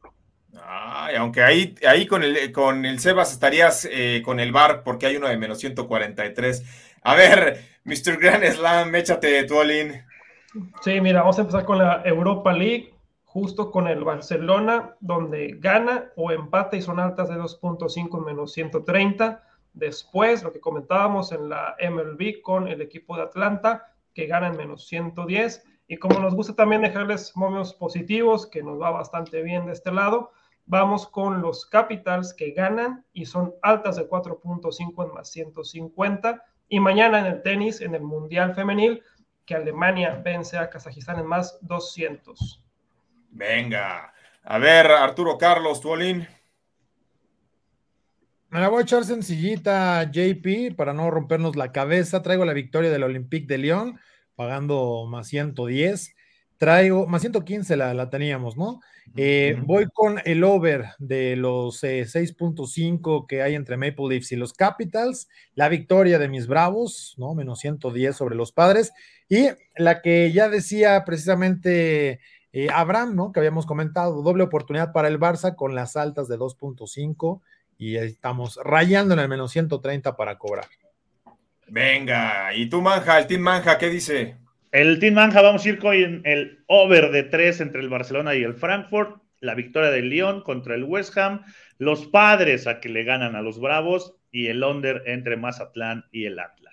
Ay, 0.64 1.16
aunque 1.16 1.44
ahí, 1.44 1.76
ahí 1.88 2.08
con, 2.08 2.24
el, 2.24 2.52
con 2.52 2.86
el 2.86 3.00
Sebas 3.00 3.34
estarías 3.34 3.88
eh, 3.92 4.22
con 4.24 4.40
el 4.40 4.52
bar 4.52 4.84
porque 4.84 5.06
hay 5.06 5.18
uno 5.18 5.28
de 5.28 5.38
menos 5.38 5.60
143. 5.60 6.64
A 7.04 7.16
ver, 7.16 7.60
Mr. 7.84 8.18
Grand 8.18 8.44
Slam, 8.44 8.96
échate 8.96 9.44
tu 9.44 9.56
Sí, 10.82 11.02
mira, 11.02 11.20
vamos 11.20 11.38
a 11.38 11.42
empezar 11.42 11.66
con 11.66 11.78
la 11.78 12.02
Europa 12.06 12.54
League, 12.54 12.95
justo 13.36 13.70
con 13.70 13.90
el 13.90 14.06
Barcelona, 14.06 14.96
donde 15.02 15.58
gana 15.60 16.10
o 16.16 16.32
empata 16.32 16.78
y 16.78 16.82
son 16.82 17.02
altas 17.02 17.28
de 17.28 17.36
2.5 17.36 18.26
menos 18.26 18.54
130. 18.54 19.44
Después, 19.74 20.42
lo 20.42 20.54
que 20.54 20.62
comentábamos 20.62 21.34
en 21.34 21.50
la 21.50 21.76
MLB 21.82 22.42
con 22.42 22.70
el 22.70 22.80
equipo 22.80 23.18
de 23.18 23.24
Atlanta, 23.24 23.94
que 24.14 24.28
gana 24.28 24.48
en 24.48 24.56
menos 24.56 24.88
110. 24.88 25.66
Y 25.86 25.98
como 25.98 26.22
nos 26.22 26.34
gusta 26.34 26.56
también 26.56 26.82
dejarles 26.82 27.36
momios 27.36 27.74
positivos, 27.74 28.48
que 28.48 28.64
nos 28.64 28.82
va 28.82 28.92
bastante 28.92 29.42
bien 29.42 29.66
de 29.66 29.74
este 29.74 29.92
lado, 29.92 30.32
Vamos 30.68 31.06
con 31.06 31.42
los 31.44 31.66
Capitals 31.68 32.34
que 32.34 32.50
ganan 32.52 33.06
y 33.14 33.26
son 33.26 33.54
altas 33.62 33.98
de 33.98 34.10
4.5 34.10 35.06
en 35.06 35.14
más 35.14 35.30
150. 35.30 36.42
Y 36.70 36.80
mañana 36.80 37.20
en 37.20 37.26
el 37.26 37.42
tenis, 37.44 37.82
en 37.82 37.94
el 37.94 38.02
Mundial 38.02 38.56
Femenil, 38.56 39.04
que 39.46 39.56
Alemania 39.56 40.22
vence 40.24 40.58
a 40.58 40.70
Kazajistán 40.70 41.20
en 41.20 41.28
más 41.28 41.60
200. 41.62 42.64
Venga. 43.36 44.14
A 44.44 44.58
ver, 44.60 44.88
Arturo 44.88 45.38
Carlos, 45.38 45.82
Tuolín. 45.82 46.26
Me 48.50 48.62
la 48.62 48.70
voy 48.70 48.80
a 48.80 48.84
echar 48.84 49.04
sencillita, 49.04 50.10
JP, 50.10 50.74
para 50.78 50.94
no 50.94 51.12
rompernos 51.12 51.58
la 51.58 51.74
cabeza. 51.74 52.22
Traigo 52.22 52.46
la 52.46 52.54
victoria 52.54 52.90
del 52.90 53.04
Olympique 53.04 53.46
de 53.46 53.58
Lyon, 53.58 54.00
pagando 54.36 55.06
más 55.10 55.28
110. 55.28 56.16
Traigo, 56.58 57.08
más 57.08 57.22
115 57.22 57.76
la, 57.76 57.94
la 57.94 58.10
teníamos, 58.10 58.56
¿no? 58.56 58.80
Eh, 59.18 59.58
voy 59.66 59.88
con 59.94 60.20
el 60.26 60.44
over 60.44 60.86
de 61.00 61.36
los 61.36 61.84
6.5 61.84 63.24
eh, 63.24 63.26
que 63.28 63.42
hay 63.42 63.56
entre 63.56 63.78
Maple 63.78 64.08
Leafs 64.10 64.32
y 64.32 64.36
los 64.36 64.54
Capitals, 64.54 65.28
la 65.54 65.70
victoria 65.70 66.20
de 66.20 66.28
mis 66.28 66.48
Bravos, 66.48 67.16
¿no? 67.18 67.36
Menos 67.36 67.60
110 67.60 68.16
sobre 68.16 68.36
los 68.36 68.52
padres, 68.52 68.92
y 69.30 69.48
la 69.78 70.02
que 70.02 70.32
ya 70.32 70.50
decía 70.50 71.04
precisamente 71.06 72.20
eh, 72.56 72.70
Abraham, 72.74 73.16
¿no? 73.16 73.34
Que 73.34 73.41
habíamos 73.41 73.66
comentado, 73.66 74.22
doble 74.22 74.41
oportunidad 74.41 74.93
para 74.93 75.10
el 75.10 75.20
Barça 75.20 75.58
con 75.58 75.76
las 75.76 75.97
altas 75.97 76.30
de 76.30 76.38
2.5 76.38 77.41
y 77.78 77.97
estamos 77.97 78.58
rayando 78.64 79.14
en 79.14 79.20
el 79.20 79.28
menos 79.28 79.51
130 79.51 80.16
para 80.16 80.38
cobrar. 80.38 80.64
Venga, 81.68 82.53
y 82.56 82.70
tú, 82.70 82.82
Manja, 82.82 83.20
el 83.20 83.28
Team 83.28 83.41
Manja, 83.41 83.78
¿qué 83.78 83.89
dice? 83.89 84.38
El 84.72 84.99
Team 84.99 85.16
Manja 85.16 85.41
vamos 85.41 85.66
a 85.66 85.70
ir 85.70 85.80
con 85.80 85.95
el 85.95 86.64
over 86.68 87.12
de 87.12 87.24
tres 87.24 87.60
entre 87.60 87.82
el 87.82 87.89
Barcelona 87.89 88.36
y 88.36 88.43
el 88.43 88.53
Frankfurt, 88.53 89.22
la 89.41 89.53
victoria 89.53 89.89
del 89.89 90.08
Lyon 90.10 90.41
contra 90.41 90.76
el 90.76 90.86
West 90.86 91.18
Ham, 91.18 91.41
los 91.78 92.08
padres 92.08 92.68
a 92.68 92.80
que 92.80 92.88
le 92.88 93.03
ganan 93.03 93.36
a 93.36 93.41
los 93.41 93.60
Bravos 93.60 94.16
y 94.32 94.47
el 94.47 94.64
under 94.64 95.03
entre 95.08 95.36
Mazatlán 95.36 96.06
y 96.10 96.24
el 96.24 96.39
Atlas. 96.39 96.64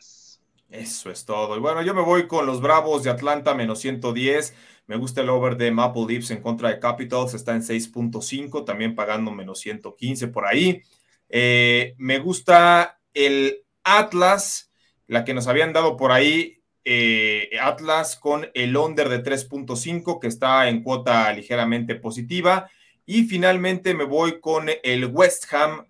Eso 0.73 1.11
es 1.11 1.27
todo. 1.27 1.55
Y 1.55 1.61
bueno, 1.61 1.83
yo 1.83 1.93
me 1.93 2.01
voy 2.01 2.27
con 2.27 2.47
los 2.47 2.63
Bravos 2.63 3.03
de 3.03 3.11
Atlanta 3.11 3.55
menos 3.55 3.81
110. 3.81 4.55
Me 4.87 4.97
gusta 4.97 5.21
el 5.21 5.29
over 5.29 5.59
de 5.59 5.71
Maple 5.71 6.07
Leafs 6.09 6.31
en 6.31 6.41
contra 6.41 6.71
de 6.71 6.81
Capitals, 6.81 7.35
está 7.35 7.53
en 7.53 7.63
6.5, 7.63 8.65
también 8.65 8.95
pagando 8.95 9.31
menos 9.31 9.61
115 9.61 10.29
por 10.29 10.47
ahí. 10.47 10.83
Eh, 11.29 11.95
me 11.99 12.19
gusta 12.19 13.01
el 13.13 13.65
Atlas, 13.85 14.73
la 15.07 15.25
que 15.25 15.35
nos 15.35 15.47
habían 15.47 15.75
dado 15.75 15.99
por 15.99 16.11
ahí 16.11 16.63
eh, 16.85 17.51
Atlas 17.61 18.17
con 18.17 18.49
el 18.55 18.77
under 18.77 19.11
de 19.11 19.23
3.5 19.23 20.21
que 20.21 20.27
está 20.27 20.69
en 20.69 20.83
cuota 20.83 21.33
ligeramente 21.33 21.95
positiva 21.95 22.69
Y 23.07 23.25
finalmente 23.25 23.95
me 23.95 24.05
voy 24.05 24.41
con 24.41 24.69
el 24.83 25.05
West 25.07 25.53
Ham 25.53 25.87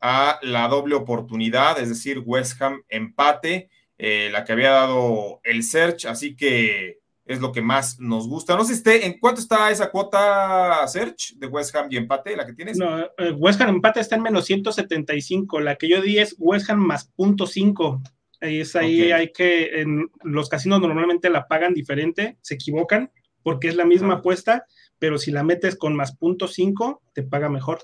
a 0.00 0.38
la 0.42 0.68
doble 0.68 0.94
oportunidad, 0.94 1.80
es 1.80 1.88
decir, 1.88 2.22
West 2.24 2.60
Ham 2.60 2.82
empate, 2.88 3.70
eh, 3.98 4.28
la 4.32 4.44
que 4.44 4.52
había 4.52 4.70
dado 4.70 5.40
el 5.44 5.62
Search, 5.62 6.06
así 6.06 6.36
que 6.36 7.00
es 7.24 7.40
lo 7.40 7.50
que 7.52 7.60
más 7.60 7.98
nos 7.98 8.28
gusta. 8.28 8.56
No 8.56 8.64
sé 8.64 8.74
esté, 8.74 9.04
¿en 9.04 9.18
cuánto 9.18 9.40
está 9.40 9.70
esa 9.70 9.90
cuota 9.90 10.86
Search 10.86 11.34
de 11.36 11.46
West 11.48 11.74
Ham 11.74 11.88
y 11.90 11.96
empate, 11.96 12.36
la 12.36 12.46
que 12.46 12.52
tienes? 12.52 12.78
No, 12.78 13.00
eh, 13.00 13.32
West 13.36 13.60
Ham 13.60 13.70
empate 13.70 14.00
está 14.00 14.16
en 14.16 14.22
menos 14.22 14.44
175, 14.44 15.60
la 15.60 15.76
que 15.76 15.88
yo 15.88 16.00
di 16.00 16.18
es 16.18 16.36
West 16.38 16.70
Ham 16.70 16.78
más 16.78 17.06
punto 17.06 17.46
5. 17.46 18.02
Ahí 18.40 18.60
es 18.60 18.76
ahí, 18.76 19.12
hay 19.12 19.32
que, 19.32 19.80
en 19.80 20.10
los 20.22 20.48
casinos 20.48 20.80
normalmente 20.80 21.30
la 21.30 21.48
pagan 21.48 21.74
diferente, 21.74 22.36
se 22.42 22.54
equivocan, 22.54 23.10
porque 23.42 23.68
es 23.68 23.76
la 23.76 23.86
misma 23.86 24.14
apuesta, 24.14 24.66
pero 24.98 25.18
si 25.18 25.30
la 25.30 25.42
metes 25.42 25.76
con 25.76 25.96
más 25.96 26.16
punto 26.16 26.46
5, 26.46 27.02
te 27.14 27.22
paga 27.22 27.48
mejor. 27.48 27.78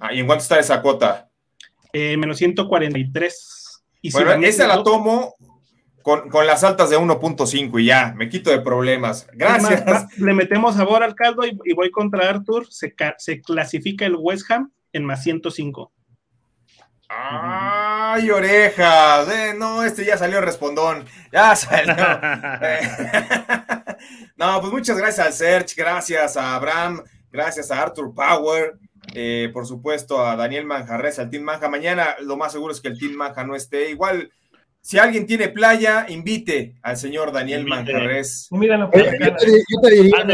Ah, 0.00 0.12
¿y 0.12 0.20
en 0.20 0.26
cuánto 0.26 0.42
está 0.42 0.58
esa 0.58 0.82
cuota? 0.82 1.30
Eh, 1.92 2.16
menos 2.16 2.38
143. 2.38 3.61
Y 4.02 4.10
bueno, 4.10 4.32
esa 4.44 4.66
la 4.66 4.82
tomo 4.82 5.36
con, 6.02 6.46
las 6.46 6.64
altas 6.64 6.90
de 6.90 6.98
1.5 6.98 7.80
y 7.80 7.86
ya, 7.86 8.12
me 8.16 8.28
quito 8.28 8.50
de 8.50 8.60
problemas. 8.60 9.26
Gracias. 9.32 10.18
le 10.18 10.34
metemos 10.34 10.74
sabor 10.74 11.02
al 11.02 11.14
caldo 11.14 11.44
y, 11.46 11.72
voy 11.72 11.90
contra 11.90 12.28
Arthur. 12.28 12.66
Se, 12.70 12.94
se, 13.18 13.40
clasifica 13.40 14.04
el 14.04 14.16
West 14.16 14.50
Ham 14.50 14.72
en 14.92 15.04
más 15.04 15.22
105. 15.22 15.92
¡Ay, 17.08 18.30
orejas! 18.30 19.28
Eh, 19.28 19.54
no, 19.56 19.84
este 19.84 20.04
ya 20.04 20.16
salió 20.16 20.40
respondón. 20.40 21.04
Ya 21.30 21.54
salió. 21.54 21.94
no, 24.36 24.60
pues 24.60 24.72
muchas 24.72 24.96
gracias 24.96 25.26
al 25.26 25.32
Search, 25.32 25.76
gracias 25.76 26.36
a 26.36 26.56
Abraham, 26.56 27.02
gracias 27.30 27.70
a 27.70 27.82
Arthur 27.82 28.14
Power. 28.14 28.78
Eh, 29.14 29.50
por 29.52 29.66
supuesto, 29.66 30.24
a 30.24 30.36
Daniel 30.36 30.64
Manjarres, 30.64 31.18
al 31.18 31.30
Team 31.30 31.42
Manja. 31.42 31.68
Mañana 31.68 32.16
lo 32.20 32.36
más 32.36 32.52
seguro 32.52 32.72
es 32.72 32.80
que 32.80 32.88
el 32.88 32.98
Team 32.98 33.12
Manja 33.12 33.44
no 33.44 33.54
esté. 33.54 33.90
Igual, 33.90 34.30
si 34.80 34.98
alguien 34.98 35.26
tiene 35.26 35.48
playa, 35.48 36.06
invite 36.08 36.76
al 36.82 36.96
señor 36.96 37.32
Daniel 37.32 37.66
Manjarres. 37.66 38.48
Míralo, 38.50 38.90
yo, 38.92 39.80
te, 39.80 39.90
diría, 39.90 40.24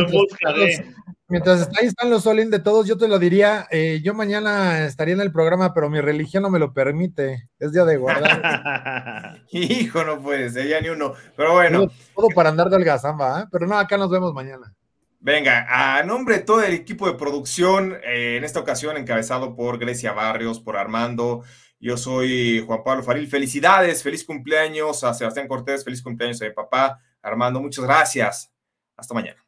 mientras, 1.29 1.69
ahí 1.79 1.87
están 1.87 2.11
los 2.11 2.23
Solin 2.23 2.51
de 2.51 2.59
todos, 2.59 2.87
yo 2.87 2.97
te 2.97 3.09
lo 3.09 3.19
diría, 3.19 3.67
eh, 3.71 4.01
yo 4.03 4.15
mañana 4.15 4.87
estaría 4.87 5.15
en 5.15 5.21
el 5.21 5.33
programa, 5.33 5.75
pero 5.75 5.91
mi 5.91 6.01
religión 6.01 6.43
no 6.43 6.51
me 6.51 6.59
lo 6.59 6.73
permite. 6.73 7.51
Es 7.59 7.73
día 7.73 7.85
de 7.85 7.97
guardar. 7.97 9.43
Hijo, 9.51 10.05
no 10.05 10.23
puede 10.23 10.51
ser, 10.51 10.69
ya 10.69 10.81
ni 10.81 10.89
uno. 10.89 11.15
Pero 11.37 11.53
bueno. 11.55 11.87
Todo, 12.15 12.29
para 12.35 12.51
andar 12.51 12.71
del 12.71 12.85
gazamba, 12.85 13.43
¿eh? 13.43 13.45
pero 13.51 13.67
no, 13.67 13.77
acá 13.77 13.97
nos 13.97 14.11
vemos 14.11 14.33
mañana. 14.33 14.75
Venga, 15.21 15.67
a 15.69 16.03
nombre 16.05 16.37
de 16.37 16.43
todo 16.45 16.63
el 16.63 16.75
equipo 16.75 17.07
de 17.07 17.19
producción, 17.19 17.99
eh, 18.05 18.37
en 18.37 18.45
esta 18.45 18.61
ocasión 18.61 18.97
encabezado 18.97 19.57
por 19.57 19.79
Grecia 19.79 20.13
Barrios, 20.13 20.61
por 20.61 20.77
Armando, 20.77 21.43
yo 21.81 21.97
soy 21.97 22.65
Juan 22.67 22.83
Pablo 22.85 23.03
Faril. 23.03 23.29
Felicidades, 23.29 24.03
feliz 24.03 24.25
cumpleaños 24.25 25.05
a 25.05 25.15
Sebastián 25.15 25.47
Cortés, 25.49 25.85
feliz 25.85 26.03
cumpleaños 26.03 26.43
a 26.43 26.47
mi 26.47 26.53
papá 26.53 27.01
Armando. 27.23 27.61
Muchas 27.61 27.85
gracias. 27.85 28.53
Hasta 28.97 29.15
mañana. 29.15 29.48